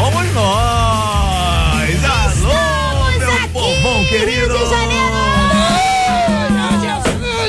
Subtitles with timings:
[0.00, 2.04] Somos nós!
[2.42, 4.56] Alô, meu aqui, povão querido!
[4.56, 4.70] Rio de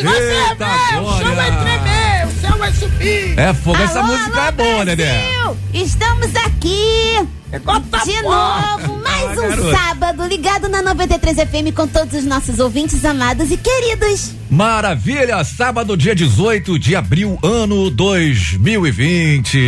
[0.02, 0.42] Janeiro!
[0.50, 2.28] Eita, glória!
[2.28, 3.40] o céu vai subir.
[3.40, 5.18] É fogo, essa Alô, música alô, é boa, Dedé.
[5.18, 5.58] Brasil!
[5.74, 7.26] Estamos aqui
[7.60, 9.72] Tá de novo, mais um garoto.
[9.72, 14.32] sábado ligado na 93 FM com todos os nossos ouvintes amados e queridos.
[14.50, 15.44] Maravilha!
[15.44, 19.60] Sábado, dia 18 de abril, ano 2020.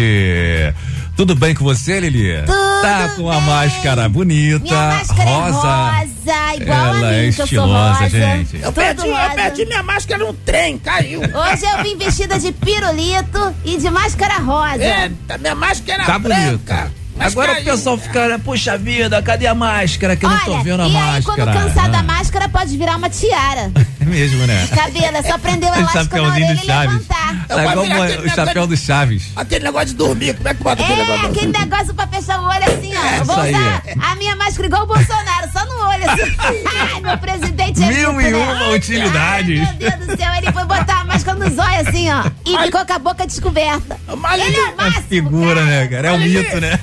[1.17, 2.37] Tudo bem com você, Lili?
[2.45, 5.67] Tudo Tá com a máscara bonita, Minha máscara rosa.
[5.67, 8.09] é rosa, igual Ela a mim, é que eu sou estilosa, rosa.
[8.09, 8.59] gente.
[8.61, 11.19] Eu perdi, eu perdi minha máscara num trem, caiu.
[11.21, 14.83] Hoje eu vim vestida de pirulito e de máscara rosa.
[14.83, 16.41] Eita, minha máscara Tá branca.
[16.75, 17.02] bonito.
[17.15, 17.65] Mas Agora o caiu.
[17.65, 20.15] pessoal fica, né, puxa vida, cadê a máscara?
[20.15, 21.23] Que eu não tô Olha, vendo a e aí máscara.
[21.53, 23.71] quando cansar da Ah, máscara pode virar uma tiara.
[24.03, 24.67] É mesmo, né?
[24.67, 26.91] Cabelo, é só prender o elástico na orelha do e Chaves.
[27.07, 27.45] levantar.
[27.47, 29.23] Vou igual virar o- aquele o chapéu do Chaves.
[29.33, 31.21] Aquele negócio de dormir, como é que bota aquele É, negócio?
[31.31, 33.15] de aquele negócio pra fechar o olho assim, ó.
[33.19, 33.53] Eu vou Isso aí.
[33.55, 36.35] usar a minha máscara igual o Bolsonaro, só no olho assim.
[36.93, 38.35] Ai, meu presidente é Mil e né?
[38.37, 39.61] uma utilidades.
[39.69, 42.23] Ai, meu Deus do céu, ele foi botar a máscara nos olhos assim, ó.
[42.45, 43.97] E Mas- ficou com a boca descoberta.
[44.17, 45.65] Mas, Ele é o É máximo, figura, cara.
[45.65, 46.07] né, cara?
[46.07, 46.79] É um mito, né?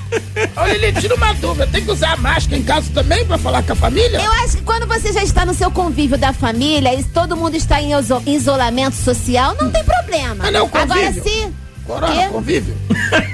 [0.55, 1.67] Olha, Lili, tira uma dúvida.
[1.67, 4.19] Tem que usar máscara em casa também pra falar com a família?
[4.21, 7.55] Eu acho que quando você já está no seu convívio da família e todo mundo
[7.55, 10.45] está em iso- isolamento social, não tem problema.
[10.47, 10.93] Ah, não, convívio.
[10.93, 11.53] Agora sim.
[11.85, 12.75] Corona, convívio.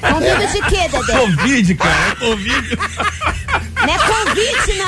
[0.01, 1.13] Convívio de quê, Dedé?
[1.19, 1.95] Covid, cara.
[2.11, 2.77] É Covid.
[3.75, 4.87] Não é convite, não.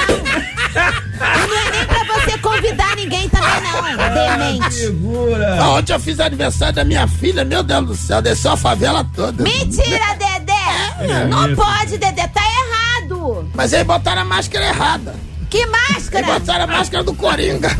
[1.19, 3.79] E não é nem pra você convidar ninguém também, não.
[4.13, 4.75] Demente.
[4.87, 5.57] Figura.
[5.61, 9.05] Ah, Ontem eu fiz aniversário da minha filha, meu Deus do céu, desceu a favela
[9.15, 9.43] toda.
[9.43, 11.25] Mentira, Dedé!
[11.29, 13.49] Não pode, Dedé, tá errado.
[13.53, 15.15] Mas aí botaram a máscara errada.
[15.49, 16.25] Que Aí máscara?
[16.25, 17.69] botaram a máscara do Coringa.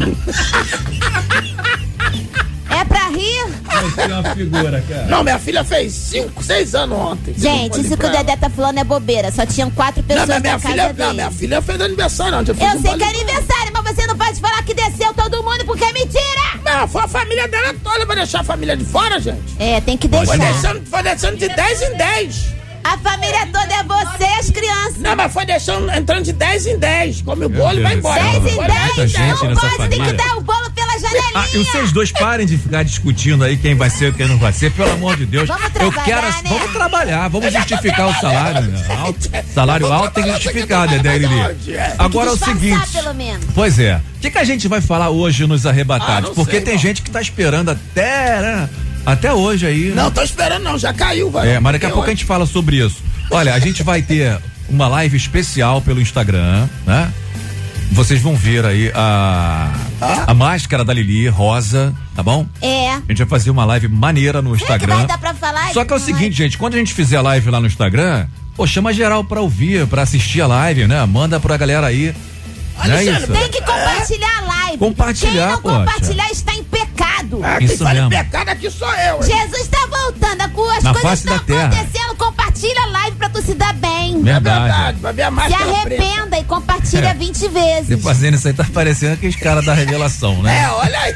[2.70, 3.46] É pra rir?
[3.82, 5.06] Você é uma figura, cara.
[5.08, 7.34] Não, minha filha fez 5, 6 anos ontem.
[7.38, 9.32] Gente, isso que o Dedé tá falando é bobeira.
[9.32, 11.14] Só tinham quatro Não, pessoas mas minha na casa filha, não, dele.
[11.14, 12.52] minha filha fez aniversário ontem.
[12.52, 15.66] Eu um sei que é aniversário, mas você não pode falar que desceu todo mundo
[15.66, 16.40] porque é mentira!
[16.64, 19.42] Não, foi a família dela toda, vai deixar a família de fora, gente?
[19.58, 20.38] É, tem que Foi deixar.
[20.38, 22.60] deixando, foi deixando de 10 em 10.
[22.84, 24.98] A família toda é você e as crianças.
[25.00, 27.22] Não, mas foi deixando, entrando de 10 em 10.
[27.24, 28.22] Come o bolo e vai embora.
[28.22, 28.32] céu.
[28.32, 30.59] 10 em Foi Muita 10, dez em gente não pode, tem que dar o bolo
[31.00, 31.32] janelinha.
[31.36, 34.38] Ah, e vocês dois parem de ficar discutindo aí quem vai ser e quem não
[34.38, 35.48] vai ser, pelo amor de Deus.
[35.48, 36.28] Vamos Eu trabalhar, quero.
[36.28, 36.42] né?
[36.50, 38.62] Vamos trabalhar, vamos justificar o salário.
[38.68, 38.86] né?
[38.98, 39.30] Alto.
[39.54, 41.76] Salário alto tem que justificar, Dedé e trabalhar Lili.
[41.78, 41.96] é?
[41.98, 42.90] Agora é o seguinte.
[42.92, 43.46] pelo menos.
[43.56, 43.96] Pois é.
[44.18, 46.16] O que, que a gente vai falar hoje nos arrebatados?
[46.18, 46.82] Ah, não Porque sei, tem irmão.
[46.84, 48.70] gente que tá esperando até, né?
[49.06, 49.86] Até hoje aí.
[49.90, 49.96] né?
[49.96, 51.48] Não, tô esperando não, já caiu, vai.
[51.54, 52.98] É, mas daqui a pouco a gente fala sobre isso.
[53.32, 54.38] Olha, a gente vai ter
[54.68, 57.10] uma live especial pelo Instagram, né?
[57.92, 59.72] Vocês vão ver aí a,
[60.28, 62.46] a máscara da Lili, rosa, tá bom?
[62.62, 62.92] É.
[62.92, 64.96] A gente vai fazer uma live maneira no Será que Instagram.
[64.98, 65.74] vai dar pra falar?
[65.74, 68.28] Só que é o seguinte, gente, quando a gente fizer a live lá no Instagram,
[68.56, 71.04] pô, chama geral pra ouvir, pra assistir a live, né?
[71.06, 72.14] Manda pra galera aí.
[72.82, 73.32] É Alexandre, isso?
[73.34, 74.78] Tem que compartilhar a live.
[74.78, 75.78] Compartilhar, Quem não poxa.
[75.80, 77.42] compartilhar está em pecado.
[77.44, 79.16] Ah, quem Isso fala em pecado aqui sou eu.
[79.16, 79.24] hein?
[79.24, 80.42] Jesus está voltando.
[80.78, 81.66] As Na coisas estão terra.
[81.68, 82.09] acontecendo.
[82.60, 84.20] Compartilha a live pra tu se dar bem.
[84.20, 84.98] É Verdade.
[85.14, 86.04] ver a Se máscara preta.
[86.04, 87.14] arrependa e compartilha É.
[87.14, 88.04] 20 Você vezes.
[88.04, 90.64] fazendo isso aí tá parecendo aqueles caras da revelação, né?
[90.66, 91.14] É, olha aí.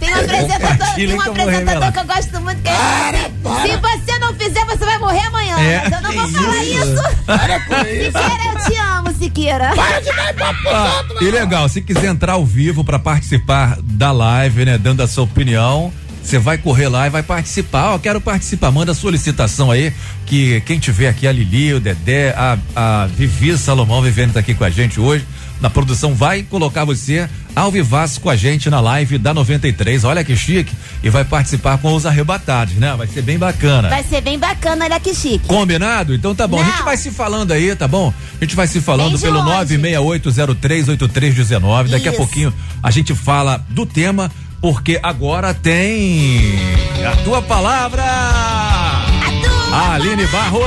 [0.00, 2.76] Tem um apresentador, tem um que eu vou apresentador que eu gosto muito que ele
[2.78, 3.62] Para, para.
[3.62, 5.58] Se você não fizer, você vai morrer amanhã.
[5.60, 5.86] É.
[5.86, 6.84] Eu não vou falar isso?
[6.84, 7.02] isso.
[7.26, 8.18] Para com isso.
[8.18, 9.72] Siqueira, eu te amo, Siqueira.
[9.76, 14.10] Para de dar pros Ah, e legal, se quiser entrar ao vivo pra participar da
[14.10, 15.92] live, né, dando a sua opinião,
[16.22, 17.94] você vai correr lá e vai participar.
[17.94, 19.92] Ó, quero participar, manda solicitação aí,
[20.26, 24.54] que quem tiver aqui, a Lili, o Dedé, a, a Vivi Salomão vivendo tá aqui
[24.54, 25.26] com a gente hoje,
[25.60, 30.02] na produção vai colocar você ao vivaço com a gente na live da 93.
[30.02, 30.74] Olha que chique.
[31.04, 32.92] E vai participar com os arrebatados, né?
[32.96, 33.88] Vai ser bem bacana.
[33.88, 35.46] Vai ser bem bacana, olha que chique.
[35.46, 36.14] Combinado?
[36.14, 36.60] Então tá bom.
[36.60, 36.84] A gente Não.
[36.84, 38.12] vai se falando aí, tá bom?
[38.40, 39.78] A gente vai se falando pelo longe.
[39.78, 41.88] 968038319.
[41.90, 42.18] Daqui a Isso.
[42.18, 42.52] pouquinho
[42.82, 46.56] a gente fala do tema, porque agora tem
[47.04, 48.04] a tua palavra.
[48.04, 50.62] A Aline Barros.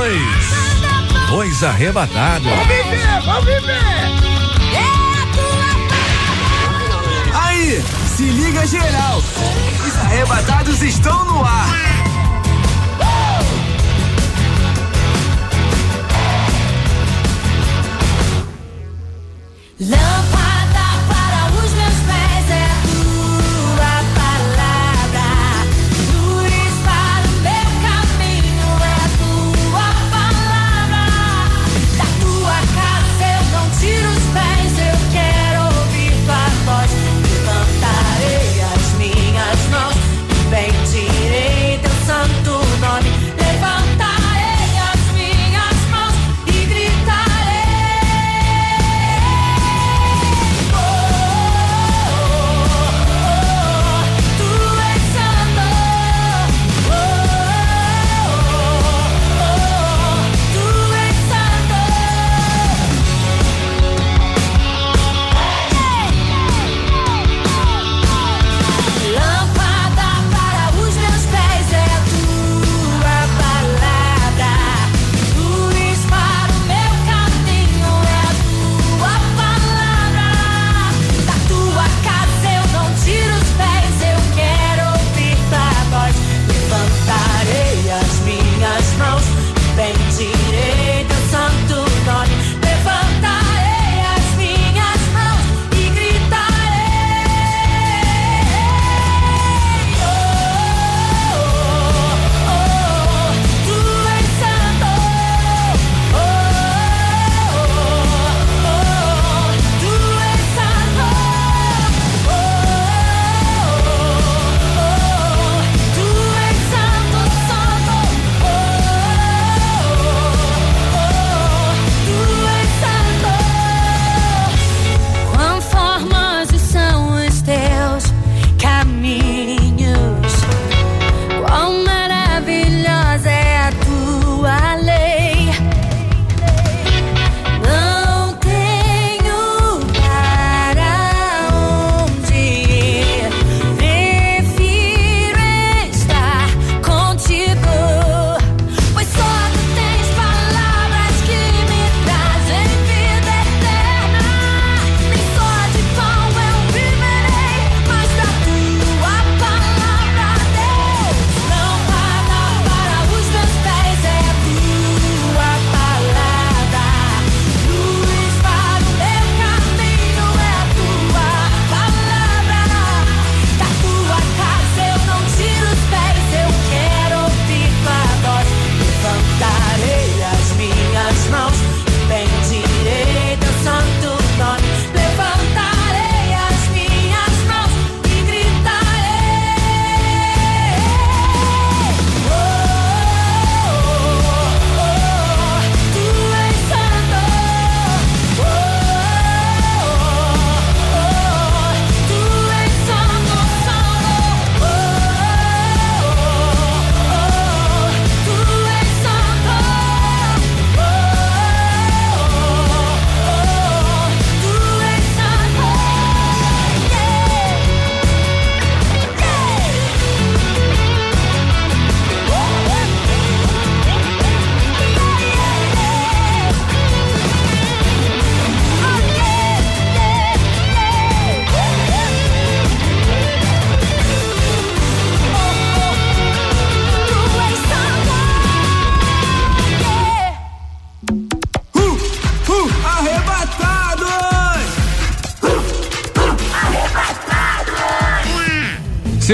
[1.30, 2.46] Dois arrebatados.
[2.46, 3.72] Vamos viver, vamos viver.
[4.74, 4.84] É
[7.34, 7.82] Aí,
[8.14, 9.22] Se liga geral.
[9.86, 11.86] Os arrebatados estão no ar.
[19.80, 20.25] Lâmpada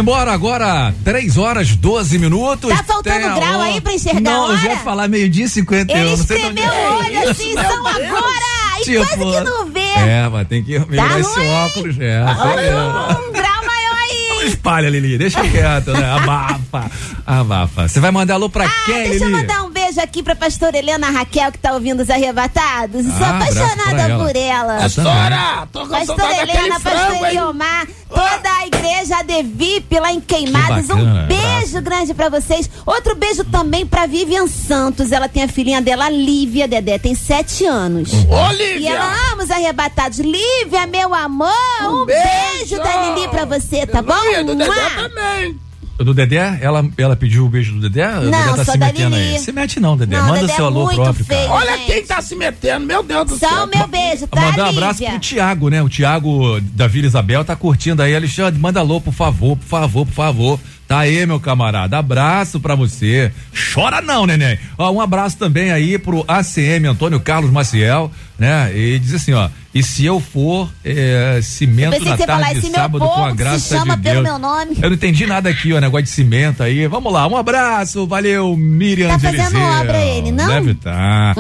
[0.03, 2.69] Simbora agora, 3 horas 12 minutos.
[2.77, 5.97] Tá faltando a grau aí pra enxergar Não, eu já ia falar meio-dia e 51.
[5.97, 8.81] Ele não espremeu o olho assim, são agora!
[8.81, 9.81] E Tipo, quase que não vê.
[9.81, 11.49] É, mas tem que melhorar esse ruim.
[11.51, 12.21] óculos, é.
[12.21, 14.49] Olha, um grau maior aí.
[14.49, 16.11] Espalha, Lili, deixa quieto, né?
[16.11, 16.91] Abafa,
[17.25, 17.87] abafa.
[17.89, 19.41] Você vai mandar alô pra Ah, quem, deixa eu Lili?
[19.41, 23.05] mandar um beijo aqui pra pastora Helena Raquel, que tá ouvindo os arrebatados.
[23.05, 24.25] Sou Ah, abraço apaixonada ela.
[24.25, 24.77] por ela.
[24.81, 27.27] Pastora, tô com Pastora Helena, pastor?
[27.29, 30.87] Eliomar, toda a igreja ADVIP lá em Queimados.
[30.87, 32.69] Que bacana, um beijo grande pra vocês.
[32.87, 35.13] Outro beijo também pra Vivian Santos.
[35.13, 38.13] Ela tem a filhinha dela, Lívia Dedé, tem sete anos.
[38.13, 39.03] Ô, E ela Lívia!
[39.33, 40.19] ama os arrebatados.
[40.19, 42.23] Lívia, meu amor, um, beijo.
[42.59, 42.79] beijo.
[42.83, 44.15] da Lili pra você, tá bom?
[44.45, 45.59] Do Dedé também.
[46.05, 48.09] Do Dedé, ela, ela pediu o beijo do Dedé?
[48.19, 49.35] o Dedé tá só se metendo Lili.
[49.35, 49.39] aí.
[49.39, 50.17] Se mete não, Dedé.
[50.17, 51.41] Não, Manda Dedé seu é alô próprio, feio.
[51.49, 51.53] cara.
[51.53, 53.65] Olha quem tá se metendo, meu Deus do Só céu.
[53.65, 55.83] o meu beijo, tá, Mandar um abraço pro Tiago, né?
[55.83, 58.15] O Tiago da Vila Isabel tá curtindo aí.
[58.15, 60.61] Alexandre, manda alô, por favor, por favor, por favor.
[60.93, 61.97] Tá aí, meu camarada.
[61.97, 63.33] Abraço pra você.
[63.73, 64.59] Chora não, neném.
[64.77, 68.71] Ó, um abraço também aí pro ACM Antônio Carlos Maciel, né?
[68.77, 69.49] E diz assim, ó.
[69.75, 73.33] E se eu for é, cimento Eu na tarde de "Se meu sábado com a
[73.33, 74.25] graça chama de pelo Deus.
[74.25, 74.77] meu nome.
[74.83, 76.87] Eu não entendi nada aqui, ó, negócio de cimento aí.
[76.87, 80.45] Vamos lá, um abraço, valeu, Miriam Tá fazendo obra ele, não?
[80.45, 80.49] Hum.
[80.49, 81.35] Deve estar.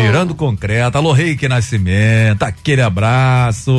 [0.00, 0.96] Virando concreto.
[0.96, 3.70] Alô, Reiki Nascimento, aquele abraço.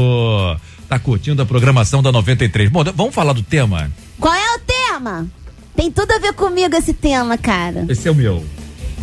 [0.88, 2.70] Tá curtindo a programação da 93.
[2.70, 3.92] Bom, vamos falar do tema?
[4.20, 4.60] Qual é o
[4.98, 5.28] tema?
[5.76, 7.86] Tem tudo a ver comigo esse tema, cara.
[7.88, 8.44] Esse é o meu.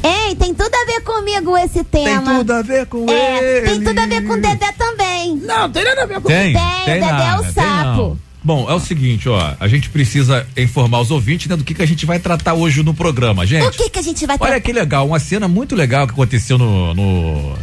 [0.03, 2.23] Ei, tem tudo a ver comigo esse tema.
[2.31, 3.67] Tem tudo a ver com É, ele.
[3.69, 5.37] tem tudo a ver com o Dedé também.
[5.37, 7.99] Não, tem nada a ver com Tem, Tem, tem Dedé é o nada, tem sapo.
[7.99, 8.19] não.
[8.43, 11.81] Bom, é o seguinte, ó, a gente precisa informar os ouvintes né, do que, que
[11.81, 13.65] a gente vai tratar hoje no programa, gente.
[13.67, 14.61] O que que a gente vai Olha ter?
[14.61, 17.55] que legal, uma cena muito legal que aconteceu no, no-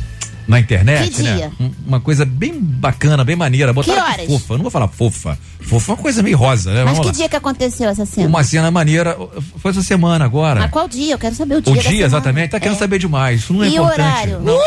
[0.47, 1.35] na internet, Que né?
[1.35, 1.51] dia?
[1.59, 3.71] Um- Uma coisa bem bacana, bem maneira.
[3.73, 4.25] Botaram Que horas?
[4.27, 5.37] fofa, eu não vou falar fofa.
[5.61, 6.83] Fofa é uma coisa meio rosa, né?
[6.83, 7.11] Mas Vamos que lá.
[7.13, 8.27] dia que aconteceu essa cena?
[8.27, 9.15] Uma cena maneira,
[9.57, 10.61] foi essa semana agora.
[10.61, 11.13] Mas qual dia?
[11.13, 12.05] Eu quero saber o dia o dia, semana.
[12.05, 12.79] exatamente, tá querendo É.
[12.79, 13.41] saber demais.
[13.41, 13.99] Isso não é E o importante.
[14.01, 14.39] horário?
[14.39, 14.61] Não, não.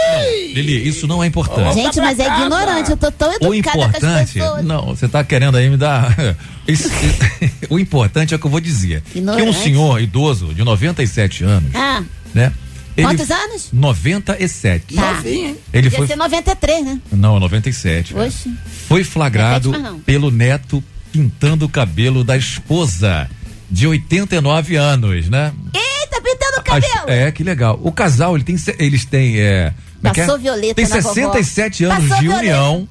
[0.55, 1.75] Lili, isso não é importante.
[1.75, 2.91] Gente, mas é ignorante.
[2.91, 6.15] Eu tô tão O educada com as importante, não, você tá querendo aí me dar.
[6.67, 6.89] Isso-
[7.69, 9.03] o importante é o que eu vou dizer.
[9.13, 9.59] Que um Ignorante.
[9.59, 12.03] senhor idoso de 97 anos, Ah,
[12.35, 12.53] né?
[12.97, 13.69] Ele- Quantos anos?
[13.73, 14.95] 97.
[14.95, 15.13] Tá.
[15.15, 15.57] novinho?
[15.73, 16.07] Ele Podia foi.
[16.07, 17.01] ser 93, né?
[17.13, 18.15] Não, 97.
[18.15, 18.27] cara.
[18.27, 18.51] Oxe.
[18.89, 20.83] Foi flagrado Repete, pelo neto
[21.13, 23.29] pintando o cabelo da esposa
[23.71, 25.53] de 89 anos, né?
[25.73, 27.09] Eita, pintando o As- cabelo.
[27.09, 27.79] é, que legal.
[27.83, 29.37] O casal, ele tem, eles têm.
[29.39, 29.73] É, é
[30.09, 30.13] é?
[30.13, 31.15] Passou violeta Tem na vovó.
[31.15, 32.43] 67 anos Passou de violeta.
[32.43, 32.89] união.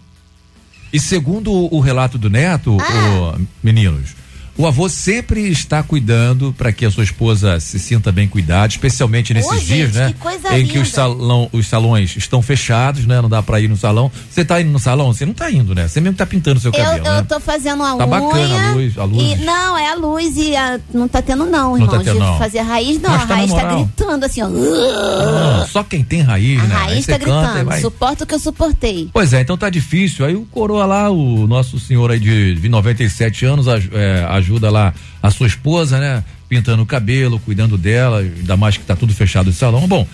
[0.92, 3.36] E segundo o, o relato do neto, Ah.
[3.40, 4.16] o- meninos,
[4.58, 9.34] o avô sempre está cuidando para que a sua esposa se sinta bem cuidada, especialmente
[9.34, 10.08] nesses Ô, dias, gente, né?
[10.14, 10.96] que coisa em que os, linda.
[10.96, 13.22] salão, os salões estão fechados, né?
[13.22, 14.12] Não dá para ir no salão.
[14.30, 15.12] Você tá indo no salão?
[15.14, 15.88] Você não tá indo, né?
[15.88, 17.26] Você mesmo tá pintando seu Eu, cabelo, eu né?
[17.28, 18.08] tô fazendo a Tá unha.
[18.08, 19.32] bacana a luz, a luz.
[19.32, 21.90] E, não, é a luz e a- não tá tendo não, Não irmão.
[21.98, 22.38] tá tendo, de não.
[22.38, 23.10] fazer raiz, não.
[23.10, 23.84] Mas a tá raiz tá moral.
[23.86, 24.48] gritando assim, ó.
[24.48, 26.76] Ah, só quem tem raiz, A né?
[26.76, 27.66] Raiz você tá canta e gritando.
[27.66, 27.82] vai.
[27.82, 29.10] Suporta o que eu suportei.
[29.12, 30.26] Pois é, então tá difícil.
[30.26, 34.70] Aí o coroa lá, o nosso senhor aí de, de 97 anos, aj- é, ajuda
[34.70, 36.24] lá a sua esposa, né?
[36.48, 39.88] Pintando o cabelo, cuidando dela, ainda mais que tá tudo fechado o salão.
[39.88, 40.08] Bom,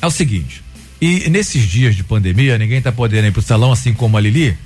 [0.00, 0.62] é o seguinte.
[1.00, 4.56] E nesses dias de pandemia, ninguém tá podendo ir pro salão, assim como a Lili.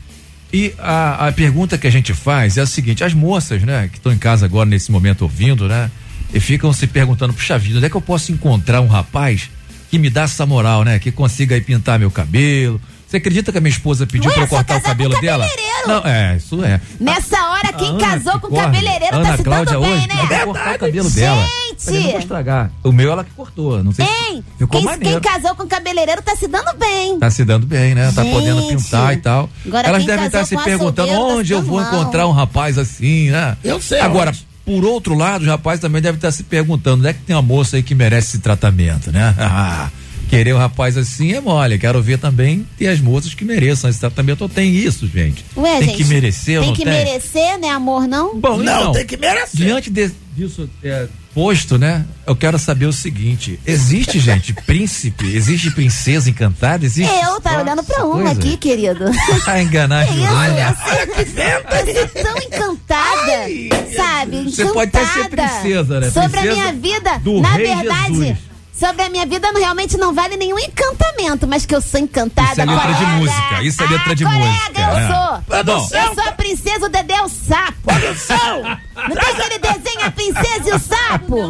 [0.53, 3.97] E a, a pergunta que a gente faz é a seguinte: as moças, né, que
[3.97, 5.91] estão em casa agora nesse momento ouvindo, né,
[6.33, 9.51] e ficam se perguntando, puxa vida, onde é que eu posso encontrar um rapaz
[9.91, 12.81] que me dá essa moral, né, que consiga aí pintar meu cabelo?
[13.07, 15.49] Você acredita que a minha esposa pediu pra eu cortar o cabelo dela?
[15.87, 16.81] Não, é, isso é.
[17.01, 17.39] Nessa
[17.77, 18.63] quem Ana casou que com corre.
[18.63, 20.15] cabeleireiro Ana tá se Cláudia dando bem, hoje né?
[20.29, 21.43] vai cortar o cabelo dela.
[21.43, 21.77] Gente!
[21.77, 22.71] Mas eu não vou estragar.
[22.83, 24.45] O meu ela que cortou, não sei se Hein?
[24.59, 25.21] ficou Quem, maneiro.
[25.21, 27.19] quem casou com cabeleireiro tá se dando bem.
[27.19, 28.11] Tá se dando bem, né?
[28.15, 28.33] Tá Gente.
[28.35, 29.51] podendo pintar e tal.
[29.67, 31.87] Agora Elas devem estar se com perguntando tá se onde eu dando vou mal.
[31.93, 33.57] encontrar um rapaz assim, né?
[33.63, 34.47] Eu sei Agora, onde.
[34.65, 37.43] por outro lado, os rapazes também devem estar se perguntando, onde é que tem uma
[37.43, 39.35] moça aí que merece esse tratamento, né?
[40.29, 41.79] Querer um rapaz assim é mole.
[41.79, 44.43] Quero ver também ter as moças que mereçam esse tratamento.
[44.43, 45.45] Ou tem isso, gente?
[45.57, 46.93] Ué, tem gente, que merecer Tem que tem?
[46.93, 48.39] merecer, né, amor, não?
[48.39, 49.51] Bom, Não, então, tem que merecer.
[49.55, 52.05] Diante de- disso é, posto, né?
[52.27, 55.35] Eu quero saber o seguinte: existe, gente, príncipe?
[55.35, 56.85] Existe princesa encantada?
[56.85, 57.11] Existe.
[57.25, 58.31] Eu, tá olhando pra uma coisa?
[58.33, 59.05] aqui, querido.
[59.45, 60.77] Pra enganar a Isso, Jurânia.
[61.17, 63.49] Eu sou tão encantada,
[63.97, 64.45] sabe?
[64.45, 66.11] Você pode até ser Encantada princesa, né?
[66.11, 68.37] Sobre Princesa a minha vida, do na Rei verdade, Jesus.
[68.79, 72.53] Sobre a minha vida não, realmente não vale nenhum encantamento, mas que eu sou encantada.
[72.53, 73.17] Isso é letra de colega.
[73.17, 75.09] música, isso é letra de ah, colega, música, eu né?
[75.09, 75.43] sou.
[75.43, 76.01] Produção.
[76.05, 77.75] Eu sou a princesa, o Dedé é o sapo.
[77.85, 78.63] Produção!
[78.97, 81.49] Não tem aquele desenho A Princesa e o Sapo?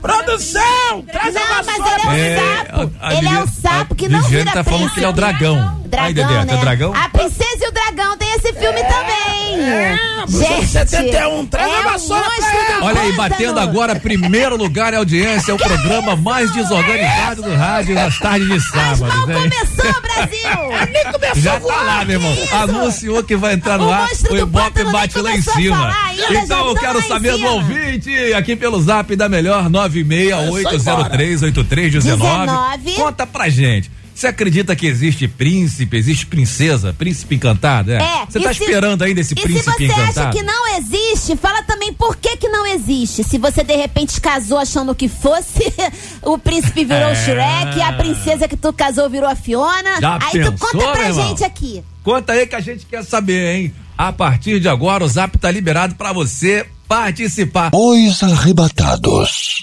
[0.00, 1.02] Produção!
[1.10, 2.92] Traz a Não, mas ele é o É, sapo.
[3.00, 5.06] a- a ele é o sapo que a não Ligiane vira tá falando que ele
[5.06, 5.38] é o príncipe.
[5.38, 5.84] dragão.
[5.88, 6.46] Dragão, Ai, Dedé, né?
[6.46, 6.94] tu é dragão?
[6.94, 9.60] A Princesa e o Dragão tem esse filme também.
[9.60, 9.96] É,
[10.28, 15.52] Gente, 71, traz é a vassoura do Olha aí, batendo agora, primeiro lugar em audiência,
[15.52, 18.68] é o programa mais desorganizado do rádio nas tardes de Mas
[18.98, 19.34] sábado, mal né?
[19.34, 20.88] começou, Brasil!
[20.92, 22.32] Nem começou Já tá lá, meu irmão.
[22.34, 22.54] isso?
[22.54, 25.94] Anunciou que vai entrar no O ar, o Ibope bate lá em cima.
[26.04, 31.90] ainda, então eu quero saber do ouvinte, aqui pelo zap da melhor 968038319.
[31.90, 32.92] 19.
[32.96, 33.90] Conta pra gente.
[34.18, 37.92] Você acredita que existe príncipe, existe princesa, príncipe encantado?
[37.92, 37.98] É.
[37.98, 40.18] É, Você e tá se- esperando ainda esse E se príncipe você encantado?
[40.18, 43.22] acha que não existe, fala também por que que não existe.
[43.22, 45.72] Se você de repente casou achando que fosse,
[46.22, 47.12] o príncipe virou É.
[47.12, 50.00] o Shrek, a princesa que tu casou virou a Fiona.
[50.00, 51.84] Já Aí pensou, tu conta pra gente aqui.
[52.02, 53.74] Conta aí que a gente quer saber, hein?
[53.96, 57.70] A partir de agora, o Zap tá liberado pra você participar.
[57.72, 59.62] Os arrebatados.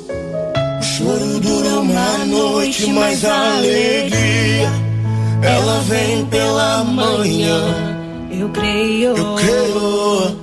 [1.01, 4.69] O choro dura uma noite, mas a alegria
[5.41, 7.59] ela vem pela manhã.
[8.29, 9.17] Eu creio.
[9.17, 10.37] Eu creio.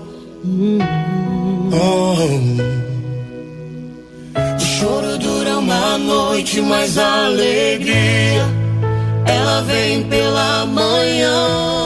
[1.73, 2.17] Oh.
[4.57, 8.45] O choro dura uma noite, mas a alegria
[9.27, 11.78] ela vem pela manhã.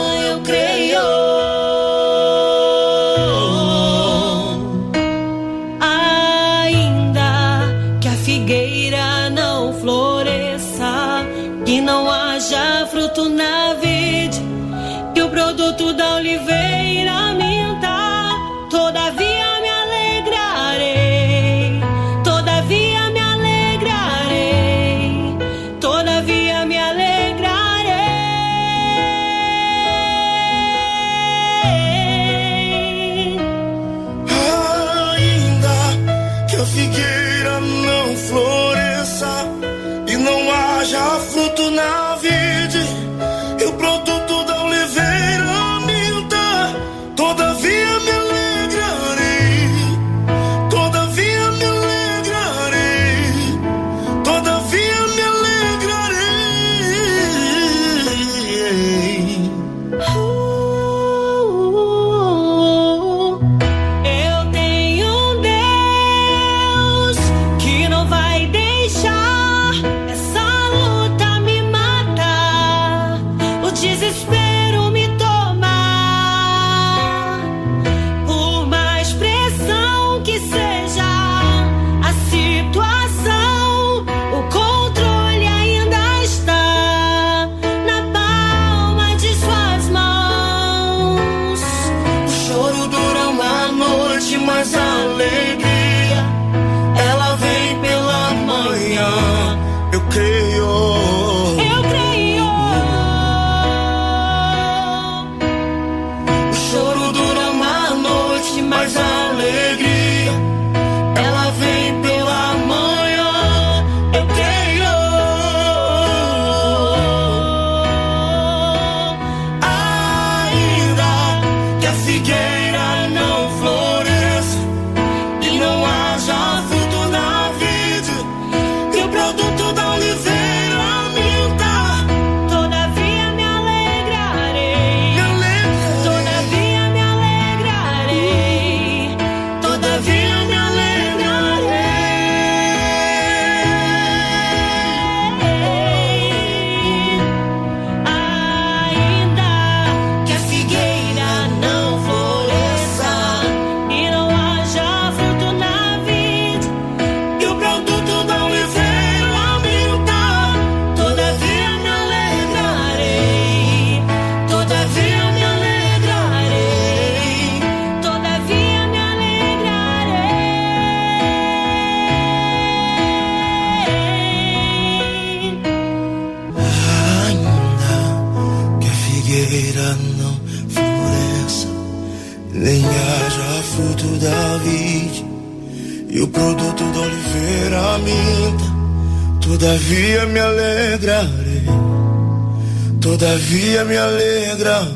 [193.52, 194.88] Todavia me alegrarei,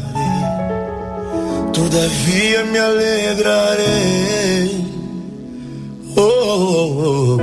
[1.74, 4.86] todavia me alegrarei.
[6.16, 7.40] Oh, oh, oh.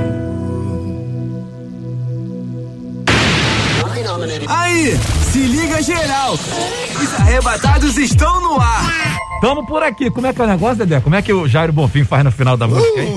[4.48, 4.98] Aí,
[5.30, 6.34] se liga geral.
[6.34, 9.20] Os arrebatados estão no ar.
[9.40, 10.10] Tamo por aqui.
[10.10, 11.00] Como é que é o negócio, Dedé?
[11.00, 13.14] Como é que o Jairo Bonfim faz no final da música, hein?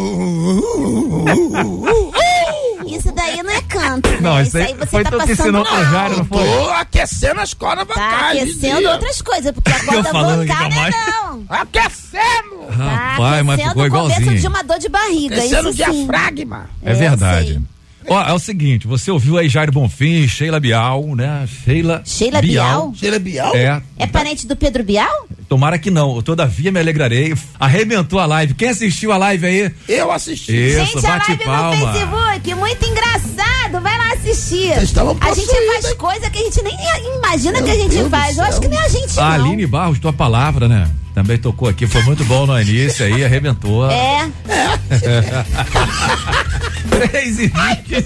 [4.28, 5.86] Não, isso aí você foi tá tu que passando ensinou.
[5.92, 6.44] Jairo, não foi?
[6.46, 8.42] Tô aquecendo as cordas Tá vocais.
[8.42, 8.88] aquecendo Didi.
[8.88, 10.96] outras coisas, porque a corda vocal não é Mari.
[10.96, 11.46] não.
[11.50, 12.58] Aquecendo!
[12.78, 14.40] Tá Rapaz, mas aquecendo ficou igualzinho.
[14.40, 15.92] de uma dor de barriga, Aquecendo o isso sim.
[16.06, 16.70] diafragma.
[16.84, 17.62] É É, verdade.
[18.10, 21.46] Ó, é o seguinte, você ouviu aí Jairo Bonfim, Sheila Bial, né?
[21.66, 22.02] Sheila.
[22.06, 22.94] Sheila Bial?
[22.96, 23.54] Sheila Bial?
[23.54, 23.82] É.
[24.00, 25.28] É parente do Pedro Bial?
[25.50, 26.22] Tomara que não.
[26.22, 27.36] Todavia me alegrarei.
[27.60, 28.54] Arrebentou a live.
[28.54, 29.72] Quem assistiu a live aí?
[29.90, 30.54] Eu assisti.
[30.56, 31.76] Isso, Gente, a live palma.
[31.76, 33.57] no Facebook, muito engraçado.
[33.72, 34.74] Vai lá assistir.
[34.74, 35.96] Vocês estavam A gente faz hein?
[35.98, 36.78] coisa que a gente nem
[37.18, 38.38] imagina Meu que a gente Deus faz.
[38.38, 39.46] Eu acho que nem a gente A não.
[39.46, 40.88] Aline Barros, tua palavra, né?
[41.14, 41.88] Também tocou aqui.
[41.88, 43.90] Foi muito bom no início aí, arrebentou.
[43.90, 44.30] É,
[46.90, 48.06] 3 e 27.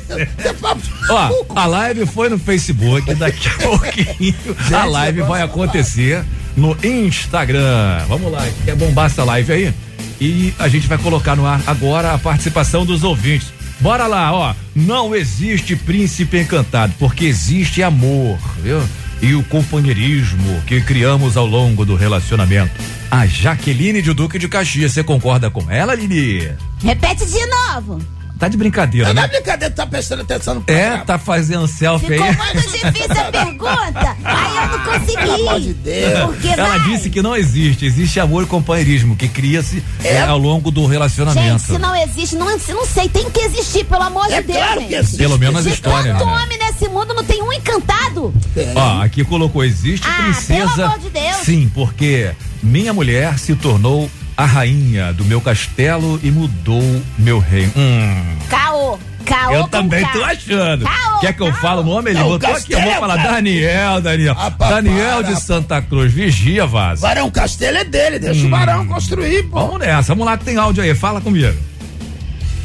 [1.09, 4.35] Ó, a live foi no Facebook, daqui a pouquinho
[4.73, 6.23] a live vai acontecer
[6.55, 8.05] no Instagram.
[8.07, 9.73] Vamos lá, quer bombar essa live aí?
[10.19, 13.47] E a gente vai colocar no ar agora a participação dos ouvintes.
[13.81, 14.53] Bora lá, ó.
[14.75, 18.79] Não existe príncipe encantado, porque existe amor, viu?
[19.21, 22.71] E o companheirismo que criamos ao longo do relacionamento.
[23.09, 26.51] A Jaqueline de Duque de Caxias, você concorda com ela, Lili?
[26.83, 27.99] repete de novo.
[28.41, 29.33] Tá de brincadeira, Não é né?
[29.35, 31.05] brincadeira, tá prestando atenção no É, programa.
[31.05, 32.35] tá fazendo selfie Ficou aí.
[32.35, 34.17] muito difícil a pergunta.
[34.23, 35.15] Aí eu não consegui.
[35.21, 36.19] Pelo amor de Deus.
[36.31, 36.79] Porque Ela vai.
[36.89, 40.91] disse que não existe, existe amor e companheirismo que cria-se é, ao longo do Gente,
[40.91, 41.59] relacionamento.
[41.61, 44.79] se não existe, não, não sei, tem que existir, pelo amor É de Deus, claro
[44.79, 44.89] gente.
[44.89, 45.17] que existe.
[45.17, 46.43] Pelo menos as De histórias, tanto né?
[46.43, 48.33] homem nesse mundo, não tem um encantado.
[48.73, 50.67] Ó, aqui colocou existe Ah, princesa.
[50.73, 51.37] pelo amor de Deus.
[51.45, 52.31] Sim, porque
[52.63, 57.71] minha mulher se tornou a rainha do meu castelo e mudou meu reino.
[57.75, 58.99] Hum, Caô.
[59.25, 60.11] Caô eu também K.
[60.11, 60.83] tô achando.
[60.85, 61.61] Caô, Quer que eu caô.
[61.61, 62.09] fale o nome?
[62.09, 63.17] Ele botou aqui, eu vou falar.
[63.17, 64.35] Daniel, Daniel.
[64.37, 67.01] Ah, Daniel de ah, Santa Cruz, vigia, vaza.
[67.07, 69.59] Varão Castelo é dele, deixa o Varão construir, pô.
[69.67, 71.55] Vamos nessa, vamos lá que tem áudio aí, fala comigo.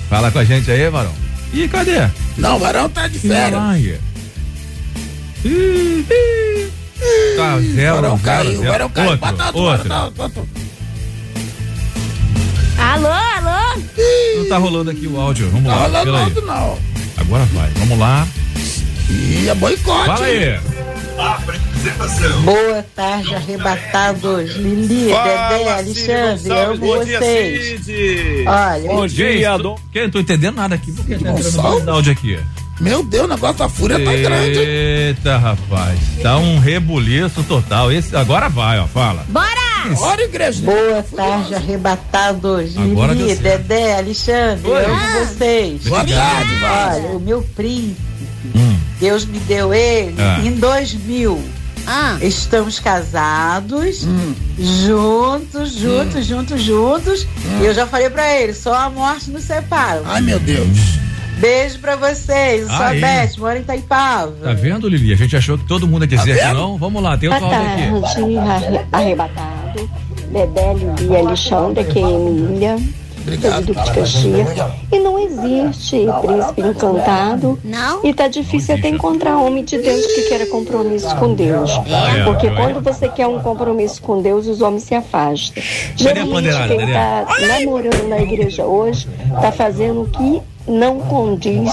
[0.09, 1.12] Fala com a gente aí, Varão.
[1.52, 2.09] Ih, cadê?
[2.38, 3.62] Não, o Varão tá de férias.
[5.44, 6.70] Ih, ih.
[7.37, 8.72] Tá, zero, Varão zero, caiu, zero.
[8.72, 9.11] Varão caiu.
[9.11, 10.48] Outro, outro, outro.
[12.78, 13.82] Alô, alô?
[14.38, 16.24] Não tá rolando aqui o áudio, vamos Tá lá, rolando peraí.
[16.24, 16.78] outro, não.
[17.16, 18.26] Agora vai, vamos lá.
[19.10, 20.06] Ih, é boicote.
[20.06, 20.58] Fala aí.
[22.44, 24.56] Boa tarde, arrebatados.
[24.56, 27.80] Lili, Dedé, Alexandre, amo vocês.
[28.46, 29.78] Olha, Bom dia, Dom.
[29.92, 30.02] Que?
[30.02, 30.92] Não tô entendendo nada aqui.
[30.92, 32.38] Por que tá entrando áudio aqui?
[32.80, 34.58] Meu Deus, o negócio da fúria tá grande.
[34.58, 35.98] Eita, rapaz.
[36.22, 37.90] Tá um rebuliço total.
[37.90, 39.24] Esse, agora vai, ó, fala.
[39.28, 39.66] Bora!
[39.94, 40.62] Bora, igreja.
[40.62, 42.76] boa tarde, arrebatados.
[42.76, 43.34] Agora Lili.
[43.36, 44.84] Dedé, Alexandre, Oi.
[44.84, 45.86] amo vocês.
[45.86, 47.96] Obrigado, Olha, o meu príncipe,
[48.54, 48.76] Hum.
[49.00, 50.40] Deus me deu ele Ah.
[50.44, 51.42] em 2000.
[51.86, 54.34] Ah, Estamos casados, Hum.
[54.58, 57.26] juntos, juntos, juntos, juntos.
[57.60, 60.02] E eu já falei pra ele, só a morte nos separa.
[60.04, 60.66] Ai, meu Deus.
[61.37, 62.62] Beijo pra vocês.
[62.62, 63.01] Eu sou a Aí.
[63.01, 64.33] Beth, moro em Itaipava.
[64.42, 65.12] Tá vendo, Lili?
[65.12, 66.77] A gente achou que todo mundo ia dizer Tá que não.
[66.79, 68.37] Vamos lá, tem outro áudio aqui.
[68.92, 69.90] arrebatado.
[70.31, 72.77] Dedé, Lili, Alexandre, aqui é Emília.
[73.20, 73.64] Obrigado.
[73.66, 74.49] Duque de Caxias.
[74.92, 77.59] E não existe príncipe encantado.
[77.64, 78.01] não?
[78.05, 81.70] E tá difícil até encontrar homem de Deus que queira compromisso com Deus.
[82.16, 85.61] É, Porque quando você quer um compromisso com Deus, os homens se afastam.
[85.96, 86.92] Geralmente quem Dedé?
[86.92, 89.09] tá namorando na igreja hoje
[89.40, 91.72] tá fazendo o que não condiz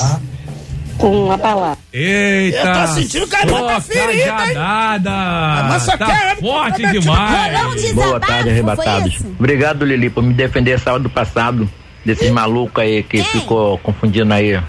[0.98, 1.78] com a palavra.
[1.92, 2.58] Eita!
[2.58, 4.54] Eu tô sentindo que a irmã tá só ferida, hein?
[4.54, 5.64] cajadada!
[5.70, 7.60] Mas só Tá forte tá metido demais!
[7.60, 9.20] Rolou Boa tarde, arrebatados.
[9.40, 11.70] Obrigado, Lili, por me defender sábado passado
[12.06, 13.24] desses malucos aí que Quem?
[13.26, 14.60] ficou confundindo aí.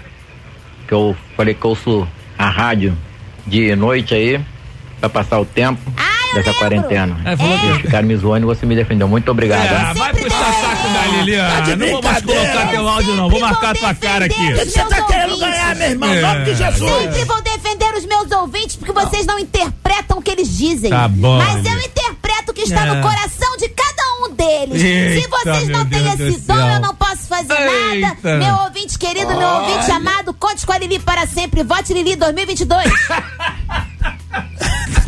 [0.87, 2.07] Que eu falei que eu ouço
[2.37, 2.95] a rádio
[3.47, 4.39] de noite aí,
[4.99, 6.03] pra passar o tempo Ah,
[6.35, 6.53] dessa lembro.
[6.59, 7.17] quarentena.
[7.25, 9.07] É, falou Eles que- ficaram me zoando e você me defendeu.
[9.07, 9.67] Muito obrigado.
[9.71, 9.93] Ah, hein?
[9.95, 10.84] vai puxar saco
[11.23, 13.29] Tá não vou mais colocar teu áudio, não.
[13.29, 14.35] Vou marcar vou tua cara aqui.
[14.35, 16.13] defender O que você tá querendo ganhar, meu irmão?
[16.13, 16.21] Em É.
[16.21, 16.91] nome de Jesus.
[16.91, 20.89] Sempre vou defender os meus ouvintes porque vocês não interpretam o que eles dizem.
[20.89, 22.93] Tá bom, Mas eu interpreto o que está É.
[22.93, 24.81] no coração de cada um deles.
[24.83, 28.17] Eita, Se vocês não têm Deus esse dom, eu não posso fazer Eita.
[28.23, 28.37] nada.
[28.37, 31.63] Meu ouvinte querido, meu ouvinte amado, conte com a Lili para sempre.
[31.63, 32.91] Vote Lili 2022.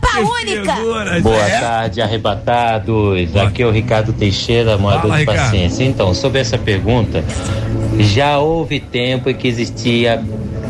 [0.00, 0.74] Chapa única.
[1.20, 1.60] Boa gente.
[1.60, 3.36] tarde, arrebatados.
[3.36, 5.38] Aqui é o Ricardo Teixeira, morador Fala, de Ricardo.
[5.38, 5.84] paciência.
[5.84, 7.24] Então, sobre essa pergunta,
[7.98, 10.22] já houve tempo em que existia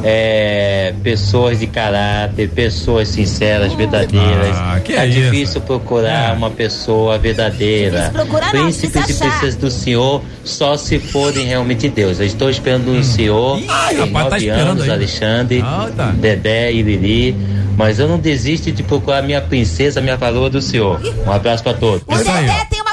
[0.02, 4.56] é, pessoas de caráter, pessoas sinceras, verdadeiras.
[4.56, 6.32] Ah, que é é difícil procurar É.
[6.32, 8.10] uma pessoa verdadeira.
[8.12, 12.18] Procurar Príncipes e princesas do Senhor só se forem realmente Deus.
[12.20, 14.90] Eu estou esperando o Senhor Ih, tem rapaz, tá nove esperando anos, aí.
[14.90, 16.06] Alexandre, Ah, tá.
[16.12, 17.36] Dedé e Lili.
[17.76, 21.00] Mas eu não desisto de procurar minha princesa, minha varoa do senhor.
[21.26, 22.02] Um abraço pra todos.
[22.06, 22.89] O Dedé tem uma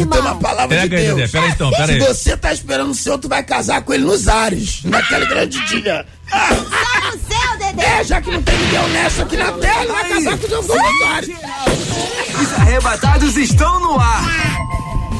[0.00, 0.22] irmão.
[0.22, 1.16] Tem uma palavra Pega de aí, Deus.
[1.16, 1.98] Dedé, pera então, pera Se aí.
[1.98, 6.06] você tá esperando o seu, tu vai casar com ele nos ares, naquele grande dia.
[6.28, 7.86] Só no céu, Dedé.
[8.00, 10.48] É, já que não tem ninguém honesto aqui na terra, ele vai casar com o
[10.48, 11.30] Jesus nos ares.
[12.40, 14.24] Os arrebatados estão no ar.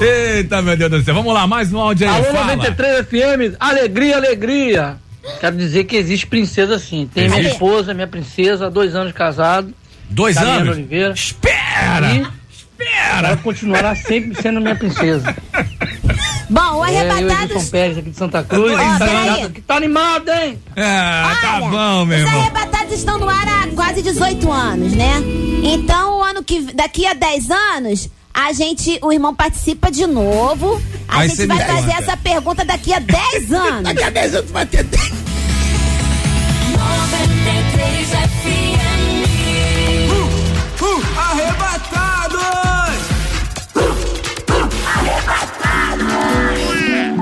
[0.01, 1.14] Eita, meu Deus do céu.
[1.14, 2.14] Vamos lá, mais um áudio aí.
[2.14, 2.57] Alô, fala.
[2.57, 4.97] 93 FM, alegria, alegria.
[5.41, 7.09] Quero dizer que existe princesa sim.
[7.12, 7.55] Tem minha Existe?
[7.55, 9.75] esposa, minha princesa, dois anos casado.
[10.09, 10.75] Dois anos?
[10.77, 11.12] Oliveira.
[11.12, 12.14] Espera!
[12.14, 12.27] E
[12.81, 15.35] Ela continuará sempre sendo minha princesa.
[16.51, 17.57] Bom, o É, eu arrebatados.
[17.57, 18.73] Edson Pérez aqui de Santa Cruz.
[18.99, 19.51] Tá, ligado?
[19.53, 20.59] que tá animado, hein?
[20.77, 22.41] Ah, tá Olha, bom, meu Os irmão.
[22.41, 25.14] arrebatados estão no ar há quase 18 anos, né?
[25.62, 30.81] Então, o ano que daqui a 10 anos, a gente, o irmão participa de novo.
[31.07, 32.03] A Vai gente vai fazer conta.
[32.03, 33.83] essa pergunta daqui a 10 anos.
[33.83, 35.18] Daqui a 10 anos vai ter 10.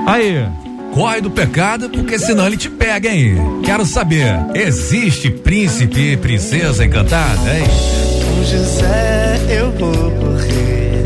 [0.07, 0.47] Aí,
[0.93, 3.35] corre do pecado, porque senão ele te pega, hein?
[3.61, 7.65] Quero saber, existe príncipe e princesa encantada, hein?
[8.23, 11.05] Com José eu vou correr.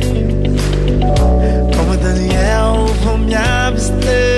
[1.76, 4.31] Como Daniel, vou me abster.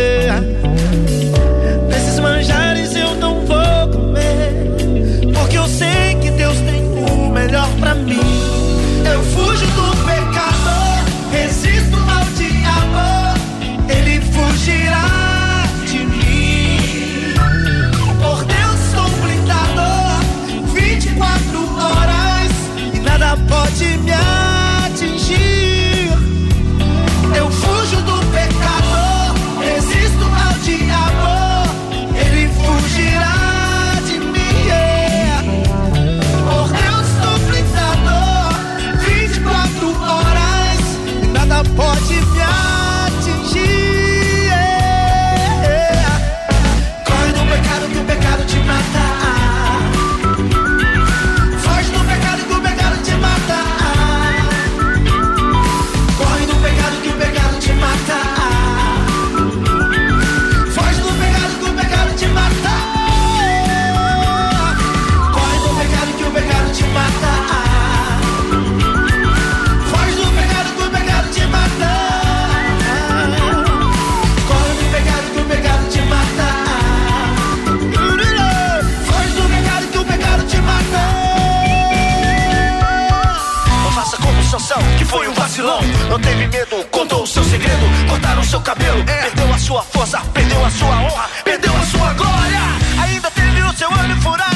[87.04, 87.86] Contou o seu segredo.
[88.10, 92.14] Cortaram o seu cabelo, perdeu a sua força, perdeu a sua honra, perdeu a sua
[92.14, 92.62] glória.
[93.04, 94.54] Ainda teve o seu olho furado.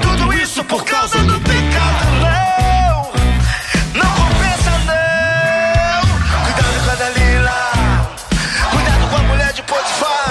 [0.00, 2.06] Tudo isso por causa do pecado.
[2.24, 3.12] Não,
[4.00, 6.44] não compensa, não.
[6.44, 7.60] Cuidado com a Dalila.
[8.70, 10.28] Cuidado com a mulher de Potifar.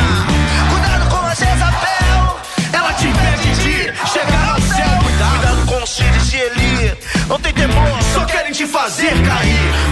[0.71, 2.39] Cuidado com a Jezabel.
[2.73, 4.99] Ela te impede de chegar ao céu.
[5.03, 6.97] Cuidado com os filhos de Eli.
[7.27, 9.86] Não tem temor, só querem te fazer cair.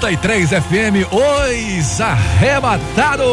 [0.00, 3.26] 93 FM, os arrebatados.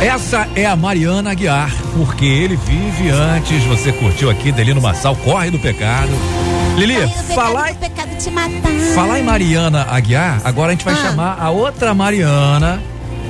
[0.00, 3.62] Essa é a Mariana Aguiar, porque ele vive antes.
[3.64, 6.08] Você curtiu aqui, Delino Massal, corre do pecado.
[6.78, 6.96] Lili,
[7.34, 8.72] falar, O pecado te matar.
[8.94, 10.96] falar em Mariana Aguiar, agora a gente vai Ah.
[11.10, 12.82] chamar a outra Mariana,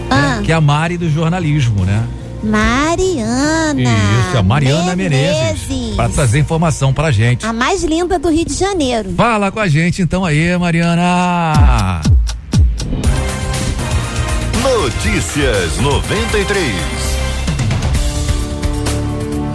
[0.08, 2.00] né, que é a Mari do jornalismo, né?
[2.44, 3.80] Mariana.
[4.28, 5.36] Isso, a Mariana Menezes,
[5.68, 5.83] Menezes.
[5.96, 7.44] Para trazer informação pra gente.
[7.46, 9.12] A mais linda do Rio de Janeiro.
[9.16, 12.00] Fala com a gente então aí, Mariana.
[14.62, 16.74] Notícias 93.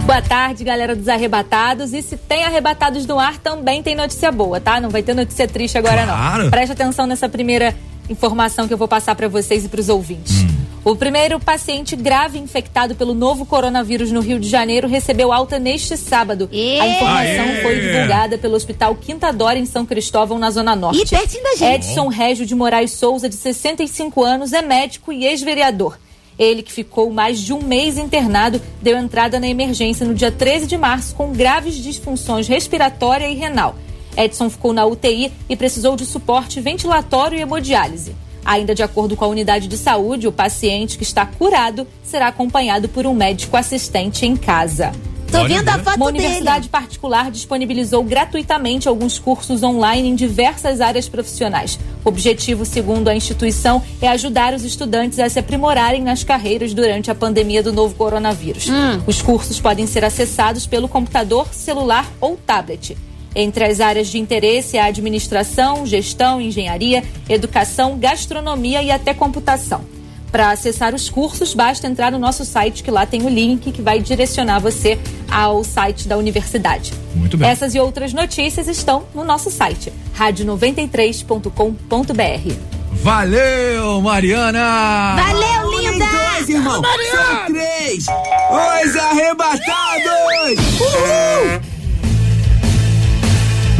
[0.06, 1.92] Boa tarde, galera dos arrebatados.
[1.92, 4.80] E se tem arrebatados no ar, também tem notícia boa, tá?
[4.80, 6.44] Não vai ter notícia triste agora, Claro.
[6.44, 6.50] não.
[6.50, 7.74] Preste atenção nessa primeira
[8.08, 10.39] informação que eu vou passar para vocês e para os ouvintes.
[10.82, 15.94] O primeiro paciente grave infectado pelo novo coronavírus no Rio de Janeiro recebeu alta neste
[15.94, 16.48] sábado.
[16.50, 17.62] A informação Aê!
[17.62, 21.02] foi divulgada pelo Hospital Quinta Dora em São Cristóvão, na Zona Norte.
[21.02, 21.86] Ih, pertinho da gente.
[21.86, 25.98] Edson Régio de Moraes Souza, de 65 anos, é médico e ex-vereador.
[26.38, 30.66] Ele, que ficou mais de um mês internado, deu entrada na emergência no dia 13
[30.66, 33.76] de março com graves disfunções respiratória e renal.
[34.16, 38.16] Edson ficou na UTI e precisou de suporte ventilatório e hemodiálise.
[38.44, 42.88] Ainda de acordo com a unidade de saúde, o paciente que está curado será acompanhado
[42.88, 44.92] por um médico assistente em casa.
[45.30, 46.24] Tô vendo a foto Uma dele.
[46.24, 51.78] universidade particular disponibilizou gratuitamente alguns cursos online em diversas áreas profissionais.
[52.04, 57.12] O objetivo, segundo a instituição, é ajudar os estudantes a se aprimorarem nas carreiras durante
[57.12, 58.66] a pandemia do novo coronavírus.
[59.06, 62.96] Os cursos podem ser acessados pelo computador, celular ou tablet.
[63.34, 69.84] Entre as áreas de interesse há administração, gestão, engenharia, educação, gastronomia e até computação.
[70.32, 73.82] Para acessar os cursos, basta entrar no nosso site, que lá tem o link que
[73.82, 74.96] vai direcionar você
[75.28, 76.94] ao site da universidade.
[77.14, 77.48] Muito bem.
[77.48, 82.54] Essas e outras notícias estão no nosso site, rádio93.com.br.
[82.92, 85.16] Valeu, Mariana!
[85.16, 86.06] Valeu, linda!
[86.06, 86.80] Dois, irmão.
[87.10, 88.06] São três.
[88.06, 89.60] Os arrebatados.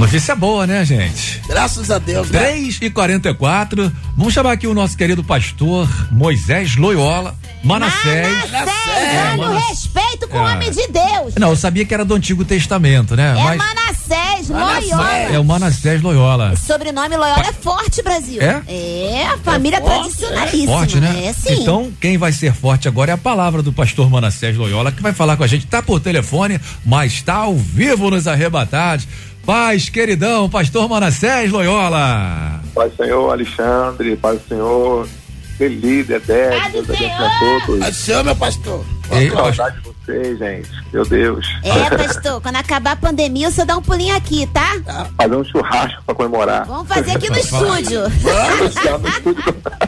[0.01, 1.43] Notícia boa, né, gente?
[1.47, 2.39] Graças a Deus, né?
[2.41, 8.51] 3 e 44 Vamos chamar aqui o nosso querido pastor Moisés Loyola, Manassés.
[8.51, 10.53] Manassés, olha o Manas- respeito com o É.
[10.55, 11.35] homem de Deus.
[11.39, 13.35] Não, eu sabia que era do Antigo Testamento, né?
[13.39, 15.13] É Mas Manassés, Loyola.
[15.33, 16.55] é o Manassés Loyola.
[16.57, 18.41] Sobrenome Loyola é forte, Brasil.
[18.43, 18.63] É?
[18.69, 20.73] É, a família tradicionalíssima.
[20.73, 21.25] Forte, né?
[21.27, 21.61] É, sim.
[21.63, 25.13] Então, quem vai ser forte agora é a palavra do pastor Manassés Loyola, que vai
[25.13, 25.67] falar com a gente.
[25.67, 29.07] Tá por telefone, mas tá ao vivo nos arrebatados.
[29.45, 32.61] Paz, queridão, pastor Manassés Loyola.
[32.75, 35.09] Pai do Senhor Alexandre, Pai do Senhor
[35.57, 37.87] Feliz, Dedé, Deus abençoe a todos.
[37.87, 38.85] Do Senhor, meu pastor.
[39.11, 39.90] Ei, Que
[40.37, 40.71] gente.
[40.93, 41.47] Meu Deus.
[41.63, 44.77] É, pastor, quando acabar a pandemia, o senhor dá um pulinho aqui, tá?
[45.17, 46.67] Fazer um churrasco pra comemorar.
[46.67, 48.03] Vamos fazer aqui no estúdio.
[48.21, 48.75] Vamos.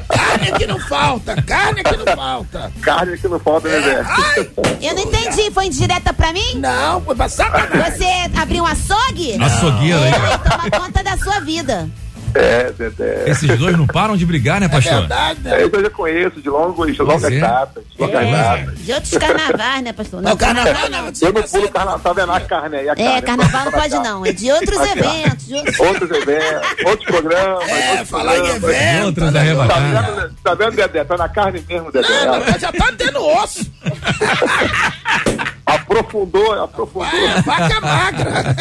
[0.09, 2.73] Carne que não falta, carne que não falta.
[2.81, 4.51] Carne que não falta, né, Dedé?
[4.81, 6.57] Eu não entendi, foi indireta pra mim?
[6.57, 7.93] Não, foi pra sacanagem.
[7.93, 9.43] Você abriu um açougue?
[9.43, 10.13] Açougueira aí.
[10.13, 11.89] É, toma conta da sua vida.
[12.35, 13.25] É, Dedé.
[13.27, 15.07] Esses dois não param de brigar, né, pastor?
[15.45, 17.39] É, eu já conheço de longos, de longas é.
[17.41, 17.85] datas.
[17.91, 18.79] De longas É, datas.
[18.79, 20.23] de outros carnavais, né, pastor?
[20.23, 21.13] Não, carnaval não.
[21.21, 22.89] Eu não pulo carnaval, tá vendo a carne aí?
[22.89, 25.47] A É, carne, carnaval não tá pode não, é de outros eventos.
[25.47, 25.81] De outros...
[25.81, 27.69] Outros eventos, outros programas.
[27.69, 28.63] É, outros falar em programas.
[28.65, 29.07] evento.
[29.07, 29.55] Outros né?
[29.55, 31.05] Tá vendo, tá vendo, Dedé?
[31.05, 32.09] Tá na carne mesmo, Dedé.
[32.25, 33.71] Não, já tá tendo osso.
[35.65, 37.07] Aprofundou, aprofundou.
[37.07, 38.57] É, vaca magra.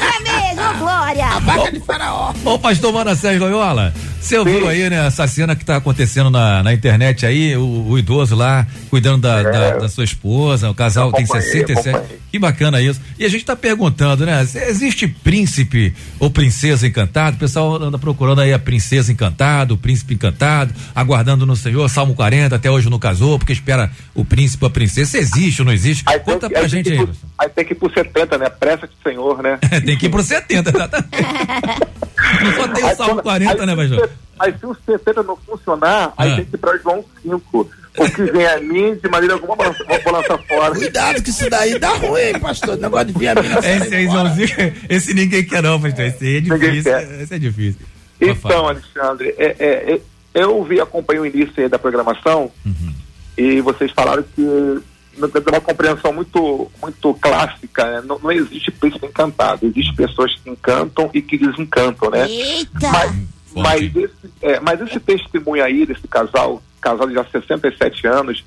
[0.00, 1.26] Magra mesmo, ô, Glória!
[1.26, 2.32] A vaca de faraó.
[2.44, 6.72] Ô, pastor Manassés Loyola, você ouviu aí, né, essa cena que tá acontecendo na, na
[6.72, 11.24] internet aí, o, o idoso lá cuidando da, da, da sua esposa, o casal tem
[11.24, 11.88] acompanhei, 67.
[11.96, 12.20] acompanhei.
[12.30, 13.00] Que bacana isso.
[13.18, 17.36] E a gente tá perguntando, né, se existe príncipe ou princesa encantado?
[17.36, 22.14] O pessoal anda procurando aí a princesa encantada, o príncipe encantado, aguardando no Senhor, Salmo
[22.14, 25.10] 40, até hoje não casou, porque espera o príncipe ou a princesa.
[25.10, 26.04] Se existe ou não existe?
[26.06, 27.08] Aí tem Conta que- pra aí tem gente aí.
[27.38, 28.48] Aí tem que ir pro 70, né?
[28.50, 29.58] Pressa-te, Senhor, né?
[29.90, 31.08] tem que ir pro 70, exatamente.
[32.44, 34.08] Não só tem o Salmo quando- 40, aí né, pastor?
[34.08, 36.36] se- Aí se o 70 não funcionar, aí Ah.
[36.36, 37.70] tem que ir pra João 5.
[37.98, 40.74] O que vem a mim, de maneira alguma, vou lançar fora.
[40.74, 42.78] Cuidado que isso daí dá ruim, hein, pastor.
[42.78, 43.48] O negócio de vir a mim.
[43.82, 44.48] Esse aí, Joãozinho,
[44.88, 46.06] esse ninguém quer não, pastor.
[46.06, 46.92] Esse aí é Ninguém difícil.
[46.92, 47.20] quer.
[47.20, 47.80] Esse é difícil.
[48.20, 50.00] Então, Alexandre, é, é, é,
[50.34, 52.94] eu vi, acompanhei o início aí da programação Uhum.
[53.36, 54.80] e vocês falaram que
[55.28, 58.02] tem uma compreensão muito, muito clássica, né?
[58.04, 62.28] não, não existe príncipe encantado, existem pessoas que encantam e que desencantam, né?
[62.28, 62.88] Eita!
[62.90, 63.12] Mas,
[63.54, 68.44] mas, esse, é, mas esse testemunho aí desse casal, casal de já 67 anos,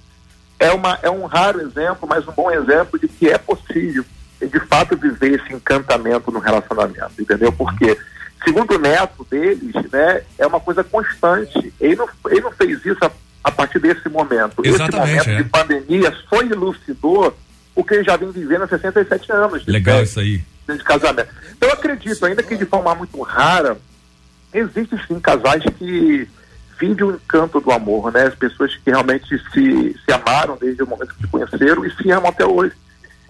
[0.60, 4.06] é, uma, é um raro exemplo, mas um bom exemplo de que é possível,
[4.42, 7.52] de fato, viver esse encantamento no relacionamento, entendeu?
[7.52, 7.98] Porque
[8.44, 11.74] segundo o neto deles, né, é uma coisa constante.
[11.80, 13.12] Ele não, ele não fez isso a,
[13.44, 14.62] a partir desse momento.
[14.64, 15.44] Exatamente, Esse momento é.
[15.44, 17.36] de pandemia só elucidou
[17.76, 19.66] o que ele já vem vivendo há 67 anos.
[19.66, 20.42] Legal isso aí.
[20.68, 21.30] de casamento.
[21.58, 23.78] Então eu acredito, ainda que de forma muito rara,
[24.54, 26.28] existe sim casais que
[26.80, 28.24] vivem o encanto do amor, né?
[28.28, 32.12] As pessoas que realmente se, se amaram desde o momento que se conheceram e se
[32.12, 32.74] amam até hoje.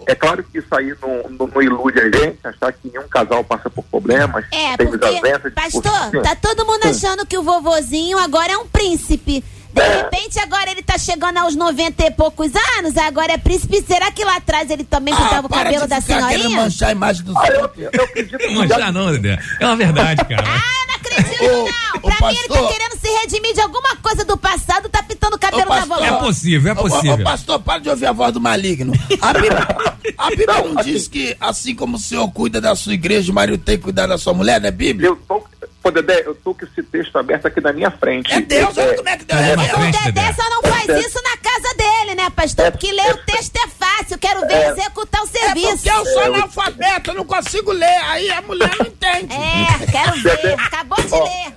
[0.05, 3.41] É claro que isso aí não, não, não ilude a gente, achar que nenhum casal
[3.43, 5.53] passa por problemas, É, tem porque, desavenças.
[5.53, 9.43] pastor, tá todo mundo achando que o vovozinho agora é um príncipe.
[9.73, 13.83] De repente, agora ele tá chegando aos 90 e poucos anos, agora é príncipe.
[13.85, 16.49] Será que lá atrás ele também pintava o para cabelo de da senhorinha?
[16.49, 19.39] manchar a imagem dos Ah, eu, eu acredito que Não, não, Dedé.
[19.59, 20.43] É uma verdade, cara.
[20.43, 25.35] Não, pra mim ele tá querendo se redimir de alguma coisa do passado, tá pintando
[25.35, 26.03] o cabelo da vovó.
[26.03, 27.13] É possível, é Ô, ô, possível.
[27.15, 28.93] ô, pastor, para de ouvir a voz do maligno.
[29.21, 29.67] A Bíblia,
[30.17, 33.57] a Bíblia não diz que assim como o senhor cuida da sua igreja, o marido
[33.63, 35.09] tem que cuidar da sua mulher, não é Bíblia?
[35.09, 35.43] Eu tô,
[35.83, 38.31] pô, Dedé, eu tô com esse texto aberto aqui na minha frente.
[38.33, 39.53] É Deus, olha como é que Deus é.
[39.53, 42.71] O Dedé só não faz isso na casa dele, né, pastor?
[42.71, 45.67] Porque ler o texto é fácil, quero ver executar o serviço.
[45.67, 49.33] É porque eu sou analfabeto, eu não consigo ler, aí a mulher não entende.
[49.33, 50.53] É, quero ver.
[50.57, 51.53] Acabou de Ó, ler.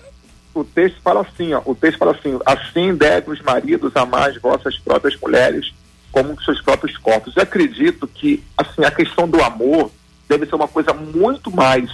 [0.55, 4.37] o texto fala assim, ó, o texto fala assim, assim devem os maridos amar as
[4.39, 5.73] vossas próprias mulheres
[6.11, 7.37] como os seus próprios corpos.
[7.37, 9.93] Eu acredito que, assim, a questão do amor
[10.29, 11.89] deve ser uma coisa muito mais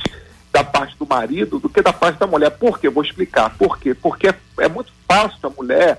[0.52, 2.50] da parte do marido do que da parte da mulher.
[2.50, 2.88] Por quê?
[2.88, 3.50] Vou explicar.
[3.56, 3.94] Por quê?
[3.94, 5.98] Porque é, é muito fácil a mulher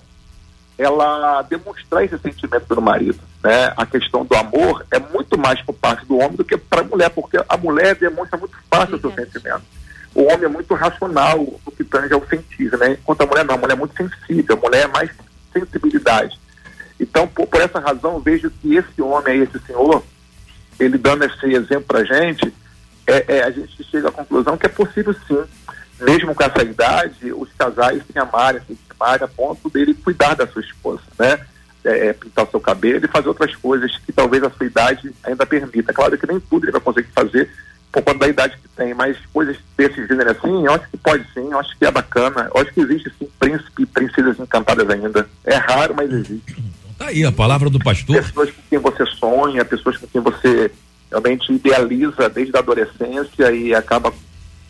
[0.77, 3.73] ela demonstrar esse sentimento pelo marido, né?
[3.77, 6.83] A questão do amor é muito mais por parte do homem do que para a
[6.83, 9.63] mulher, porque a mulher demonstra muito fácil o seu sentimento.
[10.15, 12.93] O homem é muito racional no que tange ao sentir, né?
[12.93, 15.09] Enquanto a mulher não, a mulher é muito sensível, a mulher é mais
[15.51, 16.39] sensibilidade.
[16.99, 20.03] Então, por, por essa razão, vejo que esse homem aí, esse senhor,
[20.79, 22.53] ele dando esse exemplo pra gente,
[23.07, 25.43] é, é, a gente chega à conclusão que é possível sim,
[25.99, 30.47] mesmo com essa idade, os casais se amarem, se estimarem a ponto dele cuidar da
[30.47, 31.39] sua esposa, né?
[31.83, 35.11] É, é, pintar o seu cabelo e fazer outras coisas que talvez a sua idade
[35.21, 35.91] ainda permita.
[35.91, 37.49] Claro que nem tudo ele vai conseguir fazer
[37.91, 41.23] por conta da idade que tem, mas coisas desse gênero assim, eu acho que pode
[41.33, 44.89] sim, eu acho que é bacana, eu acho que existe sim príncipe e princesas encantadas
[44.89, 45.29] ainda.
[45.43, 46.55] É raro, mas existe.
[46.97, 48.15] Tá aí a palavra do pastor.
[48.15, 50.71] Pessoas com quem você sonha, pessoas com quem você
[51.13, 54.11] realmente idealiza desde a adolescência e acaba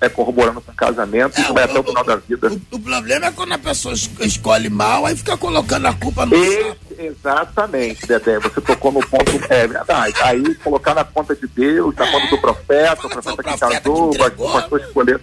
[0.02, 2.52] é, corroborando com o casamento e vai até o final da vida.
[2.70, 6.36] O problema é quando a pessoa es- escolhe mal, aí fica colocando a culpa no
[6.36, 8.38] Esse- exatamente, Dedé.
[8.40, 9.32] Você tocou no ponto.
[9.50, 10.14] É verdade.
[10.22, 14.52] Aí colocar na conta de Deus, na conta do profeta, o profeta que casou, o
[14.52, 15.22] pastor escolher.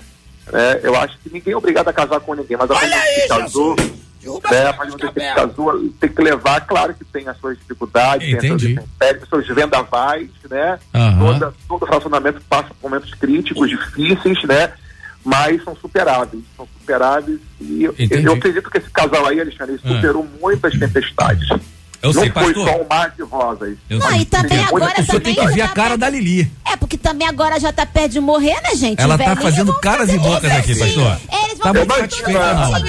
[0.53, 3.29] É, eu acho que ninguém é obrigado a casar com ninguém, mas a pessoa que
[3.29, 3.77] casou.
[4.23, 8.37] Né, mas você que casou tem que levar, claro que tem as suas dificuldades, tem
[8.53, 9.27] as suas Entendi.
[9.29, 10.79] seus vendavais, né?
[11.19, 14.73] Toda, todo relacionamento passa por momentos críticos, difíceis, né?
[15.25, 18.25] Mas são superáveis, são superáveis e eu, Entendi.
[18.25, 19.89] eu acredito que esse casal aí, Alexandre, Ah.
[19.89, 21.49] superou muitas tempestades.
[22.03, 22.69] Eu Não sei, foi pastor.
[22.69, 23.77] só um mar de rosas.
[23.91, 24.21] Eu Não, sei.
[24.21, 26.51] e também agora senhor tem que também ver a cara da Lili.
[26.67, 29.01] É, porque também agora já tá perto de morrer, né, gente?
[29.01, 31.19] Ela tá fazendo caras e bocas aqui, pastor.
[31.45, 32.31] Eles Tá vão muito fazer satisfeito,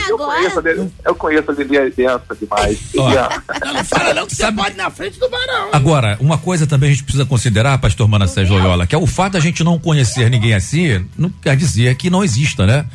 [0.09, 2.79] Eu conheço, a Lili- eu conheço a Lili é densa demais.
[2.95, 5.69] Não, não fala não que você pode na frente do varão.
[5.73, 9.33] Agora, uma coisa também a gente precisa considerar, pastor Manassés Loyola, que é o fato
[9.33, 12.85] da gente não conhecer ninguém assim, não quer dizer que não exista, né?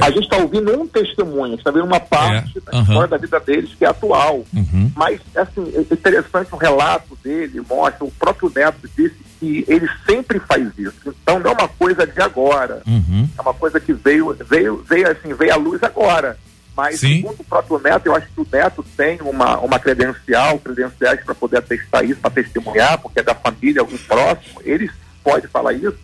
[0.00, 2.82] A gente está ouvindo um testemunho, a gente está vendo uma parte da aham.
[2.82, 4.44] história da vida deles que é atual.
[4.54, 4.90] Uhum.
[4.94, 10.38] Mas, assim, é interessante o relato dele, mostra, o próprio neto disse que ele sempre
[10.40, 11.14] faz isso.
[11.22, 12.82] Então não é uma coisa de agora.
[12.86, 13.28] Uhum.
[13.36, 16.38] É uma coisa que veio, veio, veio assim, veio à luz agora.
[16.76, 17.16] Mas Sim.
[17.16, 21.34] segundo o próprio neto, eu acho que o neto tem uma, uma credencial, credenciais para
[21.34, 24.90] poder atestar isso, para testemunhar, porque é da família, algum próximo, ele
[25.22, 25.96] pode falar isso,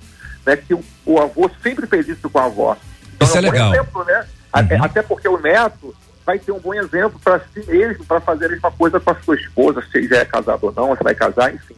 [0.47, 0.57] né?
[0.57, 2.77] Que o, o avô sempre fez isso com a avó.
[3.21, 3.75] Então, Isso é um bom legal.
[3.75, 4.27] exemplo, né?
[4.51, 5.95] Até, até porque o neto
[6.25, 9.15] vai ter um bom exemplo para si mesmo, para fazer a mesma coisa com a
[9.17, 11.77] sua esposa, se já é casado ou não, se vai casar, enfim.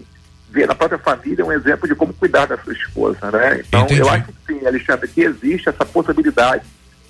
[0.50, 3.62] Ver na própria família um exemplo de como cuidar da sua esposa, né?
[3.66, 4.00] Então, Entendi.
[4.00, 6.62] eu acho que sim, Alexandre, que existe essa possibilidade.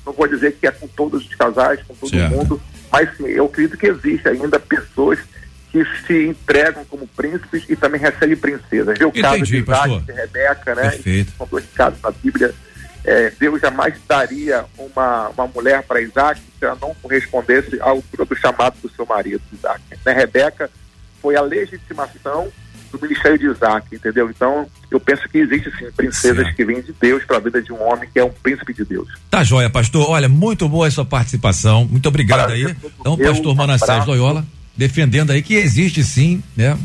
[0.06, 2.30] Não vou dizer que é com todos os casais, com todo Certo.
[2.34, 5.18] mundo, mas sim, eu acredito que existe ainda pessoas
[5.70, 8.98] que se entregam como príncipes e também recebem princesas.
[8.98, 10.90] Vê o caso de Isaac e Rebeca, né?
[10.90, 11.32] Perfeito.
[11.36, 12.54] São dois casos na Bíblia.
[13.04, 18.24] É, Deus jamais daria uma, uma mulher para Isaac se ela não correspondesse à altura
[18.24, 19.80] do chamado do seu marido, Isaac.
[20.04, 20.12] Né?
[20.12, 20.70] Rebeca
[21.20, 22.48] foi a legitimação
[22.92, 24.30] do ministério de Isaac, entendeu?
[24.30, 27.72] Então, eu penso que existe sim princesas que vêm de Deus para a vida de
[27.72, 29.08] um homem que é um príncipe de Deus.
[29.30, 30.10] Tá joia, pastor.
[30.10, 31.86] Olha, muito boa a sua participação.
[31.86, 32.76] Muito obrigado aí.
[33.00, 34.04] Então, meu, pastor Manassés.
[34.06, 34.44] Loyola,
[34.76, 36.76] defendendo aí que existe sim, né?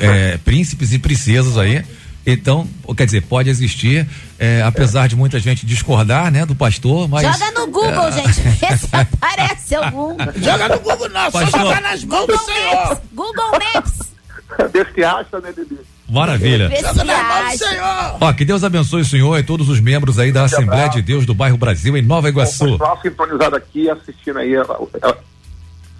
[0.00, 1.84] é, príncipes e princesas aí
[2.26, 4.06] Então, quer dizer, pode existir,
[4.38, 7.22] é, apesar de muita gente discordar, né, do pastor, mas.
[7.22, 8.12] Joga no Google, É.
[8.12, 10.16] gente, vê se aparece algum.
[10.36, 11.60] Joga no Google não, só Pastor.
[11.60, 12.74] jogar nas mãos do Google Senhor.
[12.74, 14.10] Maps, Google Maps.
[14.72, 15.78] Vê se acha, né, Lili?
[16.08, 16.68] Maravilha.
[16.68, 18.24] Do.
[18.26, 21.24] Ó, que Deus abençoe o senhor e todos os membros aí da Assembleia de Deus
[21.24, 22.66] do bairro Brasil em Nova Iguaçu.
[22.66, 25.14] Continuar sintonizado aqui assistindo aí a, a, a,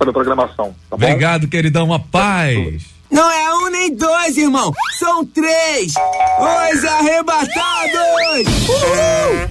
[0.00, 1.06] a programação, tá bom?
[1.06, 2.82] Obrigado, queridão, uma paz.
[3.10, 4.72] Não é um nem dois, irmão.
[4.98, 5.92] São três.
[5.94, 8.46] Os arrebatados.
[8.68, 9.50] Uhul.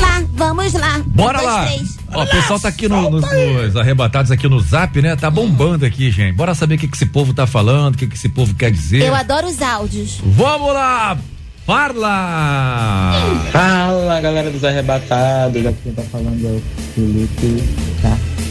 [0.00, 1.02] Lá, vamos lá.
[1.06, 1.66] Bora Um, dois, lá.
[1.66, 1.98] três.
[2.14, 5.16] Ó, o pessoal tá aqui no- nos, nos arrebatados aqui no zap, né?
[5.16, 6.34] Tá bombando aqui, gente.
[6.34, 8.70] Bora saber o que, que esse povo tá falando, o que, que esse povo quer
[8.70, 9.02] dizer.
[9.06, 10.20] Eu adoro os áudios.
[10.24, 11.16] Vamos lá!
[11.64, 13.12] Parla!
[13.52, 16.62] Fala galera dos arrebatados, aqui quem tá falando é o
[16.94, 17.62] Felipe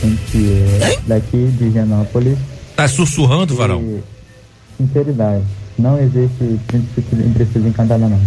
[0.06, 2.38] Carpentier, daqui de Genópolis.
[2.76, 4.02] Tá sussurrando, varão?
[4.78, 5.44] Sinceridade,
[5.78, 6.60] não existe
[7.34, 8.20] princesa encantada não.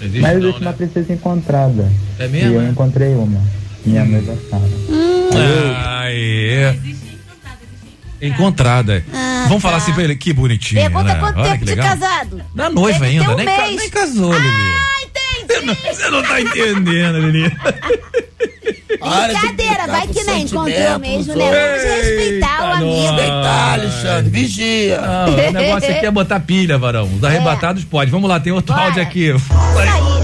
[0.00, 0.66] Existe Mas não, existe né?
[0.66, 1.90] uma princesa encontrada.
[2.18, 2.68] É mesmo, E eu é?
[2.68, 3.40] encontrei uma,
[3.84, 4.62] minha noiva Sara.
[6.02, 6.74] Aê.
[8.20, 9.04] Encontrada.
[9.12, 9.68] Ah, Vamos tá.
[9.68, 11.20] falar assim pra ele, que bonitinho, Pergunta né?
[11.20, 12.40] quanto Olha tempo de casado.
[12.54, 14.48] Da noiva ter ainda, um nem, ca- nem casou, Lili.
[14.48, 15.78] Ah, entendi.
[15.94, 17.52] Você não tá entendendo, Lili.
[19.26, 21.50] Brincadeira, vai que nem encontrou sentimento mesmo, né?
[21.50, 23.02] Vamos respeitar o amigo.
[23.02, 25.00] Respeitar, Alexandre, vigia.
[25.00, 27.08] Não, o negócio aqui é botar pilha, varão.
[27.16, 28.10] Os arrebatados pode.
[28.10, 28.86] Vamos lá, tem outro Bora.
[28.86, 29.30] áudio aqui.
[29.32, 30.16] Aí.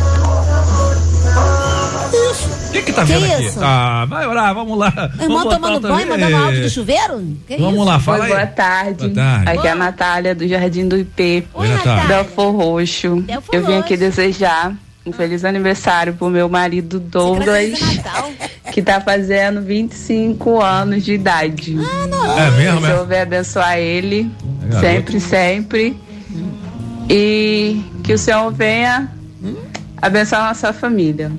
[2.68, 3.44] O que que tá Que vendo aqui?
[3.44, 3.58] isso?
[3.62, 4.88] Ah, vai orar, vamos lá.
[5.18, 7.36] O irmão Vamos tomando banho, mandando áudio do chuveiro?
[7.46, 7.84] Que Vamos isso?
[7.84, 8.32] lá, fala Oi, aí.
[8.32, 9.08] boa tarde.
[9.08, 9.50] Boa tarde.
[9.50, 11.46] Aqui é a Natália do Jardim do IP.
[11.52, 12.04] Oi, Natália.
[12.06, 13.16] Belfor Roxo.
[13.16, 14.72] Belfor Eu vim aqui desejar
[15.04, 17.78] um feliz aniversário pro meu marido Douglas,
[18.72, 21.76] que tá fazendo 25 anos de idade.
[22.38, 22.90] É mesmo, Que o é?
[22.92, 24.30] Senhor venha abençoar ele
[24.68, 24.80] garoto.
[24.80, 25.96] sempre, sempre.
[27.10, 29.10] E que o Senhor venha
[30.00, 31.30] abençoar a nossa família.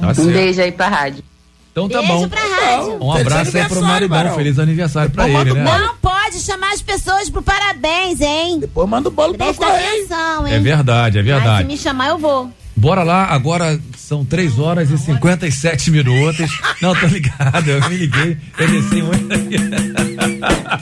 [0.00, 0.30] Tá Um certo.
[0.32, 1.22] beijo aí pra rádio.
[1.70, 2.28] Então tá Beijo bom.
[2.28, 2.98] pra rádio.
[3.02, 4.08] Um abraço aí pro maridão.
[4.18, 4.34] Barão.
[4.34, 5.64] Feliz aniversário pra ele, né?
[5.64, 8.58] Não pode chamar as pessoas pro parabéns, hein?
[8.58, 9.86] Depois manda o bolo Presta correio.
[10.04, 10.54] atenção, hein?
[10.54, 11.64] É verdade, é Mas se verdade.
[11.68, 12.50] me chamar, eu vou.
[12.82, 16.50] Bora lá, agora são 3 horas e 57 minutos.
[16.82, 18.36] Não, tô ligado, eu me liguei.
[18.58, 19.28] Eu desci muito.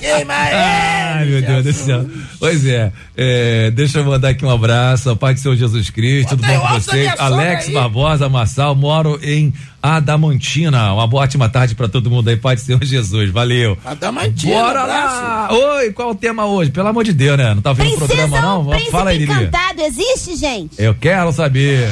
[0.01, 2.07] Queima Ai, meu Deus do céu.
[2.39, 6.31] Pois é, é, deixa eu mandar aqui um abraço ao Pai do Senhor Jesus Cristo,
[6.31, 7.13] tudo bom com vocês?
[7.19, 7.69] Alex.
[7.69, 9.53] Barbosa Massal, moro em
[9.83, 10.93] Adamantina.
[10.95, 13.31] Uma boa ótima tarde pra todo mundo aí, Pai do Senhor Jesus.
[13.31, 13.77] Valeu.
[13.85, 15.23] Adamantina, Bora abraço.
[15.23, 15.49] lá!
[15.77, 16.71] Oi, qual o tema hoje?
[16.71, 17.55] Pelo amor de Deus, né?
[17.55, 18.67] Não tá vendo o programa, não?
[18.67, 19.33] Príncipe Fala aí, Lili.
[19.33, 20.71] encantado existe, gente?
[20.79, 21.89] Eu quero saber.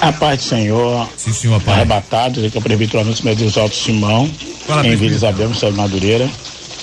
[0.00, 1.08] A paz do Senhor.
[1.16, 1.74] Sim, senhor, pai.
[1.74, 4.30] Arrebatado, aqui é o prefeito Anúncio Medeiros Alto Simão,
[4.66, 4.94] Fala, em.
[4.94, 6.28] Vila Isabel, no de Madureira.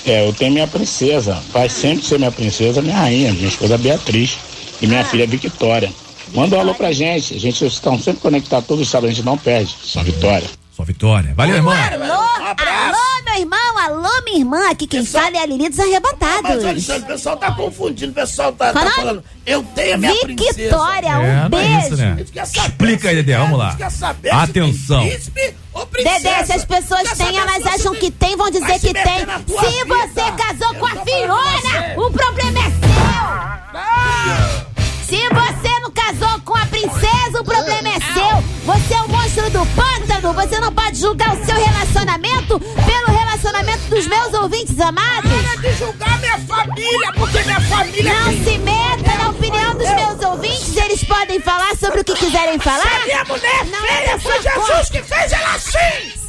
[0.04, 4.36] É, eu tenho minha princesa, vai sempre ser minha princesa, minha rainha, minha esposa Beatriz
[4.82, 4.88] e Ah.
[4.88, 5.90] minha filha Victória.
[6.34, 9.24] Manda um alô pra gente, a gente estão sempre conectados todos os sábados, a gente
[9.24, 9.74] não perde.
[9.82, 10.48] Só Vitória.
[10.76, 11.32] Só Vitória.
[11.36, 11.72] Valeu, irmão.
[11.72, 14.68] Alô, alô, meu irmão, alô, minha irmã.
[14.70, 16.64] Aqui quem fala é a Lili dos Mas, Arrebatados.
[16.64, 18.10] Alexandre, o pessoal tá confundindo.
[18.10, 18.90] O pessoal tá, tá Fala.
[18.90, 20.52] falando, eu tenho a minha princesa.
[20.54, 21.78] Victória, É, um não é beijo.
[21.86, 22.12] isso, né?
[22.12, 23.68] A gente quer saber Explica aí, Dedé, vamos a lá.
[23.70, 25.00] gente quer saber Atenção.
[25.06, 25.54] príncipe
[25.92, 26.18] princesa.
[26.18, 29.20] Dedé, se as pessoas têm, elas acham que tem, vão dizer que tem.
[29.20, 29.94] Se vida.
[29.96, 34.64] você casou Eu com a Fiona, o problema é seu.
[35.06, 38.42] Se você não casou com a princesa, o problema é seu.
[38.64, 40.32] Você é o monstro do pântano.
[40.32, 45.30] Você não pode julgar o seu relacionamento pelo relacionamento dos meus ouvintes amados.
[45.30, 50.30] Para de julgar minha família, porque minha família Não se meta na opinião dos meus
[50.30, 50.74] ouvintes.
[50.76, 52.80] Eles podem falar sobre o que quiserem falar.
[52.80, 56.24] Se a minha mulher Não feia é foi Jesus que fez ela assim.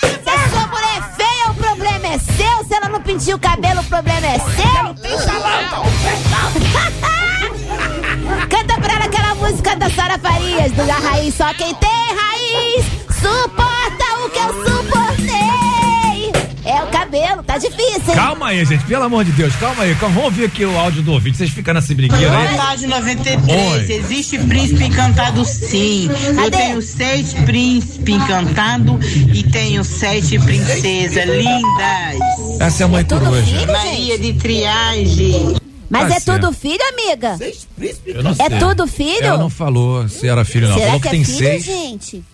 [0.00, 2.64] Se a sua mulher é feia, o problema é seu.
[2.66, 4.94] Se ela não pintiu o cabelo, o problema é seu.
[4.94, 7.10] Tem salão, tá
[10.54, 11.34] Farias, do da Raiz.
[11.34, 12.84] Só quem tem raiz
[13.20, 16.32] suporta o que eu suportei.
[16.64, 18.14] É o cabelo, tá difícil, hein?
[18.14, 19.94] Calma aí, gente, pelo amor de Deus, calma aí.
[19.96, 21.36] Calma, vamos ouvir aqui o áudio do ouvinte.
[21.36, 22.56] Vocês ficam nessa brigueira Boa aí.
[22.56, 23.90] tarde, 93.
[23.90, 23.92] Oi.
[23.96, 26.08] Existe príncipe encantado sim.
[26.24, 26.50] Eu Cadê?
[26.56, 32.60] tenho seis príncipes encantados e tenho sete princesas lindas.
[32.60, 33.42] Essa é a mãe coruja.
[33.42, 33.72] filho?
[33.72, 35.56] Maria de triagem.
[35.88, 36.60] Mas Tá é tudo certo.
[36.60, 37.38] filho, amiga?
[38.06, 39.24] Eu não É tudo filho?
[39.24, 40.74] Ela não falou se era filho, não.
[40.74, 41.64] Será falou que que, é tem filho, seis.
[41.64, 42.24] gente?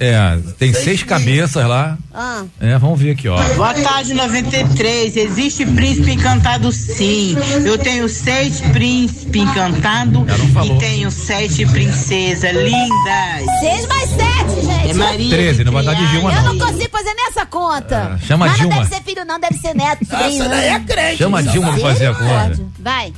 [0.00, 1.98] É, tem seis cabeças lá.
[2.14, 2.44] Ah.
[2.60, 3.36] É, vamos ver aqui, ó.
[3.54, 5.16] Boa tarde, 93.
[5.16, 7.36] Existe príncipe encantado sim.
[7.64, 10.22] Eu tenho seis príncipes encantados
[10.64, 13.58] e tenho sete princesas lindas.
[13.60, 14.90] Seis mais sete, gente.
[14.90, 15.30] É Maria.
[15.30, 16.54] 13, não vai dar de Dilma, Eu não.
[16.54, 18.18] não consigo fazer nessa conta.
[18.22, 18.74] É, chama Mas Dilma.
[18.76, 20.02] não deve ser filho, não, deve ser neto.
[20.10, 21.16] Essa daí é crente.
[21.18, 22.60] Chama a Dilma pra fazer a conta.
[22.78, 23.12] Vai.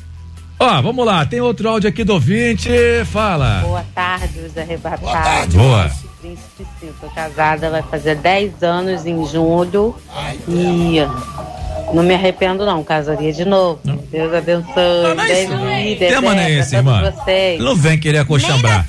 [0.58, 2.68] Ó, vamos lá, tem outro áudio aqui do ouvinte.
[3.12, 3.60] Fala.
[3.62, 5.54] Boa tarde, os arrebatados.
[5.54, 5.90] Boa.
[6.20, 9.96] Príncipe sim, tô casada, vai fazer 10 anos em julho
[10.46, 10.98] e
[11.94, 13.80] não me arrependo não, casaria de novo.
[14.10, 15.14] Deus abençoe.
[15.16, 16.08] Beijo, líder.
[16.08, 17.14] tema não é esse, irmã.
[17.58, 18.84] Não vem querer acochambrar.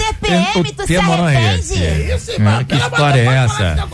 [0.56, 1.82] o tema não é esse.
[1.82, 2.18] É,
[2.68, 3.88] que história é essa?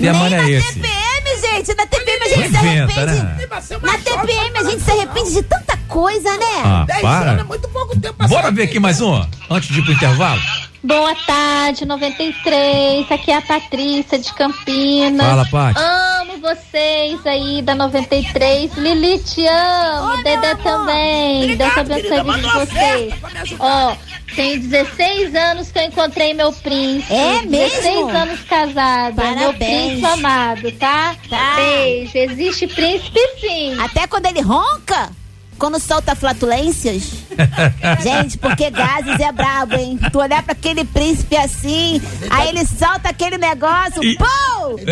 [0.00, 0.74] Tema não é esse.
[0.74, 3.06] TPM, gente, na TPM a gente se arrepende.
[3.06, 3.38] né?
[3.82, 6.62] Na TPM a gente se arrepende de tanta coisa, né?
[6.64, 7.40] Ah, para.
[7.40, 9.20] é Bora ver aqui mais um,
[9.50, 10.40] antes de ir pro intervalo.
[10.84, 13.10] Boa tarde, 93.
[13.10, 15.26] Aqui é a Patrícia de Campinas.
[15.26, 15.80] Fala, Paty.
[15.80, 18.74] Amo vocês aí da 93.
[18.74, 20.22] Lili, te amo.
[20.22, 21.56] Dedé também.
[21.56, 23.14] Deus abençoe a vida de vocês.
[23.58, 23.96] Ó,
[24.36, 27.14] tem 16 anos que eu encontrei meu príncipe.
[27.14, 27.50] É mesmo?
[27.50, 29.22] 16 anos casado.
[29.22, 29.86] É Meu Parabéns.
[29.86, 31.16] príncipe amado, tá?
[31.30, 31.54] Tá.
[31.56, 32.18] Beijo.
[32.18, 33.74] Existe príncipe sim.
[33.80, 35.10] Até quando ele ronca?
[35.58, 37.02] Quando solta flatulências?
[38.02, 39.98] Gente, porque gases é brabo, hein?
[40.12, 42.00] Tu olhar pra aquele príncipe assim,
[42.30, 44.24] aí ele solta aquele negócio, E- pô!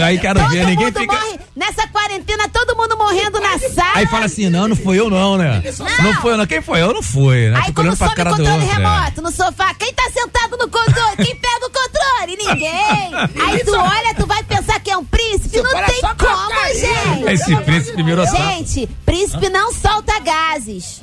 [0.05, 1.39] Aí quero todo ver, ninguém mundo fica- morre.
[1.57, 3.93] Nessa quarentena, todo mundo morrendo na sala.
[3.95, 5.63] Aí fala assim, não, não foi eu não, né?
[6.03, 6.47] Não, foi eu não.
[6.47, 6.93] Quem foi eu?
[6.95, 7.61] Não foi, né?
[7.65, 8.69] Aí pra sobe cara controle outro.
[8.71, 8.75] é.
[8.75, 11.17] remoto no sofá, quem tá sentado no controle?
[11.17, 12.37] Quem pega o controle?
[12.37, 13.13] Ninguém.
[13.47, 15.59] Aí tu olha, tu vai pensar que é um príncipe?
[15.61, 17.33] Não tem como, gente.
[17.33, 18.27] Esse príncipe virou.
[18.27, 20.19] Gente, príncipe não solta
[20.53, 21.03] gases.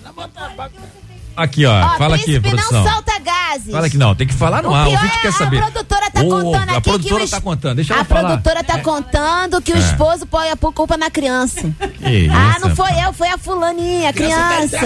[1.44, 2.84] Aqui, ó, Ó, fala aqui, príncipe produção.
[2.84, 3.72] não solta gases.
[3.72, 5.32] Fala aqui, não, tem que falar no O ar, o pior ouvinte é quer a
[5.32, 5.62] saber.
[5.62, 8.22] produtora tá Ô, contando A aqui produtora que tá contando, deixa a ela falar.
[8.30, 9.80] produtora tá contando que o É.
[9.80, 11.62] esposo põe a culpa na criança.
[12.00, 14.78] Que ah, isso, não foi eu, foi a fulaninha, a criança.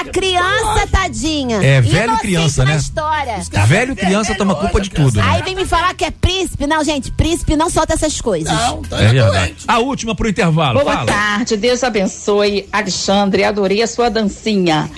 [0.00, 1.56] A criança, tadinha.
[1.62, 2.76] É, velho Inocente criança, né?
[2.76, 3.36] história.
[3.66, 5.42] Velho criança toma culpa de tudo, Aí né?
[5.44, 6.66] vem me falar que é príncipe.
[6.66, 8.52] Não, gente, príncipe não solta essas coisas.
[8.52, 9.54] Não, É verdade.
[9.68, 12.68] A última pro intervalo, Boa tarde, Deus abençoe.
[12.72, 14.90] Alexandre, adorei a sua dancinha.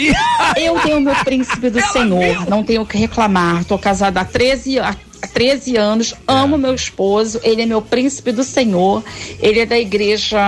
[0.57, 3.65] Eu tenho meu príncipe do Senhor, não tenho o que reclamar.
[3.65, 4.95] Tô casada há 13, há
[5.27, 9.03] 13 anos, amo meu esposo, ele é meu príncipe do Senhor,
[9.41, 10.39] ele é da Igreja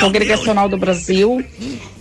[0.00, 1.44] Congregacional do Brasil.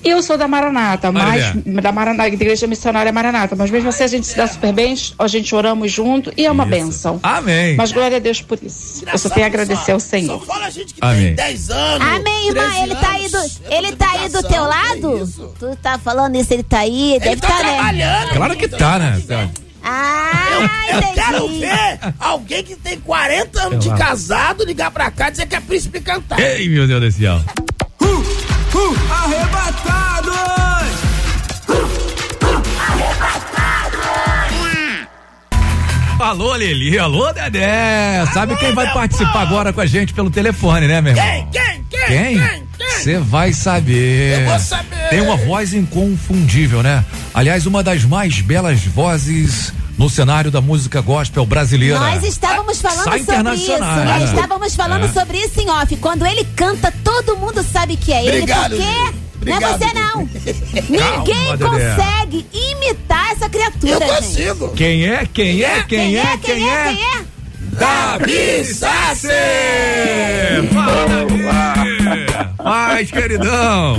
[0.03, 4.07] E eu sou da Maranata, mas da Maranata, Igreja Missionária Maranata, mas mesmo assim a
[4.07, 7.19] gente se dá super bem, a gente oramos junto e é uma benção.
[7.23, 7.75] Amém.
[7.75, 9.03] Mas glória a Deus por isso.
[9.11, 10.45] Eu só tenho a agradecer ao Senhor.
[11.01, 11.33] Amém.
[11.33, 12.07] 10 anos.
[12.07, 12.69] Amém, irmã.
[12.69, 15.53] 13 Ele tá aí do, ele tá aí do teu lado?
[15.59, 17.17] Tu tá falando isso, ele tá aí?
[17.19, 17.73] Deve tá tá, né?
[17.73, 18.29] trabalhando.
[18.29, 19.21] Claro que tá, né?
[19.85, 21.59] Ah, Eu quero entendi.
[21.59, 25.59] ver alguém que tem 40 anos de casado ligar pra cá e dizer que é
[25.59, 26.39] príncipe cantar.
[26.39, 27.39] Ei, meu Deus do céu.
[29.11, 30.74] Arrebatados!
[36.19, 38.25] Alô, Lili, alô, Dedé.
[38.33, 41.25] Sabe quem vai participar agora com a gente pelo telefone, né, meu irmão?
[41.25, 41.47] Quem?
[41.51, 41.83] Quem?
[41.89, 42.07] Quem?
[42.07, 42.63] Quem?
[42.77, 42.89] Quem?
[42.89, 44.39] Você vai saber.
[44.39, 45.09] Eu vou saber.
[45.09, 47.03] Tem uma voz inconfundível, né?
[47.33, 51.99] Aliás, uma das mais belas vozes no cenário da música gospel brasileira.
[51.99, 54.05] Nós estávamos falando Sai sobre isso, né?
[54.05, 54.23] né?
[54.25, 55.07] Estávamos falando É.
[55.11, 55.95] sobre isso em off.
[55.97, 58.85] Quando ele canta, todo mundo sabe que é ele, Obrigado, porque Lili.
[58.93, 60.29] não é Obrigado, você não.
[61.19, 61.65] Ninguém Dedé.
[61.65, 64.15] consegue imitar essa criatura, Eu gente.
[64.27, 64.69] consigo.
[64.69, 65.25] Quem é?
[65.31, 65.83] Quem é?
[65.83, 66.37] Quem é?
[66.37, 66.83] Quem é?
[66.93, 67.34] Quem é?
[67.77, 69.27] Davi Sassi!
[70.73, 72.55] Fala, Davi!
[72.57, 73.97] Paz, queridão!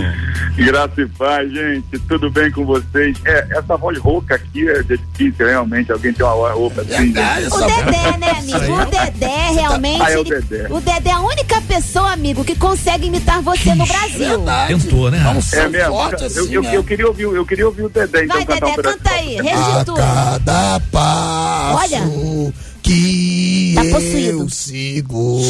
[0.56, 1.98] Graça e paz, gente.
[2.08, 3.14] Tudo bem com vocês?
[3.26, 5.92] É, essa voz rouca aqui é difícil, realmente.
[5.92, 7.12] Alguém tem uma voz rouca assim.
[7.12, 7.18] gente.
[7.52, 8.72] O Dedé, né, amigo?
[8.80, 10.00] O Dedé realmente.
[10.02, 10.66] Ah, é o ele- Dedé.
[10.70, 14.42] o Dedé é a única pessoa, amigo, que consegue imitar você no Brasil.
[14.68, 15.18] Tentou, né?
[15.52, 15.92] É mesmo?
[15.92, 16.76] forte eu, assim, eu, né?
[16.76, 18.96] eu queria ouvir, eu queria ouvir o Dedé, então Vai, um Dedé, pedaço.
[18.98, 19.96] canta aí, A registrou.
[19.98, 22.52] cada passo Olha.
[22.87, 24.51] Que Tá eu possuído.
[24.51, 25.41] sigo.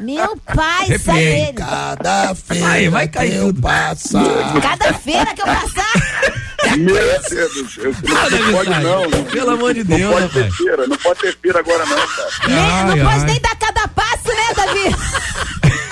[0.00, 1.52] Meu pai, sabe ele.
[1.54, 3.62] Cada feira Vai, vai cair que eu tudo.
[3.62, 4.60] passar.
[4.62, 5.92] Cada feira que eu passar.
[6.76, 9.24] Meu Deus do céu, não, não pode não.
[9.24, 12.28] Pelo amor de Não Deus, pode ter feira, não pode ter feira agora não, cara.
[12.42, 13.24] Ai, Não pode ai.
[13.26, 14.17] nem dar cada passo,
[14.54, 14.94] Davi?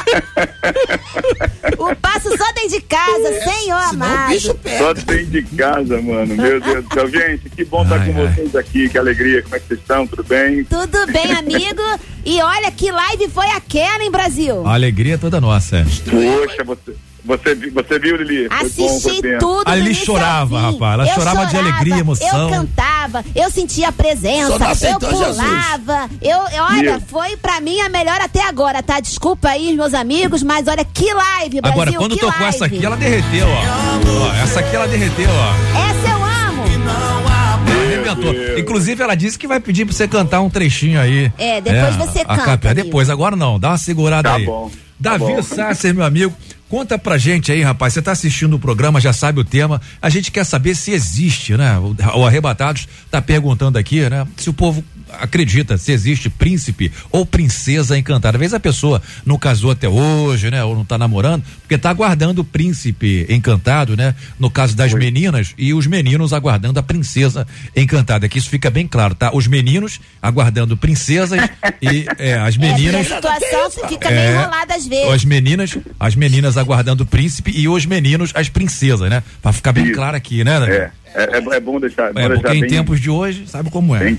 [1.78, 4.40] o passo só dentro de casa, Senhor amado.
[4.40, 6.36] Só tem de casa, mano.
[6.36, 7.08] Meu Deus do céu.
[7.08, 8.88] Gente, que bom estar com vocês aqui.
[8.88, 9.42] Que alegria.
[9.42, 10.06] Como é que vocês estão?
[10.06, 10.64] Tudo bem?
[10.64, 11.82] Tudo bem, amigo?
[12.24, 14.66] E olha que live foi aquela, hein, Brasil?
[14.66, 15.86] A alegria é toda nossa.
[16.04, 16.96] Poxa, você,
[17.26, 18.48] você, você viu, Lili?
[18.48, 19.38] Foi bom, foi Assisti tempo.
[19.38, 19.62] tudo.
[19.66, 20.94] A Lili chorava, rapaz.
[21.00, 22.42] Ela Eu chorava de alegria, emoção.
[22.44, 25.36] Eu cantava, eu sentia a presença, eu Jesus.
[25.36, 26.08] pulava.
[26.22, 27.00] Eu, olha, Meu.
[27.02, 29.00] foi pra mim a melhor até agora, tá?
[29.00, 31.80] Desculpa aí, meus amigos, mas olha que live, Brasil.
[31.82, 32.44] Agora, quando tocou live.
[32.44, 34.26] essa aqui, ela derreteu, ó.
[34.28, 35.78] Ó, Essa aqui ela derreteu, ó.
[35.90, 36.62] Essa eu amo.
[36.86, 38.58] Ela arrebentou.
[38.58, 41.30] Inclusive, ela disse que vai pedir pra você cantar um trechinho aí.
[41.38, 42.74] É, depois você a canta.
[42.74, 44.44] Depois, agora não, dá uma segurada Tá aí.
[44.46, 45.42] bom, tá Davi bom.
[45.42, 46.32] Sasser, meu amigo,
[46.68, 47.94] conta pra gente aí, rapaz.
[47.94, 49.80] Você tá assistindo o programa, já sabe o tema.
[50.00, 51.78] A gente quer saber se existe, né?
[51.78, 54.26] O, o Arrebatados tá perguntando aqui, né?
[54.36, 54.84] Se o povo
[55.20, 58.36] acredita se existe príncipe ou princesa encantada.
[58.36, 60.62] Às vezes a pessoa não casou até hoje, né?
[60.64, 64.14] Ou não tá namorando, porque tá aguardando o príncipe encantado, né?
[64.38, 68.28] No caso das meninas e os meninos aguardando a princesa encantada.
[68.28, 69.30] Que isso fica bem claro, tá?
[69.34, 71.38] Os meninos aguardando princesas
[71.80, 73.10] e é, as meninas.
[73.10, 75.12] É, a situação fica meio É, enrolada às vezes.
[75.12, 79.22] As meninas, as meninas aguardando o príncipe e os meninos as princesas, né?
[79.42, 80.56] Pra ficar bem claro aqui, né?
[80.68, 83.46] É, é, é- é bom deixar, bom É, deixar porque em bem, tempos de hoje,
[83.46, 84.00] sabe como é.
[84.00, 84.18] bem,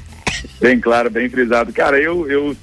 [0.60, 1.72] bem claro, bem frisado.
[1.74, 2.56] Cara, eu, eu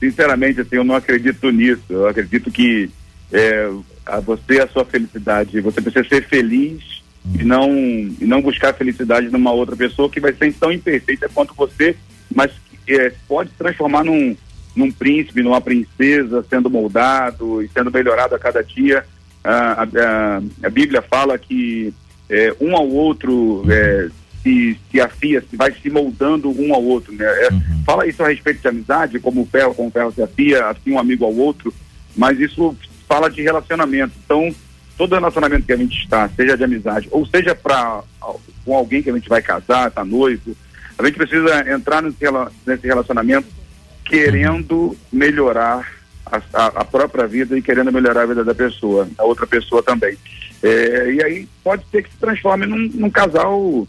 [0.00, 1.82] sinceramente, assim, eu não acredito nisso.
[1.88, 2.90] Eu acredito que
[3.32, 3.68] é,
[4.06, 7.02] a você e a sua felicidade, você precisa ser feliz
[7.38, 11.54] e não, e não buscar felicidade numa outra pessoa que vai ser tão imperfeita quanto
[11.54, 11.94] você,
[12.34, 12.50] mas
[12.88, 14.34] é, pode se transformar num,
[14.74, 19.04] num príncipe, numa princesa, sendo moldado e sendo melhorado a cada dia.
[19.44, 21.92] Ah, a, a- a Bíblia fala que
[22.30, 24.08] é, um ao outro é,
[24.42, 27.12] se, se afia, se vai se moldando um ao outro.
[27.12, 27.24] Né?
[27.24, 27.48] É,
[27.84, 30.92] Fala isso a respeito de amizade, como o ferro com o ferro se afia, assim
[30.92, 31.72] um amigo ao outro,
[32.16, 32.76] mas isso
[33.08, 34.12] fala de relacionamento.
[34.24, 34.54] Então,
[34.96, 38.02] todo relacionamento que a gente está, seja de amizade, ou seja para
[38.64, 40.54] com alguém que a gente vai casar, tá noivo,
[40.98, 42.16] a gente precisa entrar nesse,
[42.66, 43.46] nesse relacionamento
[44.04, 45.86] querendo melhorar
[46.26, 49.82] a, a- a própria vida e querendo melhorar a vida da pessoa, da outra pessoa
[49.82, 50.16] também.
[50.62, 53.86] É, e aí pode ser que se transforme num, num casal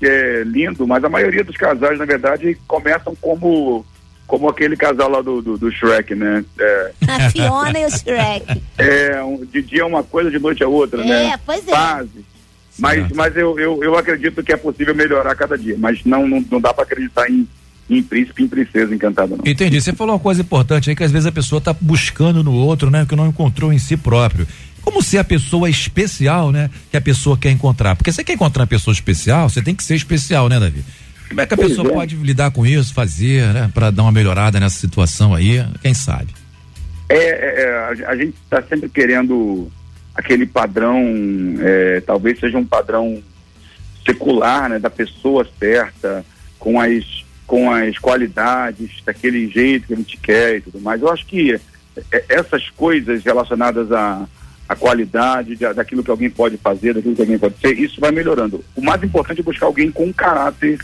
[0.00, 3.84] é, lindo, mas a maioria dos casais, na verdade, começam como
[4.26, 6.42] como aquele casal lá do, do, do Shrek, né?
[6.58, 8.62] É, A Fiona e o Shrek.
[8.78, 11.40] é, um- de dia é uma coisa, de noite é outra, É, né?
[11.44, 11.70] pois é.
[11.70, 12.24] Fases.
[12.78, 16.42] Mas, mas eu, eu, eu acredito que é possível melhorar cada dia, mas não, não,
[16.50, 17.46] não dá para acreditar em,
[17.90, 19.44] em príncipe e em princesa encantada, não.
[19.44, 19.78] Entendi.
[19.78, 22.90] Você falou uma coisa importante aí que às vezes a pessoa tá buscando no outro,
[22.90, 23.04] né?
[23.06, 24.48] Que não encontrou em si próprio.
[24.82, 26.68] Como ser a pessoa especial, né?
[26.90, 27.96] Que a pessoa quer encontrar.
[27.96, 30.84] Porque você quer encontrar uma pessoa especial, você tem que ser especial, né, Davi?
[31.28, 31.92] Como é que a Pois pessoa é.
[31.92, 33.70] pode lidar com isso, fazer, né?
[33.72, 35.64] Pra dar uma melhorada nessa situação aí?
[35.80, 36.34] Quem sabe?
[37.08, 39.70] É, é, é, a, a gente está sempre querendo
[40.14, 41.02] aquele padrão,
[41.60, 43.22] é, talvez seja um padrão
[44.04, 46.24] secular, né, da pessoa certa,
[46.58, 51.00] com as, com as qualidades, daquele jeito que a gente quer e tudo mais.
[51.00, 51.58] Eu acho que
[52.10, 54.26] é, essas coisas relacionadas à,
[54.72, 58.10] à qualidade, da- daquilo que alguém pode fazer, daquilo que alguém pode ser, isso vai
[58.10, 58.64] melhorando.
[58.74, 60.78] O mais importante é buscar alguém com caráter,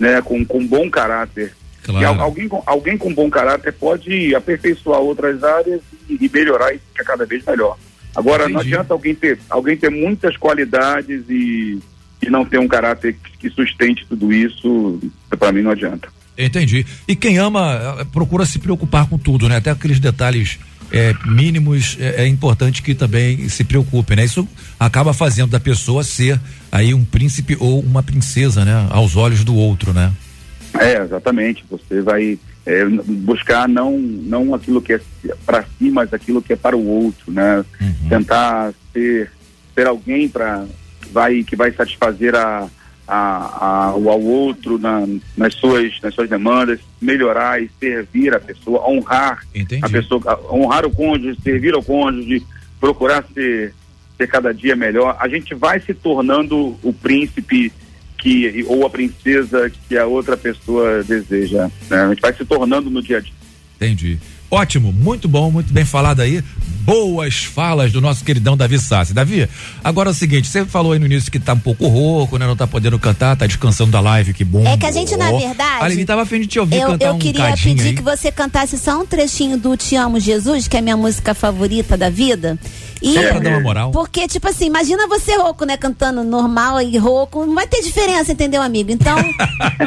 [0.00, 1.54] né, com, com bom caráter.
[1.82, 2.00] Claro.
[2.02, 6.74] E al- alguém, com, alguém com bom caráter pode aperfeiçoar outras áreas e, e melhorar
[6.74, 7.76] e ficar cada vez melhor.
[8.14, 8.74] Agora, não Entendi.
[8.74, 11.78] adianta alguém ter, alguém ter muitas qualidades e,
[12.22, 14.98] e não ter um caráter que, que sustente tudo isso,
[15.38, 16.08] para mim não adianta.
[16.38, 16.84] Entendi.
[17.06, 19.56] E quem ama eh, procura se preocupar com tudo, né?
[19.56, 20.58] Até aqueles detalhes
[20.92, 24.24] eh, mínimos é, é importante que também se preocupe, né?
[24.24, 24.46] Isso
[24.78, 28.86] acaba fazendo da pessoa ser aí um príncipe ou uma princesa, né?
[28.90, 30.12] Aos olhos do outro, né?
[30.78, 31.64] É, exatamente.
[31.70, 35.00] Você vai é, buscar não, não aquilo que é
[35.44, 37.64] para si, mas aquilo que é para o outro, né?
[38.08, 39.30] Tentar ser,
[39.74, 40.64] ser alguém para
[41.12, 42.68] vai que vai satisfazer a,
[43.06, 48.88] a, a, ao outro na, nas suas nas suas demandas, melhorar e servir a pessoa,
[48.88, 49.44] honrar
[49.82, 52.42] a pessoa, honrar o cônjuge, servir ao cônjuge,
[52.80, 53.72] procurar ser
[54.16, 55.16] ser cada dia melhor.
[55.20, 57.72] A gente vai se tornando o príncipe
[58.18, 61.70] que ou a princesa que a outra pessoa deseja.
[61.90, 62.04] né?
[62.04, 63.32] A gente vai se tornando no dia a dia.
[63.76, 64.18] Entendi.
[64.50, 66.42] Ótimo, muito bom, muito bem falado aí.
[66.82, 69.12] Boas falas do nosso queridão Davi Sassi.
[69.12, 69.48] Davi,
[69.82, 72.46] agora é o seguinte, você falou aí no início que tá um pouco rouco, né?
[72.46, 74.64] Não tá podendo cantar, tá descansando da live, que bom.
[74.64, 75.82] É que a gente, na verdade.
[75.82, 77.94] A Aline tava afim de te ouvir eu, cantar eu um queria cadinho pedir aí.
[77.96, 81.34] que você cantasse só um trechinho do Te Amo Jesus, que é a minha música
[81.34, 82.56] favorita da vida.
[83.06, 83.90] E Só pra dar uma moral.
[83.92, 85.76] Porque, tipo assim, imagina você rouco, né?
[85.76, 87.46] Cantando normal e rouco.
[87.46, 88.90] Não vai ter diferença, entendeu, amigo?
[88.90, 89.16] Então,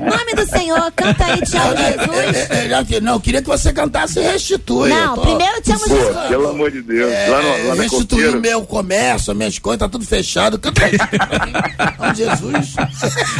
[0.00, 2.36] nome do Senhor, canta aí, te amo, Jesus.
[2.50, 4.88] É, é, já que- não, eu queria que você cantasse Restitui.
[4.88, 6.16] Não, eu tô- primeiro te amo, Pô, Jesus.
[6.28, 7.12] Pelo amor de Deus.
[7.12, 10.58] É, lá no, lá restituir o meu comércio, as minhas coisas, tá tudo fechado.
[10.58, 10.82] Canta.
[11.98, 12.74] Nome de Jesus.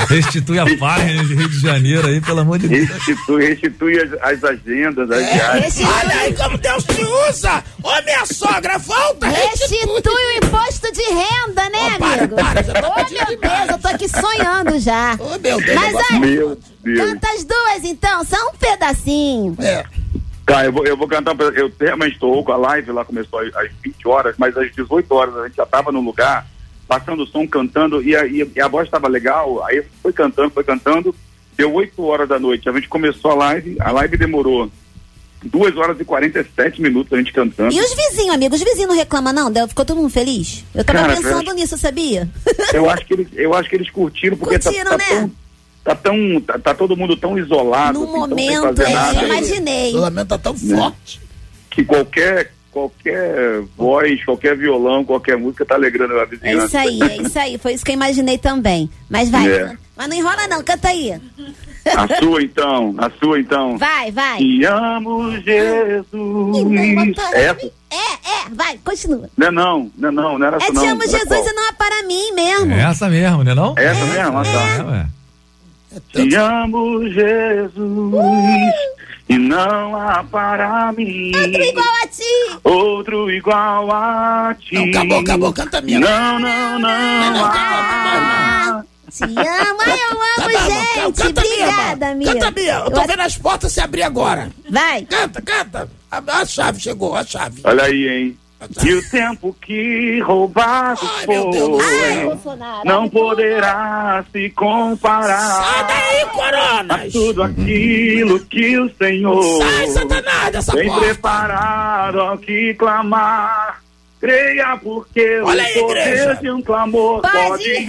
[0.08, 2.88] Restitui a página de Rio de Janeiro aí, pelo amor de Deus.
[2.90, 5.80] Restitui, restitui as, as agendas, as É, viagens.
[5.80, 7.64] olha aí como Deus te usa!
[7.82, 9.26] Ô, minha sogra, volta!
[9.26, 12.34] Restitui o imposto de renda, né, amigo?
[12.34, 15.14] para, já tá Ô, pedindo meu Deus, eu tô aqui sonhando já.
[15.18, 16.98] Ô, meu Deus, Mas agora- aí, Meu Deus.
[16.98, 19.56] canta as duas então, só um pedacinho.
[19.60, 19.84] É.
[20.44, 21.34] Tá, eu vou, eu vou cantar.
[21.56, 25.12] Eu realmente estou com a live lá, começou às, às 20 horas, mas às 18
[25.12, 26.46] horas a gente já estava no lugar,
[26.86, 30.62] passando o som, cantando, e a, e a voz estava legal, aí foi cantando, foi
[30.62, 31.12] cantando,
[31.56, 34.70] deu 8 horas da noite, a gente começou a live, a live demorou
[35.46, 37.72] 2 horas e 47 minutos a gente cantando.
[37.72, 38.54] E os vizinhos, amigo?
[38.54, 39.50] Os vizinhos não reclamam, não?
[39.50, 40.64] Deu- Ficou todo mundo feliz?
[40.74, 42.28] Eu tava Cara, pensando eu- nisso, sabia?
[42.72, 45.04] Eu acho que eles, eu acho que eles curtiram, porque tá- Curtiram, tá, né?
[45.08, 45.30] tão.
[45.84, 47.98] Tá, tão tá, tá todo mundo tão isolado.
[48.00, 49.84] No assim, tão momento, fazer é, nada, eu imaginei.
[49.86, 50.76] O isolamento tá tão Né?
[50.76, 51.20] forte.
[51.70, 56.66] Que qualquer, qualquer voz, qualquer violão, qualquer música tá alegrando a É vizinhança.
[56.66, 57.58] isso aí, é isso aí.
[57.58, 58.90] Foi isso que eu imaginei também.
[59.08, 59.48] Mas vai.
[59.48, 59.76] É.
[59.96, 61.20] Mas não enrola não, canta aí.
[61.94, 63.78] A sua então, a sua então.
[63.78, 64.38] Vai, vai.
[64.38, 67.16] Te amo, Jesus.
[67.32, 67.66] Essa?
[67.90, 69.28] É, é, vai, continua.
[69.36, 70.88] Não é não, não é não, não era É essa te não.
[70.90, 71.46] amo, Era Jesus, qual?
[71.46, 72.72] e não é para mim mesmo.
[72.72, 73.74] É essa mesmo, né não?
[73.76, 74.38] Essa mesmo?
[74.38, 74.50] Ah, tá.
[74.50, 75.06] É, ué.
[76.12, 78.14] Te amo, Jesus,
[79.28, 82.58] e não há para mim Outro igual a ti.
[82.64, 84.74] outro igual a ti.
[84.74, 85.98] Não, acabou, acabou, canta a minha.
[86.00, 88.84] Não, não, não, há.
[89.10, 90.70] Te amo, ai, eu amo, bom,
[91.04, 91.16] gente.
[91.22, 92.32] canta Obrigada, amiga.
[92.32, 92.74] Canta a minha.
[92.74, 94.50] Eu tô vendo as portas se abrir agora.
[94.68, 95.02] Vai.
[95.02, 95.88] Canta, canta.
[96.10, 97.60] A, a chave chegou, a chave.
[97.64, 98.38] Olha aí, hein?
[98.84, 101.50] E o tempo que roubado Ai, céu.
[102.30, 102.82] Bolsonaro.
[102.86, 105.62] não poderá se comparar.
[105.62, 107.12] Sai daí, a coronas.
[107.12, 111.04] tudo aquilo que o Senhor Sai, Satanás, dessa tem porta.
[111.04, 113.82] preparado ao que clamar.
[114.18, 116.34] Creia porque Olha o aí, poder igreja.
[116.40, 117.88] de um clamor Pode pode,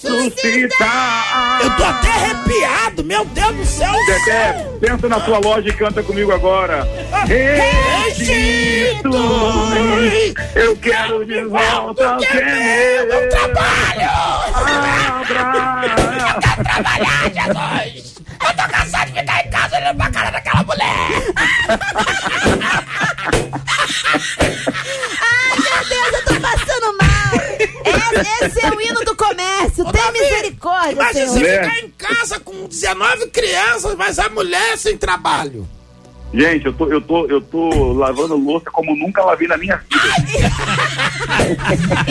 [0.00, 1.60] ressuscitar.
[1.62, 3.92] Eu tô até arrepiado, meu Deus do céu.
[4.06, 6.88] Dedé, pensa na sua loja e canta comigo agora.
[9.04, 13.28] Restitui, eu quero de volta o que é meu.
[13.28, 14.10] Trabalho!
[15.20, 18.13] Abra- Trabalhar, Jesus!
[18.64, 21.08] Tô cansado de ficar em casa olhando pra cara daquela mulher!
[25.20, 27.34] Ai, meu Deus, eu tô passando mal.
[27.84, 29.84] Esse, esse é o hino do comércio.
[29.92, 35.68] Tem misericórdia, Imagina você ficar em casa com 19 crianças, mas a mulher sem trabalho.
[36.34, 40.02] Gente, eu tô, eu, tô, eu tô lavando louça como nunca lavei na minha vida.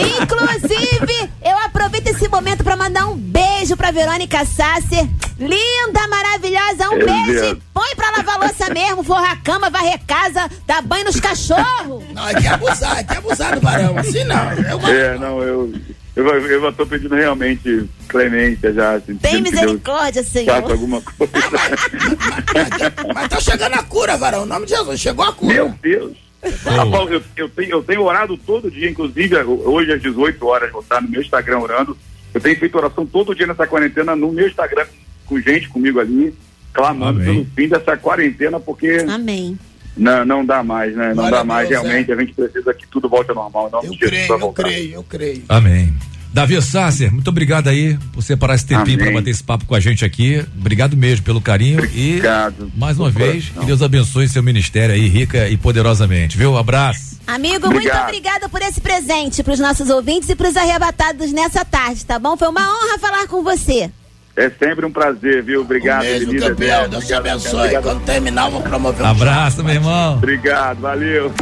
[0.00, 5.06] Inclusive, eu aproveito esse momento pra mandar um beijo pra Verônica Sasser.
[5.38, 6.88] Linda, maravilhosa.
[6.90, 7.44] Um beijo.
[7.44, 12.02] e Põe pra lavar louça mesmo, forrar a cama, varrer casa, dar banho nos cachorros.
[12.14, 13.98] Não, é que abusar, é que abusar do varão.
[13.98, 14.52] Assim não.
[14.52, 15.70] Eu, É, não, eu,
[16.16, 18.92] eu, eu já tô pedindo realmente clemência já.
[18.94, 20.70] Assim, Tem que Deus misericórdia, Faça Senhor.
[20.70, 21.32] alguma coisa.
[23.14, 24.44] mas tá chegando a cura, varão.
[24.44, 25.54] Em nome de Jesus, chegou a cura.
[25.54, 26.24] Meu Deus.
[26.64, 30.82] Rapaz, eu, eu, tenho, eu tenho orado todo dia, inclusive hoje às 18 horas, vou
[30.82, 31.96] estar no meu Instagram orando.
[32.32, 34.86] Eu tenho feito oração todo dia nessa quarentena no meu Instagram,
[35.24, 36.34] com gente comigo ali,
[36.72, 37.44] clamando Amém.
[37.44, 39.58] pelo fim dessa quarentena, porque Amém.
[39.96, 41.08] Não, não dá mais, né?
[41.08, 42.12] Não Glória dá mais, Deus, realmente.
[42.12, 43.70] A gente precisa que tudo volte ao normal.
[43.70, 44.62] Nome Eu Jesus, creio, eu voltar.
[44.64, 45.42] creio, eu creio.
[45.48, 45.94] Amém.
[46.32, 49.78] Davi Sasser, muito obrigado aí por separar esse tempinho para bater esse papo com a
[49.78, 50.44] gente aqui.
[50.58, 52.72] Obrigado mesmo pelo carinho Obrigado.
[52.74, 53.60] e mais uma vez coração.
[53.60, 56.56] que Deus abençoe seu ministério aí rica e poderosamente, viu?
[56.56, 57.20] Abraço.
[57.24, 57.94] Amigo, Obrigado.
[57.94, 62.36] muito obrigada por esse presente pros nossos ouvintes e pros arrebatados nessa tarde, tá bom?
[62.36, 63.88] Foi uma honra falar com você.
[64.36, 65.60] É sempre um prazer, viu?
[65.60, 66.48] Obrigado, Um beijo, Evelina.
[66.50, 66.88] campeão.
[66.88, 67.60] Deus te Obrigado, abençoe.
[67.60, 67.82] obrigado.
[67.84, 70.14] Quando terminar, eu vou promover um Abraço, meu irmão.
[70.14, 71.32] Obrigado, valeu.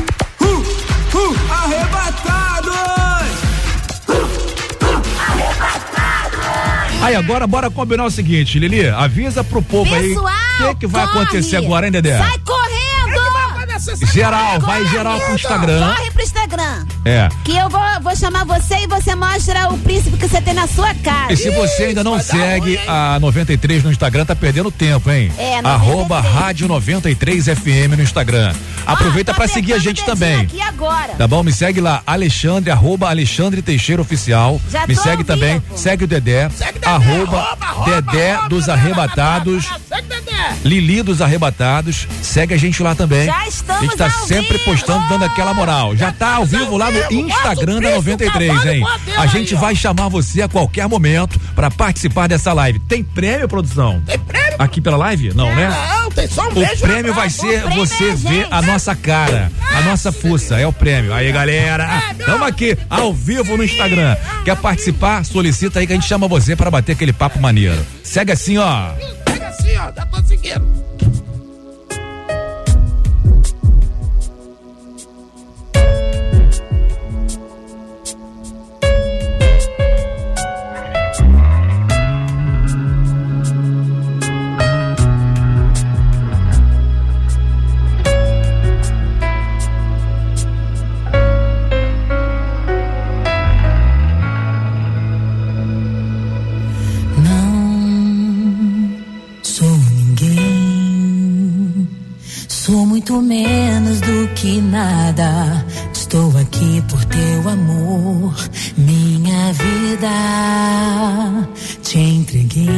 [0.40, 2.72] Uh, arrebatados!
[7.02, 10.26] Aí agora bora combinar o seguinte, Lili, avisa pro povo aí Pessoal,
[10.60, 11.20] o que, que vai corre.
[11.22, 12.16] acontecer agora, hein, Dedé?
[12.16, 12.61] Sai correndo!
[14.12, 15.94] Geral, vai geral pro Instagram.
[15.94, 16.86] Corre pro Instagram.
[17.04, 17.28] É.
[17.44, 20.66] Que eu vou, vou chamar você e você mostra o príncipe que você tem na
[20.66, 21.32] sua casa.
[21.32, 25.32] E se você ainda não segue a 93 no Instagram, tá perdendo tempo, hein?
[25.36, 25.66] É, 93.
[25.66, 28.54] Arroba Rádio 93 FM no Instagram.
[28.86, 30.42] Aproveita Ó, tô pra seguir a gente também.
[30.42, 31.14] Aqui agora.
[31.14, 31.42] Tá bom?
[31.42, 34.60] Me segue lá, Alexandre, arroba Alexandre Teixeira Oficial.
[34.70, 36.50] Já Me segue também, segue o Dedé,
[36.84, 39.66] arroba Dedé dos Arrebatados.
[40.64, 42.06] Lili dos Arrebatados.
[42.22, 43.26] Segue a gente lá também.
[43.26, 44.64] Já estamos A gente tá sempre vivo.
[44.64, 45.96] postando, dando aquela moral.
[45.96, 48.84] Já tá ao vivo lá no Instagram da 93, hein?
[49.16, 52.78] A gente vai chamar você a qualquer momento pra participar dessa live.
[52.80, 54.02] Tem prêmio, produção?
[54.06, 54.56] Tem prêmio?
[54.58, 55.32] Aqui pela live?
[55.34, 55.70] Não, né?
[56.14, 56.82] Tem só um O beijo.
[56.82, 57.40] prêmio na vai boca.
[57.40, 61.12] ser O prêmio você é ver a nossa cara, a nossa fuça, é o prêmio.
[61.14, 64.16] Aí, galera, tamo aqui ao vivo no Instagram.
[64.44, 65.24] Quer participar?
[65.24, 67.84] Solicita aí que a gente chama você para bater aquele papo maneiro.
[68.02, 68.90] Segue assim, ó.
[69.24, 70.22] Pega assim, ó, já tô
[103.12, 105.64] muito menos do que nada.
[105.92, 108.34] Estou aqui por teu amor,
[108.76, 110.08] minha vida
[111.82, 112.72] te entreguei.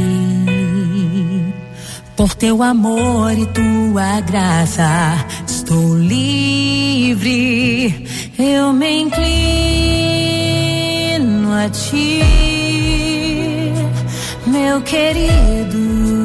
[2.17, 6.75] Por teu amor e tua graça, estou livre.
[8.39, 9.23] Eu me inclino
[11.53, 12.23] a ti
[14.47, 16.24] meu querido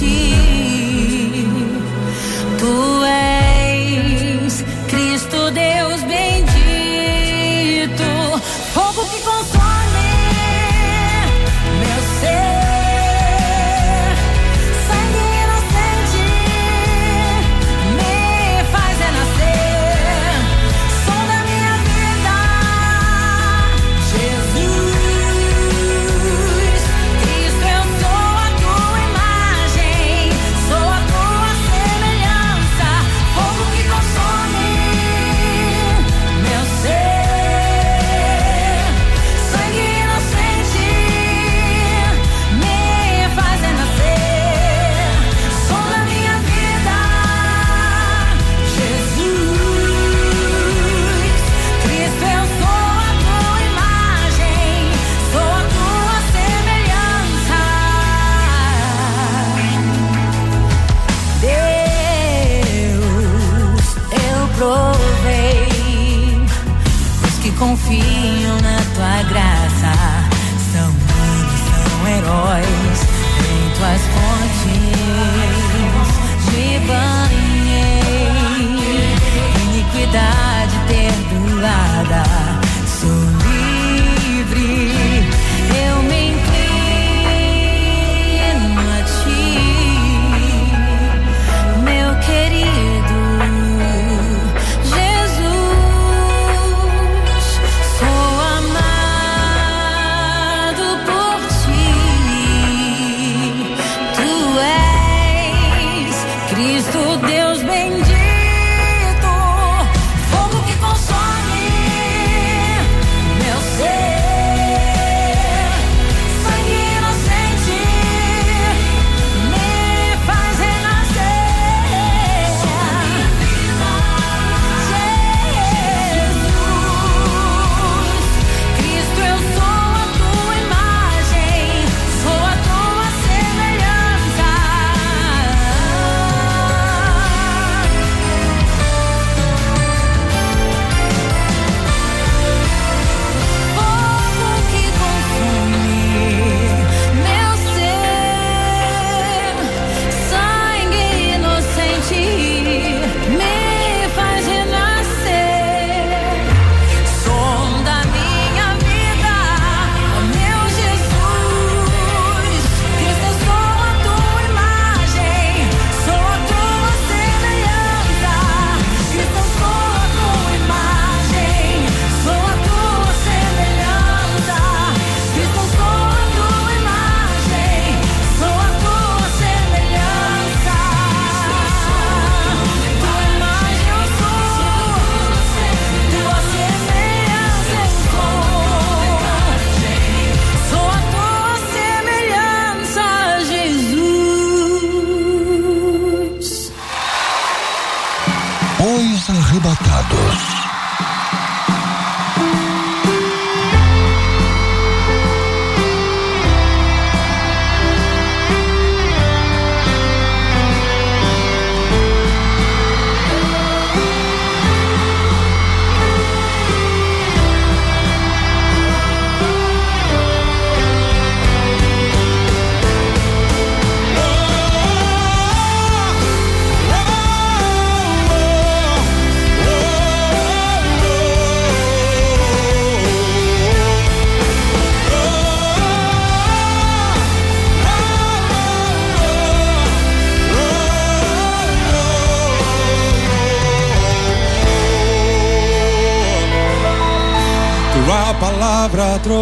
[0.00, 0.53] por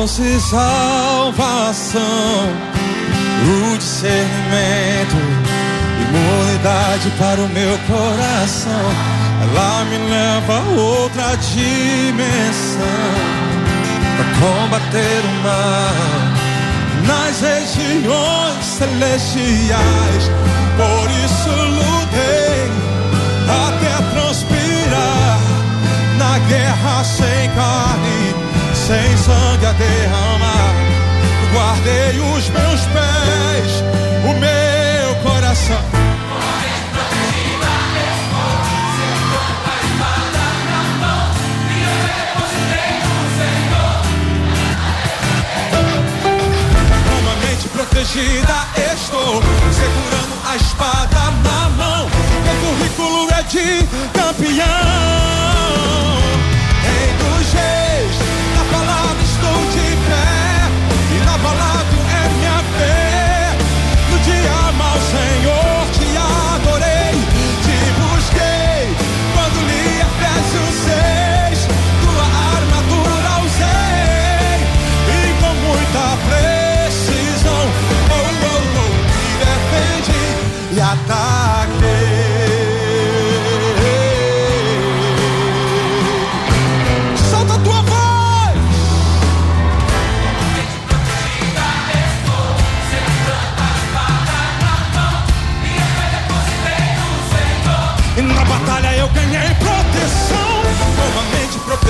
[0.03, 2.01] trouxe salvação,
[3.47, 5.17] o discernimento,
[6.09, 8.91] imunidade para o meu coração.
[9.43, 12.83] Ela me leva a outra dimensão
[14.17, 15.95] para combater o mal
[17.07, 20.12] nas regiões celestiais.
[31.83, 33.83] Guardei os meus pés,
[34.25, 35.83] o meu coração.
[47.73, 49.43] Protegida estou,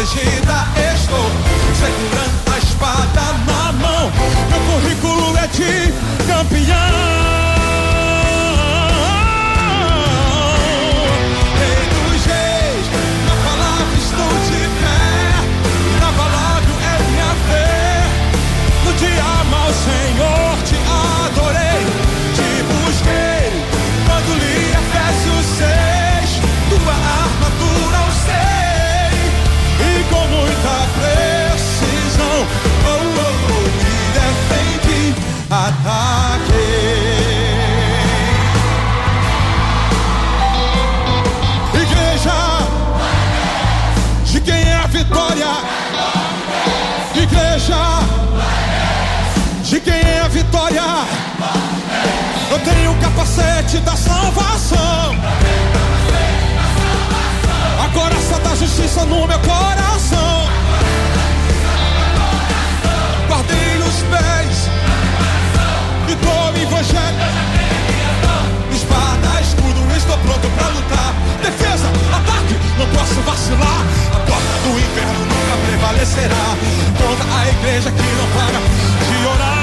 [0.02, 1.30] protegida estou,
[1.78, 4.12] segurando a espada na mão.
[4.50, 5.92] Meu currículo é de
[6.26, 7.21] campeão.
[47.62, 47.76] Igreja,
[49.62, 50.82] de quem é a vitória?
[52.50, 55.16] Eu tenho o capacete da salvação.
[57.84, 60.48] A coraça da justiça no meu coração.
[63.28, 64.68] Guardei os pés
[66.08, 67.16] e dou o evangelho.
[68.72, 71.11] Espada, escudo, estou pronto pra lutar.
[72.92, 73.82] Posso vacilar.
[74.14, 76.56] A porta do inferno nunca prevalecerá
[76.98, 78.60] contra a igreja que não para
[79.08, 79.62] de orar.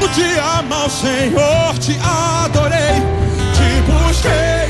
[0.00, 3.02] No dia mau, Senhor, te adorei,
[3.54, 4.68] te busquei.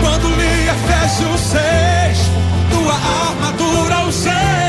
[0.00, 2.18] Quando li Efésios 6,
[2.70, 4.65] tua armadura usei.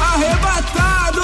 [0.00, 1.22] Arrebatados!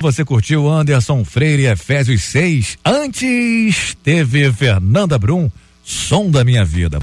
[0.00, 2.78] Você curtiu Anderson Freire Efésios 6?
[2.82, 5.50] Antes teve Fernanda Brum,
[5.84, 6.98] Som da Minha Vida.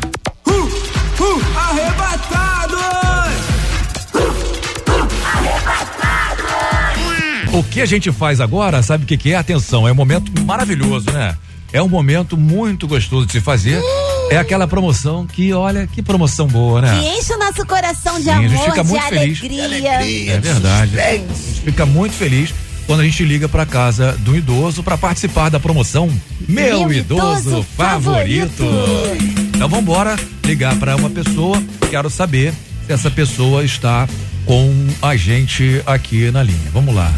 [7.58, 9.36] O que a gente faz agora, sabe o que, que é?
[9.36, 11.36] Atenção, é um momento maravilhoso, né?
[11.74, 13.82] É um momento muito gostoso de se fazer.
[14.30, 17.00] É aquela promoção que, olha, que promoção boa, né?
[17.00, 19.42] Que enche o nosso coração de Sim, a gente amor, fica de muito feliz.
[19.44, 20.34] alegria.
[20.34, 21.00] É verdade.
[21.00, 22.54] A gente fica muito feliz
[22.86, 26.12] quando a gente liga para casa do idoso para participar da promoção
[26.48, 28.66] Meu, Meu idoso, idoso favorito.
[29.56, 30.16] Então vamos embora
[30.46, 31.60] ligar para uma pessoa.
[31.90, 32.54] Quero saber
[32.86, 34.08] se essa pessoa está
[34.46, 34.72] com
[35.02, 36.70] a gente aqui na linha.
[36.72, 37.12] Vamos lá.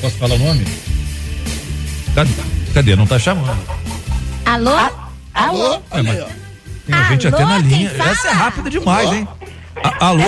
[0.00, 0.64] Posso falar o nome?
[2.14, 2.30] Cadê?
[2.72, 2.96] Cadê?
[2.96, 3.58] Não tá chamando.
[4.44, 4.70] Alô?
[5.34, 5.74] Alô?
[5.90, 6.24] É, mas
[6.86, 7.90] tem gente até na Alô, linha.
[7.90, 8.10] fala?
[8.10, 9.28] Essa é rápida demais, hein?
[9.82, 10.22] A- alô?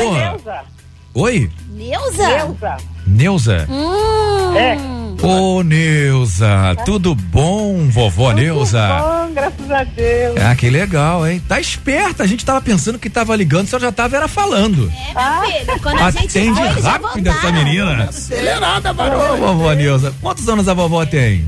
[1.15, 1.51] Oi?
[1.71, 2.27] Neuza?
[2.29, 2.77] Neuza.
[3.07, 3.67] Neuza?
[3.69, 4.57] Hum.
[4.57, 4.77] É.
[5.23, 8.87] Ô, Neuza, tudo bom, vovó Neuza?
[8.87, 10.37] Bom, graças a Deus.
[10.37, 11.43] Ah, que legal, hein?
[11.49, 14.93] Tá esperta, a gente tava pensando que tava ligando, a senhora já tava era falando.
[15.15, 18.05] Ah, filho, quando a gente Atende foi, eles já rápido essa menina.
[18.05, 19.37] Acelerada, Ô, varão.
[19.39, 21.45] vovó Neuza, quantos anos a vovó tem?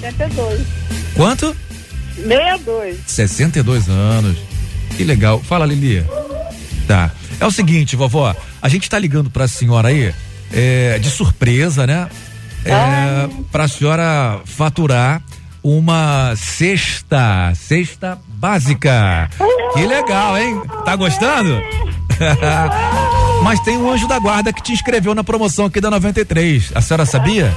[0.00, 0.60] 62.
[1.14, 1.54] Quanto?
[2.16, 2.96] 62.
[3.06, 4.38] 62 anos.
[4.96, 5.40] Que legal.
[5.40, 6.04] Fala, Lili.
[6.86, 7.10] Tá.
[7.38, 10.12] É o seguinte, vovó, a gente tá ligando pra senhora aí,
[10.52, 12.08] é, de surpresa, né?
[12.64, 15.22] É, pra senhora faturar
[15.62, 19.28] uma cesta, cesta básica.
[19.74, 20.60] Que legal, hein?
[20.84, 21.60] Tá gostando?
[23.42, 26.72] Mas tem um anjo da guarda que te inscreveu na promoção aqui da 93.
[26.74, 27.54] A senhora sabia?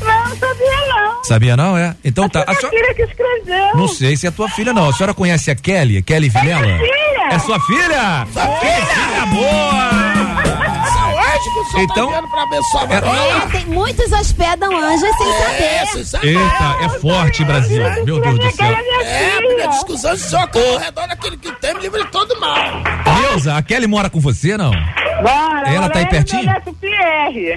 [0.00, 1.24] Não, sabia não.
[1.24, 1.94] Sabia não, é?
[2.04, 2.42] Então tá.
[2.42, 2.76] A Minha senhora...
[2.78, 3.76] filha que escreveu.
[3.76, 4.88] Não sei se é tua filha, não.
[4.88, 6.02] A senhora conhece a Kelly?
[6.02, 6.62] Kelly Vilela?
[6.62, 7.28] minha filha.
[7.30, 8.26] É sua filha?
[8.32, 10.21] Sua filha boa!
[11.42, 13.36] Saúde que o senhor Então- tá vendo pra abençoar a É-.
[13.36, 16.28] É, tem muitos hospedam anjos sem É, saber.
[16.28, 17.82] Eita, é forte, Brasil.
[18.04, 18.66] Meu Deus do céu.
[19.02, 22.56] É, filha, discussão de senhor ao redor daquele que tem, me livre de todo mal.
[23.20, 24.70] Neuza, a Kelly mora com você, não?
[24.70, 26.50] Bora, Ela tá aí pertinho?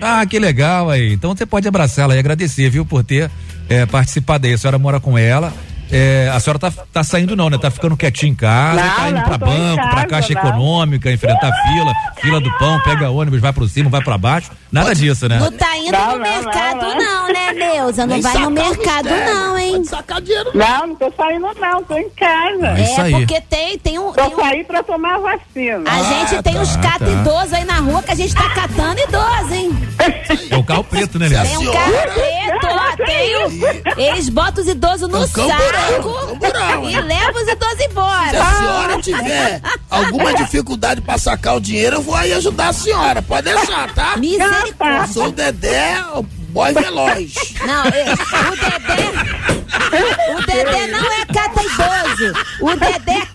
[0.01, 1.13] Ah, que legal aí.
[1.13, 3.29] Então você pode abraçá-la e agradecer, viu, por ter
[3.69, 4.53] eh, participado aí.
[4.53, 5.51] A senhora mora com ela.
[5.91, 7.57] É, a senhora tá, tá saindo não, né?
[7.57, 10.41] Tá ficando quietinho em casa, Não, tá indo não, pra banco, pra casa, caixa não.
[10.41, 14.51] econômica, enfrentar fila, fila do pão, pega ônibus, vai pro cima, vai pra baixo.
[14.71, 15.39] Nada disso, né?
[15.39, 18.05] Não tá indo Não, no não, mercado, não, não, né, Neuza?
[18.05, 19.83] Não Nem vai no mercado, não, hein?
[19.85, 20.51] Sacar dinheiro.
[20.53, 22.67] Não, não tô saindo não, tô em casa.
[22.77, 23.11] É isso aí.
[23.11, 24.11] porque tem, tem um.
[24.11, 25.83] Tô tem um- saí pra tomar a vacina.
[25.89, 27.11] a gente tem uns tá, cata tá.
[27.11, 29.71] idosos aí na rua que a gente tá catando idoso, hein?
[30.67, 31.55] É o carro preto, né, Tem Lili?
[31.55, 37.41] um senhora- carro preto, tem um- Eles botam os idosos no É saco e levam
[37.43, 38.41] os idosos Se embora.
[38.43, 43.21] a senhora tiver alguma dificuldade pra sacar o dinheiro, eu vou aí ajudar a senhora.
[43.21, 44.13] Pode deixar, tá?
[44.15, 45.07] Eu Misericórdia.
[45.13, 47.33] sou o Dedé, o boy veloz.
[47.65, 48.13] Não, é,
[48.51, 49.11] o Dedé.
[50.37, 52.33] O Dedé não é cata idoso.
[52.61, 53.19] O Dedé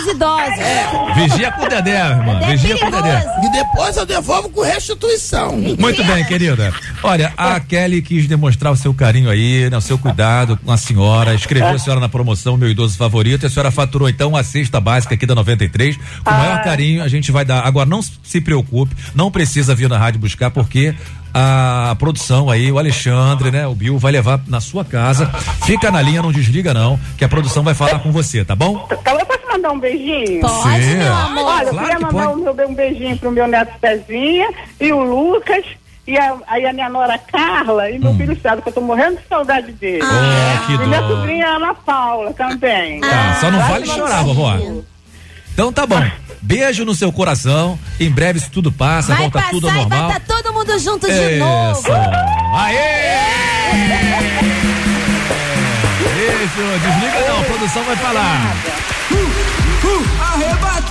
[0.00, 1.14] dos idosos.
[1.14, 2.34] Vigia com o Dedé, irmã.
[2.34, 3.26] Dedé é Vigia com o Dedé.
[3.44, 5.56] E depois eu devolvo com restituição.
[5.56, 6.72] Muito bem, querida.
[7.02, 10.76] Olha, a Kelly quis demonstrar o seu carinho aí, né, o seu cuidado com a
[10.76, 14.42] senhora, escreveu a senhora na promoção Meu Idoso Favorito, e a senhora faturou então a
[14.42, 15.96] cesta básica aqui da 93.
[15.96, 17.64] Com o maior carinho, a gente vai dar.
[17.66, 20.94] Agora, não se preocupe, não precisa vir na rádio buscar, porque
[21.32, 25.26] a produção aí, o Alexandre, né, o Bill, vai levar na sua casa.
[25.64, 28.86] Fica na linha, não desliga não, que a produção vai falar com você, tá bom?
[28.90, 30.40] Então eu posso mandar um beijinho?
[30.40, 30.96] Pode, Sim.
[30.96, 31.44] meu amor.
[31.44, 34.48] Olha, eu Claro queria que mandar um, meu- um beijinho pro meu neto Pezinha
[34.80, 35.64] e o Lucas.
[36.06, 39.18] E a, aí a minha nora Carla e meu filho Thiago, que eu tô morrendo
[39.18, 40.02] de saudade dele.
[40.02, 41.08] Oh, que e minha dó.
[41.08, 43.00] sobrinha Ana Paula também.
[43.00, 44.56] Tá, só não vale chorar, vovó.
[45.60, 46.02] Então tá bom.
[46.40, 47.78] Beijo no seu coração.
[48.00, 50.10] Em breve isso tudo passa, Vai volta passar tudo ao e vai normal.
[50.12, 51.80] estar todo mundo junto de novo.
[51.80, 51.92] Isso.
[52.56, 53.20] Aê!
[56.14, 58.56] Beijo, desliga não, a produção vai falar.
[60.32, 60.89] Arrebatados!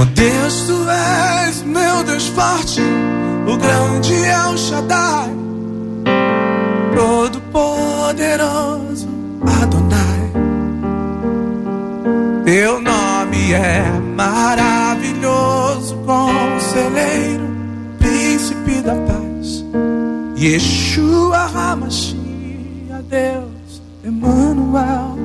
[0.00, 2.80] Oh Deus, tu és meu Deus forte,
[3.46, 5.28] o grande El Shaddai,
[6.96, 9.06] todo poderoso
[9.60, 10.32] Adonai.
[12.46, 13.82] Teu nome é
[14.16, 17.46] maravilhoso, conselheiro,
[17.98, 19.62] príncipe da paz.
[20.34, 25.19] Yeshua Hamashia, Deus, Emmanuel.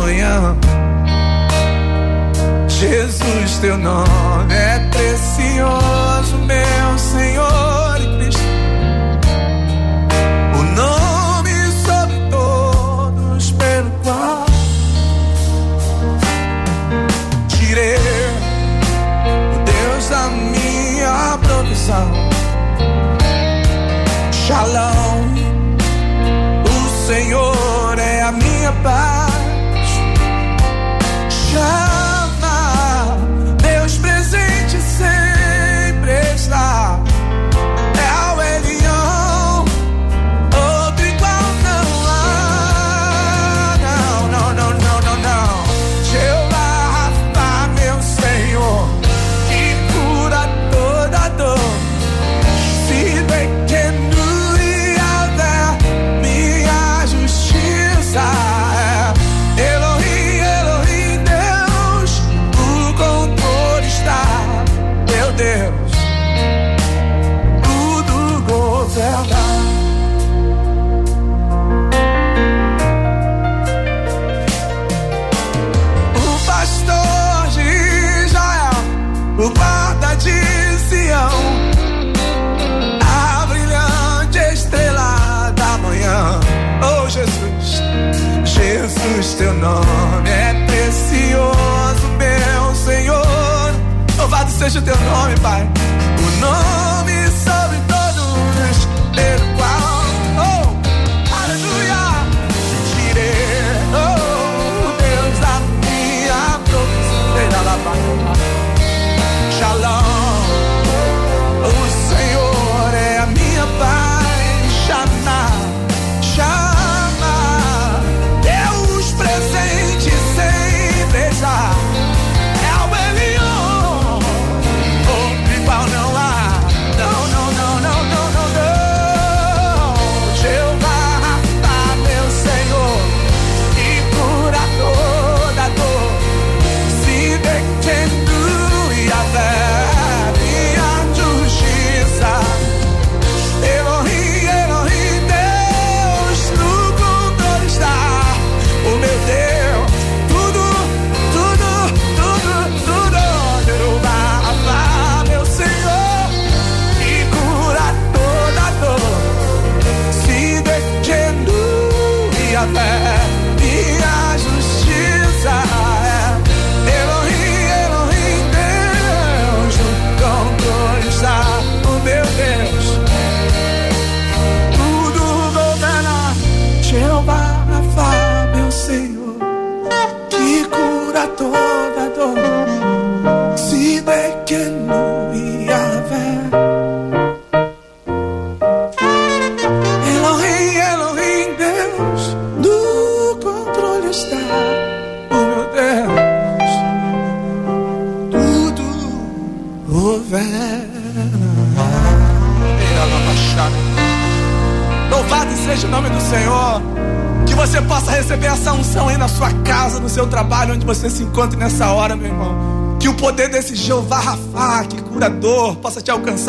[0.00, 0.56] Manhã.
[2.68, 8.42] Jesus, teu nome é precioso, meu Senhor e Cristo.
[10.58, 11.52] O nome
[11.84, 14.46] sobre todos pelo qual
[17.48, 17.96] tirei
[19.54, 22.10] o Deus da minha provisão.
[24.32, 24.99] Shalom,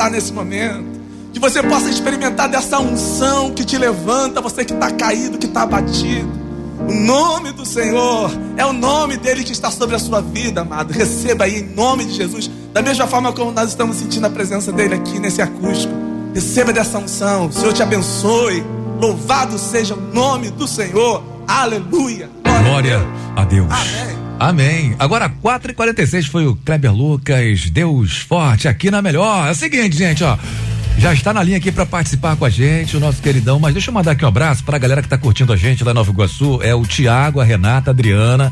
[0.02, 1.00] alcançar nesse momento.
[1.34, 5.62] Que você possa experimentar dessa unção que te levanta, você que está caído, que está
[5.62, 6.30] abatido.
[6.88, 10.92] O nome do Senhor é o nome dele que está sobre a sua vida, amado.
[10.92, 14.72] Receba aí em nome de Jesus, da mesma forma como nós estamos sentindo a presença
[14.72, 15.94] dele aqui nesse acústico.
[16.34, 18.64] Receba dessa unção, o Senhor te abençoe.
[19.00, 21.24] Louvado seja o nome do Senhor.
[21.48, 22.30] Aleluia.
[22.64, 23.00] Glória
[23.36, 23.68] a Deus.
[23.70, 24.21] Amém.
[24.98, 29.48] Agora, 4h46 foi o Kleber Lucas, Deus forte aqui na melhor.
[29.48, 30.38] É o seguinte, gente, ó.
[30.98, 33.60] Já está na linha aqui para participar com a gente, o nosso queridão.
[33.60, 35.84] Mas deixa eu mandar aqui um abraço para a galera que tá curtindo a gente
[35.84, 36.60] lá em Nova Iguaçu.
[36.64, 38.52] É o Tiago, a Renata, a Adriana.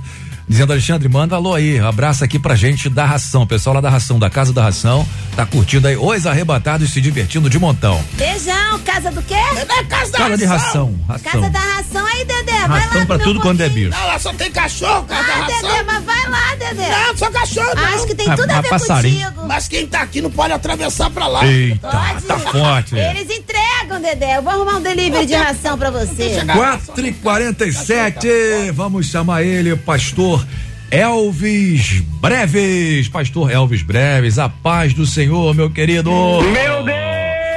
[0.49, 1.77] Dizendo, Alexandre, manda alô aí.
[1.77, 3.45] Abraço aqui pra gente da ração.
[3.45, 7.47] Pessoal lá da ração, da Casa da Ração, tá curtindo aí os arrebatados se divertindo
[7.47, 8.03] de montão.
[8.13, 9.35] Beijão, casa do quê?
[9.35, 10.95] É casa Casa de ração.
[11.07, 11.31] ração.
[11.31, 12.51] Casa da ração aí, Dedé.
[12.67, 13.91] Vai Ração lá pra comer tudo quando é bicho.
[13.91, 15.61] Não, lá só tem cachorro, casa da Ah, ração.
[15.69, 16.89] Dedé, mas vai lá, Dedé.
[16.89, 17.83] Não, só cachorro, não.
[17.85, 19.27] Acho que tem tudo a ah, ver passarinho.
[19.27, 19.47] contigo.
[19.47, 21.45] Mas quem tá aqui não pode atravessar pra lá.
[21.45, 21.87] Eita,
[22.27, 22.95] tá forte.
[22.95, 24.37] Eles entregam, Dedé.
[24.37, 26.41] Eu vou arrumar um delivery de ração pra você.
[26.45, 28.27] 4 e 47
[28.73, 30.45] vamos chamar ele, pastor
[30.91, 33.07] Elvis Breves.
[33.07, 36.11] Pastor Elvis Breves, a paz do Senhor, meu querido.
[36.11, 36.99] Meu Deus!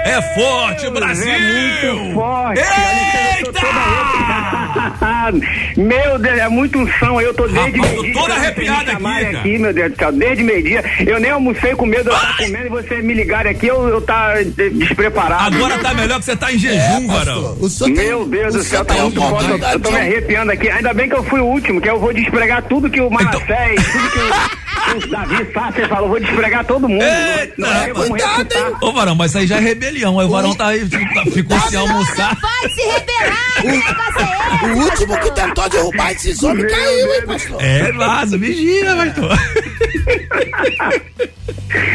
[0.05, 1.33] É forte, Brasil!
[1.33, 2.61] É muito forte!
[2.61, 4.62] Eita!
[5.77, 7.21] meu Deus, é muito unção.
[7.21, 8.13] Eu tô desde Rapaz, tô meio-dia.
[8.15, 10.13] todo esperando vocês arrepiado me chamarem aqui, aqui, meu Deus do céu.
[10.13, 10.85] Desde meio-dia.
[11.07, 14.01] Eu nem almocei com medo, eu tava comendo e vocês me ligarem aqui, eu, eu
[14.01, 15.57] tá de- despreparado.
[15.57, 17.57] Agora tá melhor que você tá em jejum, varão.
[17.89, 19.51] Meu Deus do céu, tá muito forte.
[19.51, 20.69] Eu, eu tô me arrepiando aqui.
[20.71, 23.81] Ainda bem que eu fui o último, que eu vou despregar tudo que o Manassés,
[23.93, 26.09] tudo que o, o Davi Sácer falou.
[26.09, 27.05] Vou despregar todo mundo.
[27.57, 28.73] não, não como refutar.
[28.83, 30.19] Ô, varão, mas isso aí já é rebelião.
[30.19, 30.87] Aí o varão tá aí,
[31.33, 32.37] ficou sem almoçar.
[32.41, 34.65] Pode se rebelar, que negócio é esse?
[34.73, 37.63] O último que tentou derrubar esses homens caiu, hein, pastor?
[37.63, 39.39] É, vaza, vigia, pastor.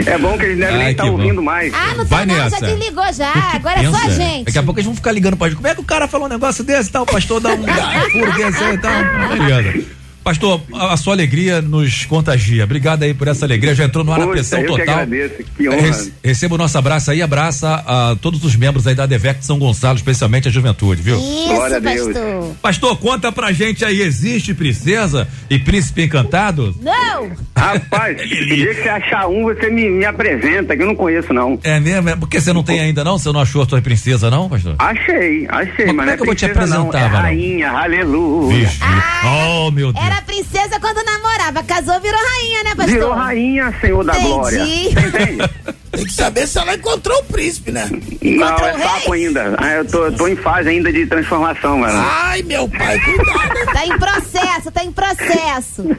[0.06, 1.74] É bom que eles devem nem Ai, estar ouvindo mais.
[1.74, 3.34] Ah, não Vai tá não, já desligou já.
[3.54, 4.12] Agora é só a Pensa.
[4.16, 4.46] gente.
[4.46, 5.58] Daqui a pouco eles vão ficar ligando pra gente.
[5.58, 7.04] Como é que o cara falou um negócio desse e tal?
[7.04, 7.64] O pastor dá um
[8.12, 8.92] furo desse aí e tal.
[9.38, 9.86] Beleza.
[10.28, 12.66] Pastor, a, a sua alegria nos contagia.
[12.66, 13.74] Obrigado aí por essa alegria.
[13.74, 14.96] Já entrou no ar a pressão eu que total.
[15.00, 15.80] agradeço, que honra.
[15.80, 19.46] Rece- receba o nosso abraço aí, abraça a todos os membros aí da DEVEC de
[19.46, 21.18] São Gonçalo, especialmente a juventude, viu?
[21.18, 22.08] Isso, Glória a Deus.
[22.08, 22.56] pastor.
[22.62, 26.76] Pastor, conta pra gente aí, existe princesa e príncipe encantado?
[26.82, 27.32] Não!
[27.56, 31.34] Rapaz, o dia que você achar um, você me, me apresenta, que eu não conheço,
[31.34, 31.58] não.
[31.64, 32.10] É mesmo?
[32.10, 33.18] É porque você não tem ainda não?
[33.18, 34.76] Você não achou a sua princesa não, pastor?
[34.78, 37.22] Achei, achei, Mas mas, como não é que eu vou te princesa, não, apresentar, é
[37.22, 38.58] rainha, aleluia.
[38.68, 38.80] Vixe.
[39.26, 40.17] oh, meu Deus.
[40.18, 41.64] Era princesa quando namorava.
[41.64, 42.88] Casou, virou rainha, né, pastor?
[42.88, 44.30] Virou rainha, Senhor da Entendi.
[44.34, 44.64] glória.
[44.64, 45.78] Entende?
[45.92, 47.90] Tem que saber se ela encontrou o príncipe, né?
[48.22, 49.56] Não, é sapo ainda.
[49.58, 51.98] Ah, eu tô, tô em fase ainda de transformação, mano.
[51.98, 53.74] Ai, meu pai, cuidado.
[53.74, 55.98] Tá em processo, tá em processo.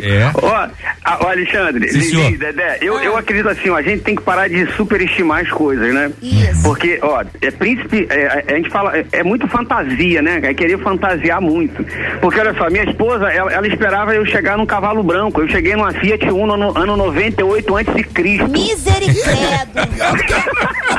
[0.00, 0.30] É.
[0.34, 0.68] Ó,
[1.04, 2.24] ah, ó, Alexandre, Sim, senhor.
[2.26, 5.50] Lili, Dedé, eu, eu acredito assim, ó, a gente tem que parar de superestimar as
[5.50, 6.10] coisas, né?
[6.22, 6.62] Isso.
[6.62, 10.40] Porque, ó, é príncipe, é, a gente fala, é, é muito fantasia, né?
[10.42, 11.84] É querer fantasiar muito.
[12.20, 15.40] Porque, olha só, minha esposa, ela, ela esperava eu chegar num cavalo branco.
[15.40, 18.48] Eu cheguei numa Fiat Uno no ano 98 antes de Cristo.
[18.48, 19.23] Misericórdia.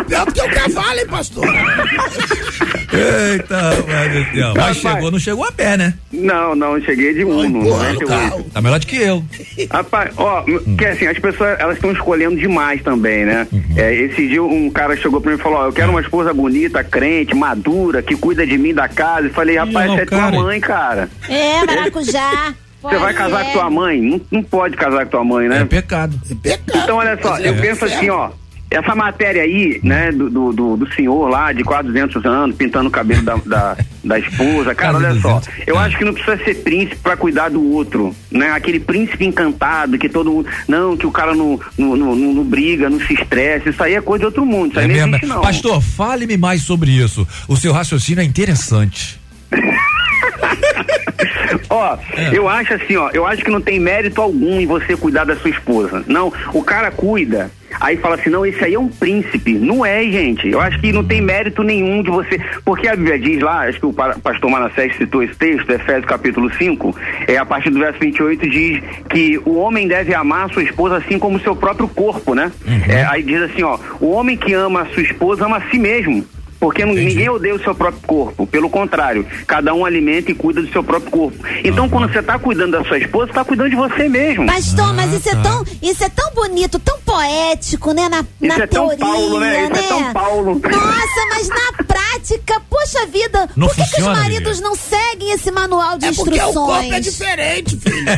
[0.08, 1.46] Pior do que o cavalo, hein, pastor?
[2.94, 3.58] Eita,
[3.88, 4.54] mas do céu.
[4.56, 5.94] Mas chegou, não chegou a pé, né?
[6.12, 8.44] Não, não, eu cheguei de Uno, 98.
[8.52, 9.24] Tá melhor do que eu.
[9.70, 10.44] Rapaz, ó,
[10.78, 13.48] que assim, as pessoas, elas estão escolhendo demais também, né?
[13.52, 13.64] Uhum.
[13.76, 16.34] É, esse dia um cara chegou pra mim e falou, ó, eu quero uma esposa
[16.34, 19.28] bonita, crente, madura, que cuida de mim da casa.
[19.28, 21.10] Eu falei, rapaz, Ih, você é tua mãe, cara.
[21.28, 22.54] É, maracujá.
[22.90, 24.02] Você vai casar com tua mãe?
[24.02, 25.62] Não, não pode casar com tua mãe, né?
[25.62, 26.20] É pecado.
[26.74, 27.62] Então, olha só, eu É.
[27.62, 28.30] penso assim, ó.
[28.72, 32.90] Essa matéria aí, né, do, do, do, do senhor lá de quase 200 anos, pintando
[32.90, 35.34] o cabelo da, da, da esposa, cara, Quase olha só.
[35.40, 35.80] 200, Eu é.
[35.86, 38.50] acho que não precisa ser príncipe pra cuidar do outro, né?
[38.50, 40.50] Aquele príncipe encantado que todo mundo.
[40.68, 43.70] Não, que o cara não, não, não, não- briga, não se estressa.
[43.70, 44.72] Isso aí é coisa de outro mundo.
[44.72, 45.42] Isso aí É não existe, não.
[45.42, 47.26] Pastor, fale-me mais sobre isso.
[47.48, 49.22] O seu raciocínio é interessante.
[51.70, 52.38] Ó, É.
[52.38, 55.36] eu acho assim, ó, eu acho que não tem mérito algum em você cuidar da
[55.36, 56.04] sua esposa.
[56.08, 57.50] Não, o cara cuida,
[57.80, 59.54] aí fala assim, não, esse aí é um príncipe.
[59.54, 60.48] Não é, gente.
[60.50, 62.40] Eu acho que não tem mérito nenhum de você.
[62.64, 66.06] Porque a Bíblia diz lá, acho que o pa- pastor Manassés citou esse texto, Efésios
[66.06, 66.96] capítulo 5,
[67.28, 70.98] é, a partir do verso 28 diz que o homem deve amar a sua esposa
[70.98, 72.52] assim como o seu próprio corpo, né?
[72.88, 75.80] É, aí diz assim, ó, o homem que ama a sua esposa ama a si
[75.80, 76.26] mesmo.
[76.66, 78.48] Porque não- ninguém odeia o seu próprio corpo.
[78.48, 81.38] Pelo contrário, cada um alimenta e cuida do seu próprio corpo.
[81.64, 84.48] Então, quando você está cuidando da sua esposa, você está cuidando de você mesmo.
[84.48, 85.38] Pastor, mas isso tá.
[85.38, 88.10] é tão, isso é tão bonito, tão poético, né?
[88.10, 89.64] Na, na Isso é tão teoria, Paulo, né?
[89.66, 90.60] Isso é tão Paulo.
[90.64, 95.32] Nossa, mas na prática, poxa vida, Não por que, que os funciona, maridos não seguem
[95.34, 97.06] esse manual de É porque o corpo é instruções?
[97.06, 98.06] diferente, filho.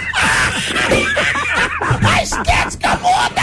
[1.80, 3.40] A estética muda!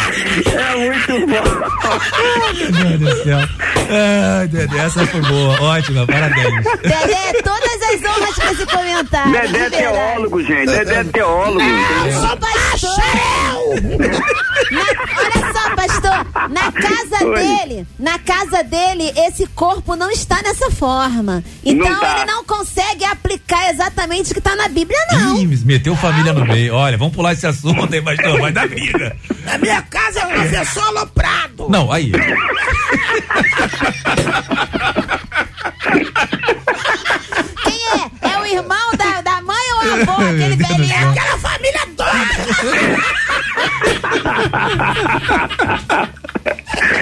[0.52, 2.80] É muito bom.
[2.88, 3.40] Meu Deus do céu.
[4.40, 5.62] Ai, Dedé, essa foi boa.
[5.62, 6.64] Ótima, parabéns.
[6.82, 9.32] Dedé, todas as honras pra esse comentário.
[9.32, 10.66] Dedé é teólogo, gente.
[10.68, 11.60] Dedé é teólogo.
[11.62, 12.98] Ô, pastor!
[14.72, 14.82] Na-
[15.24, 17.36] olha só, pastor, na casa Oi.
[17.40, 21.44] dele, na casa dele, esse corpo não está nessa forma.
[21.64, 22.18] Então Não tá.
[22.22, 25.38] ele não consegue aplicar exatamente o que está na Bíblia, não.
[25.38, 26.74] Ih, meteu família no meio.
[26.76, 28.27] Olha, vamos pular esse assunto aí, pastor.
[28.36, 29.16] Vai dar briga.
[29.46, 31.70] Na minha casa é professor aloprado.
[31.70, 32.12] Não, aí.
[37.64, 38.34] Quem é?
[38.34, 40.12] É o irmão da, da mãe ou o avô?
[40.24, 41.10] Aquele velhinho?
[41.10, 42.28] Aquela família toda!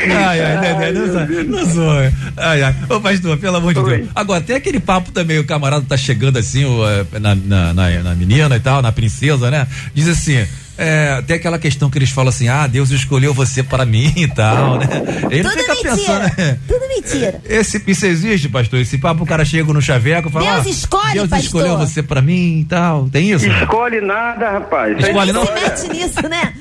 [0.07, 2.13] Ai, ai, Dedé, não, não zoa.
[2.37, 2.75] Ai, ai.
[2.89, 4.09] Ô, pastor, pelo amor de Deus.
[4.15, 7.89] Agora, tem aquele papo também, o camarada tá chegando assim, o, eh, na, na, na,
[8.03, 9.67] na menina e tal, na princesa, né?
[9.93, 10.45] Diz assim.
[10.77, 14.27] É, tem aquela questão que eles falam assim, ah, Deus escolheu você para mim e
[14.27, 14.87] tal, né?
[15.29, 15.95] Ele Tudo fica mentira.
[15.95, 17.41] pensando, é, Tudo mentira.
[17.45, 18.79] esse, isso existe, pastor?
[18.79, 21.45] Esse papo, o cara chega no chaveco e fala, Deus ah, escolhe, Deus pastor.
[21.45, 23.47] escolheu você para mim e tal, tem isso?
[23.47, 24.97] Escolhe nada, rapaz.
[24.99, 25.45] Escolhe não?
[25.45, 26.53] Se mete nisso, né?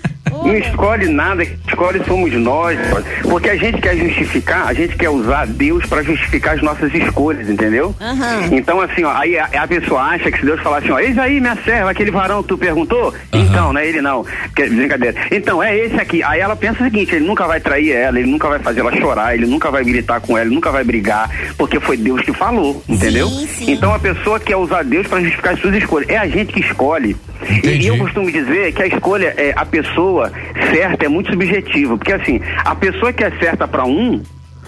[0.43, 2.79] Não escolhe nada, escolhe somos nós.
[3.23, 7.49] Porque a gente quer justificar, a gente quer usar Deus para justificar as nossas escolhas,
[7.49, 7.95] entendeu?
[8.01, 8.49] Aham.
[8.53, 11.19] Então, assim, ó, aí a, a pessoa acha que se Deus falar assim, ó, eis
[11.19, 13.15] aí, minha serva, aquele varão que tu perguntou?
[13.33, 13.87] Então, né?
[13.87, 14.25] Ele não.
[14.55, 15.17] Que, brincadeira.
[15.31, 16.23] Então, é esse aqui.
[16.23, 18.95] Aí ela pensa o seguinte, ele nunca vai trair ela, ele nunca vai fazer ela
[18.97, 22.33] chorar, ele nunca vai gritar com ela, ele nunca vai brigar, porque foi Deus que
[22.33, 23.29] falou, entendeu?
[23.29, 23.71] Sim, sim.
[23.73, 26.09] Então a pessoa quer usar Deus para justificar as suas escolhas.
[26.09, 27.17] É a gente que escolhe.
[27.51, 27.87] E Entendi.
[27.89, 30.33] eu costumo dizer que a escolha, é, a pessoa
[30.73, 31.97] certa é muito subjetiva.
[31.97, 34.23] Porque assim, a pessoa que é certa para um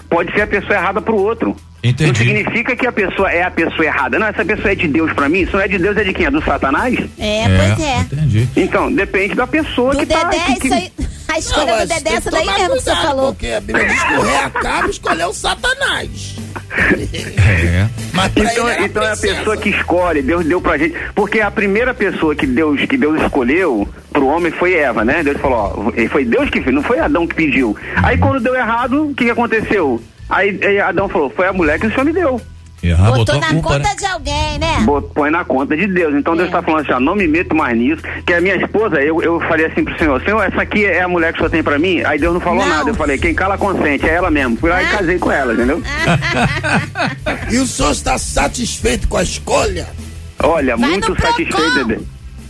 [0.09, 1.55] pode ser a pessoa errada para o outro.
[1.83, 2.07] Entendi.
[2.07, 4.17] Não significa que a pessoa é a pessoa errada.
[4.17, 5.41] Não, essa pessoa é de Deus para mim.
[5.41, 6.25] Isso não é de Deus, é de quem?
[6.25, 6.97] É do Satanás?
[7.19, 7.99] É, pois é.
[7.99, 8.47] Entendi.
[8.57, 10.23] Então, depende da pessoa Do que tá.
[10.23, 10.91] Dedé, que- isso aí.
[11.37, 13.31] A escolha Não, do Dedé, tem essa que daí mesmo que você falou.
[13.33, 16.35] Porque a Bíblia diz que o rei acaba escolheu Satanás.
[16.71, 17.87] É.
[18.35, 20.95] Então, então é a pessoa que escolhe, Deus deu pra gente.
[21.13, 25.23] Porque a primeira pessoa que Deus, que Deus escolheu pro homem foi Eva, né?
[25.23, 27.77] Deus falou, ó, foi Deus que fez, não foi Adão que pediu.
[27.97, 30.01] Aí quando deu errado, o que, que aconteceu?
[30.27, 32.41] Aí, aí Adão falou, foi a mulher que o Senhor me deu.
[32.87, 33.95] Errar, Botou botou a na culpa, conta né?
[33.97, 34.79] de alguém, né?
[34.85, 36.13] Bot- Põe na conta de Deus.
[36.15, 38.01] Então Deus está falando assim, ó, não me meto mais nisso.
[38.25, 41.07] Que a minha esposa, eu, eu falei assim pro Senhor, Senhor, essa aqui é a
[41.07, 42.01] mulher que o senhor tem pra mim?
[42.03, 42.69] Aí Deus não falou Não.
[42.69, 42.89] nada.
[42.89, 44.57] Eu falei, quem cala consente, é ela mesmo.
[44.57, 45.81] Fui lá e casei com ela, entendeu?
[47.51, 49.87] E o senhor está satisfeito com a escolha?
[50.43, 51.99] Olha, Vai muito satisfeito, Dedé.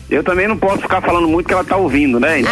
[0.09, 2.39] eu também não posso ficar falando muito que ela tá ouvindo, né?
[2.39, 2.51] Então.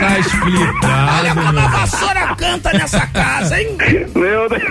[0.00, 1.18] Tá explicado.
[1.18, 3.76] Olha como a vassoura canta nessa casa, hein?
[4.14, 4.62] Meu Deus.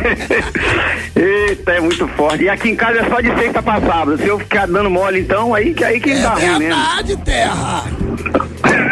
[1.16, 2.44] Eita, é muito forte.
[2.44, 4.18] E aqui em casa é só de sexta pra sábado.
[4.18, 6.60] Se eu ficar dando mole, então, aí, que- aí que É dá ruim mesmo.
[6.60, 7.84] verdade, terra.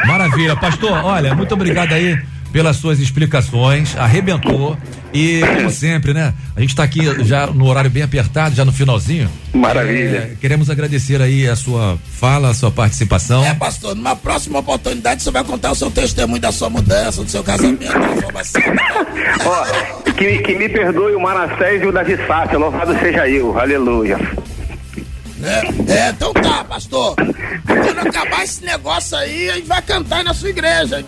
[0.05, 0.91] Maravilha, pastor.
[1.03, 2.17] Olha, muito obrigado aí
[2.51, 3.95] pelas suas explicações.
[3.97, 4.77] Arrebentou.
[5.13, 6.33] E, como sempre, né?
[6.55, 9.29] A gente está aqui já no horário bem apertado, já no finalzinho.
[9.53, 10.31] Maravilha.
[10.33, 13.45] É, queremos agradecer aí a sua fala, a sua participação.
[13.45, 17.29] É, pastor, numa próxima oportunidade você vai contar o seu testemunho da sua mudança, do
[17.29, 18.61] seu casamento, da formação.
[19.45, 24.17] Ó, que, que me perdoe o Manassés e o Davi Sácia, louvado seja eu, aleluia.
[25.43, 27.15] É, é, então tá, pastor.
[27.15, 30.99] Quando acabar esse negócio aí, a gente vai cantar aí na sua igreja.
[30.99, 31.05] hein?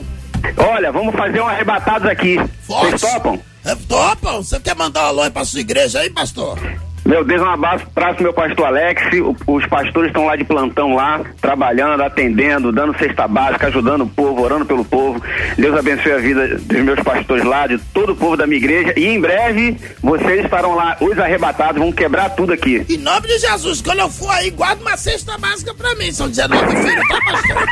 [0.57, 2.37] Olha, vamos fazer um arrebatados aqui.
[2.67, 2.99] Forte.
[2.99, 3.39] Vocês topam?
[3.65, 4.43] É, topam?
[4.43, 6.59] Você quer mandar um alô aí pra sua igreja aí, pastor?
[7.03, 9.03] Meu Deus, um abraço para meu pastor Alex.
[9.45, 14.41] Os pastores estão lá de plantão lá, trabalhando, atendendo, dando cesta básica, ajudando o povo,
[14.41, 15.21] orando pelo povo.
[15.55, 18.91] Deus abençoe a vida dos meus pastores lá, de todo o povo da minha igreja.
[18.97, 22.83] E em breve vocês estarão lá, os arrebatados, vão quebrar tudo aqui.
[22.89, 26.11] Em nome de Jesus, quando eu for aí, guarda uma cesta básica pra mim.
[26.11, 27.65] São 19 filhos, tá, pastor?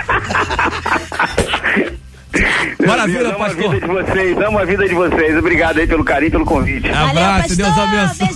[2.85, 3.65] Maravilha, Deus, amo pastor.
[3.65, 5.37] a vida de vocês, amo a vida de vocês.
[5.37, 6.89] Obrigado aí pelo carinho, pelo convite.
[6.89, 8.27] Abraço, Deus abençoe.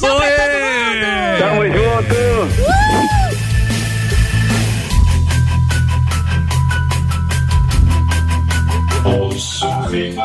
[1.39, 2.87] Tamo junto.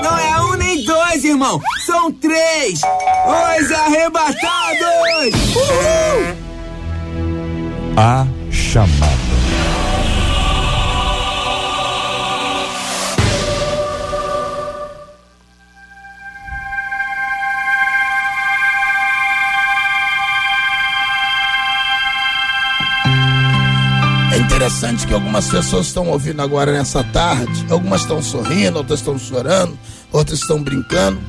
[0.02, 1.60] Não é um nem dois, irmão.
[1.86, 2.80] São três.
[2.80, 5.34] Os arrebatados.
[5.54, 6.36] Uhul.
[7.96, 9.31] A chamada.
[24.82, 27.66] Interessante que algumas pessoas estão ouvindo agora nessa tarde.
[27.70, 29.78] Algumas estão sorrindo, outras estão chorando,
[30.10, 31.20] outras estão brincando.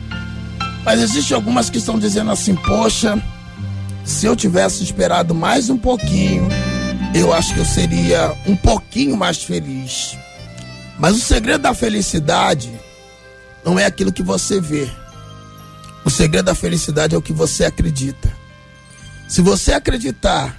[0.84, 3.22] Mas existem algumas que estão dizendo assim: Poxa,
[4.04, 6.48] se eu tivesse esperado mais um pouquinho,
[7.14, 10.18] eu acho que eu seria um pouquinho mais feliz.
[10.98, 12.72] Mas o segredo da felicidade
[13.64, 14.90] não é aquilo que você vê.
[16.04, 18.32] O segredo da felicidade é o que você acredita.
[19.28, 20.58] Se você acreditar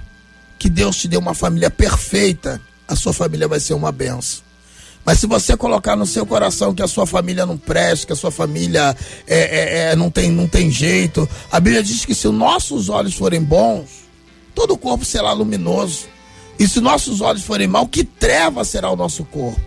[0.59, 4.45] que Deus te deu uma família perfeita, a sua família vai ser uma benção.
[5.05, 8.17] Mas se você colocar no seu coração que a sua família não presta, que a
[8.17, 8.97] sua família
[9.27, 12.89] é, é, é, não, tem, não tem jeito, a Bíblia diz que se os nossos
[12.89, 13.91] olhos forem bons,
[14.55, 16.07] todo o corpo será luminoso.
[16.59, 19.61] E se nossos olhos forem maus, que treva será o nosso corpo.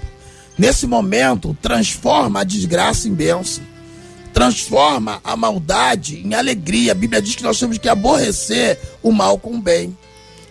[0.58, 3.64] Nesse momento, transforma a desgraça em bênção.
[4.34, 6.94] Transforma a maldade em alegria.
[6.94, 9.96] A Bíblia diz que nós temos que aborrecer o mal com o bem.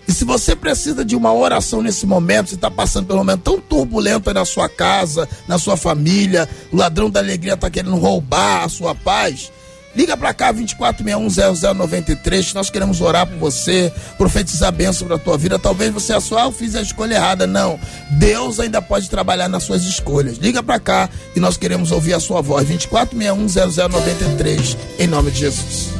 [0.09, 3.61] E se você precisa de uma oração nesse momento, você está passando um momento tão
[3.61, 8.69] turbulento na sua casa, na sua família, o ladrão da alegria está querendo roubar a
[8.69, 9.51] sua paz,
[9.97, 15.39] liga para cá, 24610093, que nós queremos orar por você, profetizar bênção para a tua
[15.39, 15.59] vida.
[15.59, 17.47] Talvez você achou, só, ah, eu fiz a escolha errada.
[17.47, 17.81] Não,
[18.11, 20.37] Deus ainda pode trabalhar nas suas escolhas.
[20.37, 25.96] Liga para cá e nós queremos ouvir a sua voz, 24610093, em nome de Jesus.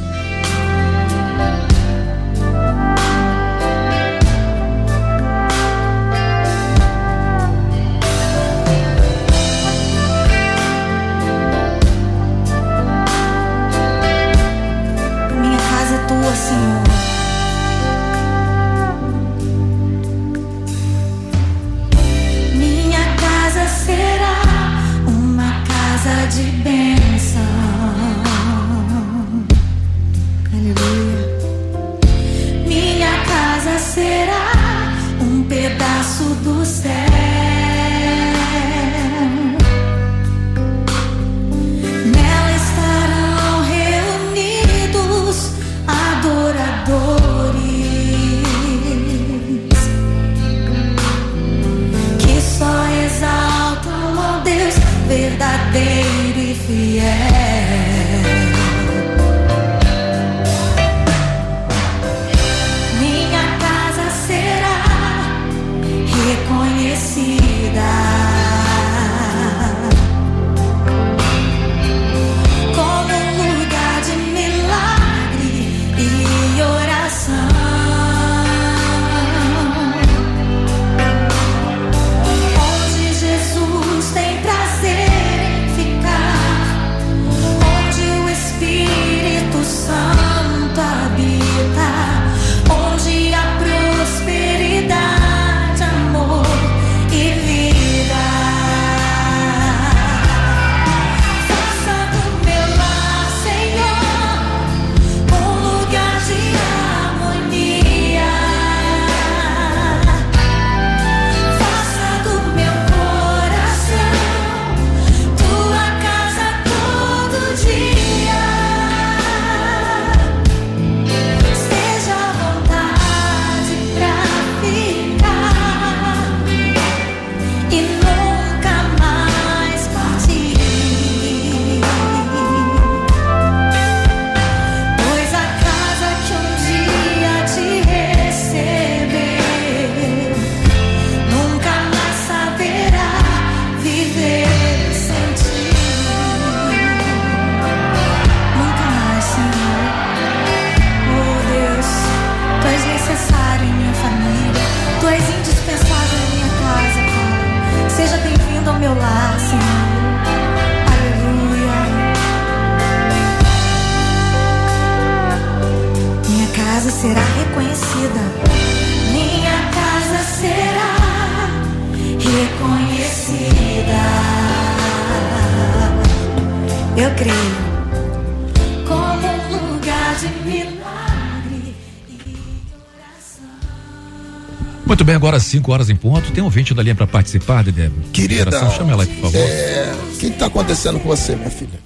[185.17, 186.31] Agora 5 horas em ponto.
[186.31, 187.91] Tem um ouvinte da linha para participar, Dedé?
[188.13, 189.41] Querida, Chama ela aí, por favor.
[189.49, 191.81] É, o que está acontecendo com você, minha filha?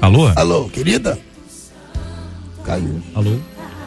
[0.00, 0.28] Alô?
[0.36, 1.18] Alô, querida?
[2.64, 3.02] Caiu.
[3.14, 3.36] Alô?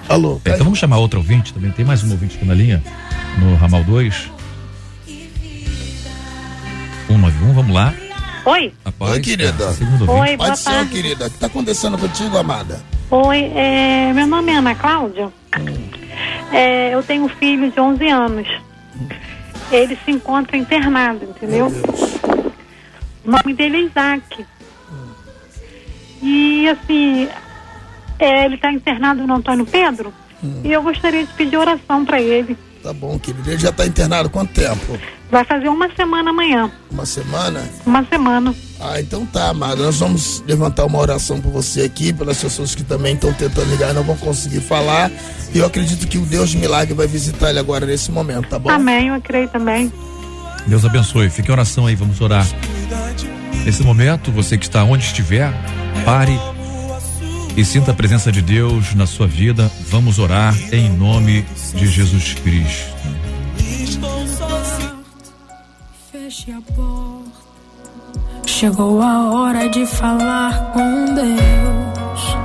[0.10, 0.42] Alô?
[0.44, 1.72] É, então vamos chamar outro ouvinte também.
[1.72, 2.84] Tem mais um ouvinte aqui na linha,
[3.38, 4.30] no ramal 2.
[7.08, 7.94] 191, vamos lá.
[8.46, 8.74] Oi?
[8.84, 9.74] Rapaz, Oi, querida.
[9.74, 10.20] segundo ouvinte.
[10.32, 10.92] Oi, boa Pode ser, tarde.
[10.92, 11.28] querida.
[11.28, 12.82] O que está acontecendo contigo, amada?
[13.10, 15.30] Oi, é, meu nome é Ana Cláudia.
[16.52, 18.48] É, eu tenho um filho de 11 anos.
[19.72, 21.68] Ele se encontra internado, entendeu?
[23.26, 24.46] O nome dele é Isaac.
[26.22, 27.30] E assim,
[28.18, 30.14] é, ele está internado no Antônio Pedro.
[30.64, 32.58] E eu gostaria de pedir oração para ele.
[32.82, 33.50] Tá bom, querido.
[33.50, 34.98] Ele já está internado quanto tempo?
[35.30, 36.72] Vai fazer uma semana amanhã.
[36.90, 37.64] Uma semana?
[37.86, 38.56] Uma semana.
[38.80, 39.84] Ah, então tá, amada.
[39.84, 43.92] Nós vamos levantar uma oração por você aqui, pelas pessoas que também estão tentando ligar
[43.92, 45.12] e não vão conseguir falar.
[45.54, 48.58] E eu acredito que o Deus de milagre vai visitar ele agora nesse momento, tá
[48.58, 48.70] bom?
[48.70, 49.92] Amém, eu creio também.
[50.66, 51.30] Deus abençoe.
[51.30, 52.48] Fique em oração aí, vamos orar.
[53.66, 55.52] Nesse momento, você que está onde estiver,
[56.06, 56.40] pare
[57.58, 59.70] e sinta a presença de Deus na sua vida.
[59.90, 61.46] Vamos orar em nome
[61.76, 62.96] de Jesus Cristo.
[66.12, 67.19] Feche a porta.
[68.60, 72.36] Chegou a hora de falar com Deus.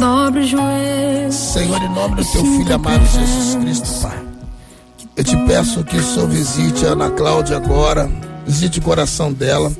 [0.00, 1.34] Dobre os joelhos.
[1.34, 4.24] Senhor, em nome do teu filho amado Jesus Cristo, Pai.
[5.14, 8.10] Eu te peço que o Senhor visite a Ana Cláudia agora,
[8.46, 9.70] visite o coração dela.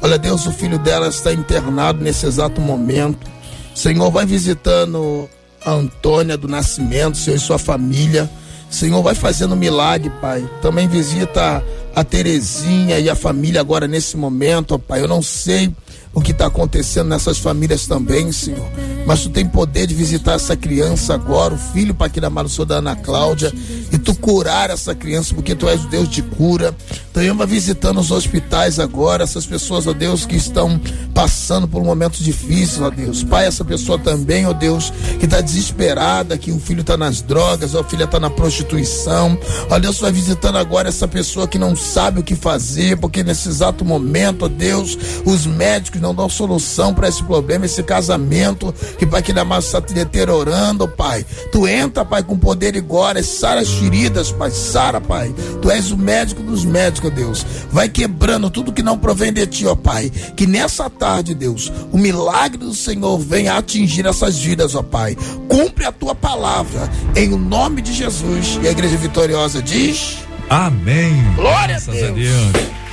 [0.00, 3.28] Olha, Deus, o filho dela está internado nesse exato momento.
[3.74, 5.28] Senhor, vai visitando
[5.66, 8.30] a Antônia do Nascimento, Senhor, e sua família.
[8.70, 10.48] Senhor, vai fazendo milagre, Pai.
[10.62, 11.60] Também visita
[11.94, 15.00] a Terezinha e a família agora nesse momento, ó Pai.
[15.00, 15.72] Eu não sei
[16.12, 18.66] o que está acontecendo nessas famílias também, Senhor.
[19.06, 22.64] Mas tu tem poder de visitar essa criança agora, o filho, Pai, que da Sou
[22.64, 23.52] da Ana Cláudia,
[23.92, 26.74] e tu curar essa criança, porque tu és o Deus de cura.
[27.12, 30.80] Também vai visitando os hospitais agora, essas pessoas, ó Deus, que estão
[31.14, 33.22] passando por momentos difíceis, ó Deus.
[33.22, 37.74] Pai, essa pessoa também, ó Deus, que está desesperada, que o filho está nas drogas,
[37.74, 39.38] a filha está na prostituição.
[39.70, 43.48] Ó Deus, vai visitando agora essa pessoa que não sabe o que fazer, porque nesse
[43.48, 49.06] exato momento, ó Deus, os médicos não dão solução para esse problema, esse casamento, que
[49.06, 51.24] Pai, que da está te deteriorando, Pai.
[51.50, 55.34] Tu entra, Pai, com poder e glória, sara as feridas, Pai, sara, Pai.
[55.60, 57.46] Tu és o médico dos médicos, Deus.
[57.70, 60.10] Vai quebrando tudo que não provém de ti, ó Pai.
[60.10, 65.16] Que nessa tarde, Deus, o milagre do Senhor venha atingir essas vidas, ó Pai.
[65.48, 68.58] Cumpre a tua palavra, em o nome de Jesus.
[68.62, 70.18] E a igreja vitoriosa diz.
[70.48, 71.12] Amém.
[71.36, 72.10] Glória a Graças Deus.
[72.10, 72.87] a Deus.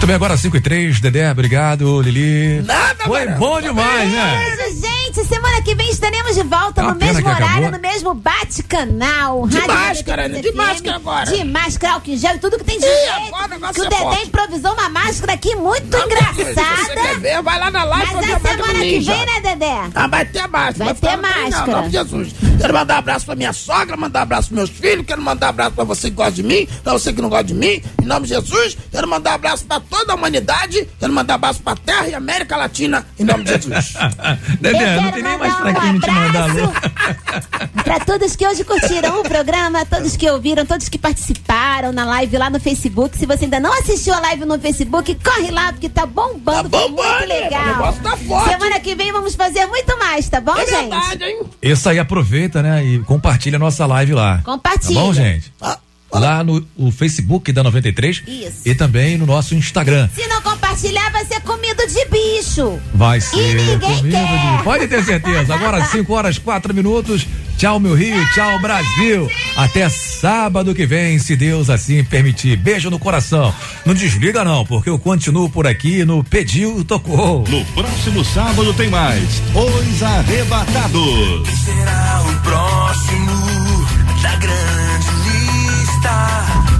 [0.00, 2.62] Muito bem, agora 5 e 3, Dedé, obrigado, Lili.
[2.62, 4.89] Nada, Foi bom demais, né?
[5.14, 5.26] Gente.
[5.26, 7.70] Semana que vem estaremos de volta Uma no mesmo horário, acabou.
[7.72, 9.46] no mesmo bate-canal.
[9.48, 10.40] De Rádio máscara, 93 né?
[10.42, 11.26] De máscara agora.
[11.30, 13.26] De máscara, álcool em gel e tudo que tem Ih, direito.
[13.28, 14.26] agora o negócio Que o é Dedé forte.
[14.26, 16.94] improvisou uma máscara aqui muito Se você engraçada.
[17.00, 19.90] quer ver, vai lá na live Mas a a mágica semana que vem, né, Dedé?
[19.94, 20.84] Ah, vai ter máscara.
[20.84, 21.50] Vai Vai ter máscara.
[21.50, 22.28] Não, em nome de Jesus.
[22.60, 25.46] Quero mandar um abraço pra minha sogra, mandar um abraço pros meus filhos, quero mandar
[25.46, 27.82] um abraço pra você que gosta de mim, pra você que não gosta de mim.
[28.02, 31.36] Em nome de Jesus, quero mandar um abraço pra toda a humanidade, quero mandar um
[31.36, 33.94] abraço pra Terra e América Latina, em nome de Jesus.
[34.60, 36.72] Dedé, Eu não quero tem nem mais mandar pra um quem te mandar alô.
[37.84, 42.36] Pra todos que hoje curtiram o programa, todos que ouviram, todos que participaram na live
[42.38, 43.16] lá no Facebook.
[43.18, 46.68] Se você ainda não assistiu a live no Facebook, corre lá, porque tá bombando.
[46.68, 47.62] Tá foi bombando, muito legal.
[47.62, 48.48] o negócio tá forte.
[48.50, 50.70] Semana que vem vamos fazer muito mais, tá bom, É gente?
[50.90, 51.40] verdade, hein?
[51.62, 52.84] Isso aí, aproveita, né?
[52.84, 54.40] E compartilha a nossa live lá.
[54.44, 54.94] Compartilha.
[54.94, 55.52] Tá bom, gente?
[55.60, 55.78] Ah,
[56.12, 58.62] Lá no o Facebook da 93 Isso.
[58.66, 60.08] e também no nosso Instagram.
[60.14, 62.78] Se não compartilhar, vai ser comido de bicho.
[62.94, 64.56] Vai ser ninguém comida quer.
[64.58, 64.62] de...
[64.64, 65.54] Pode ter certeza.
[65.54, 67.26] Agora 5 horas 4 minutos.
[67.56, 68.16] Tchau, meu Rio.
[68.34, 69.30] Tchau, Brasil.
[69.56, 72.56] Até sábado que vem, se Deus assim permitir.
[72.56, 73.54] Beijo no coração.
[73.84, 77.44] Não desliga não, porque eu continuo por aqui no Pediu, Tocou.
[77.48, 79.42] No próximo sábado tem mais.
[79.54, 81.48] Os Arrebatados.
[81.64, 83.86] Será o próximo
[84.22, 84.79] da grande.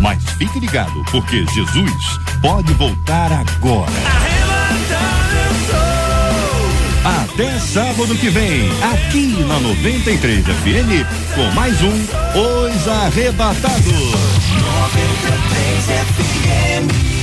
[0.01, 3.93] Mas fique ligado, porque Jesus pode voltar agora.
[7.05, 11.05] Até sábado que vem, aqui na 93 FM,
[11.35, 13.85] com mais um Os Arrebatados.
[13.85, 17.20] 93 FM.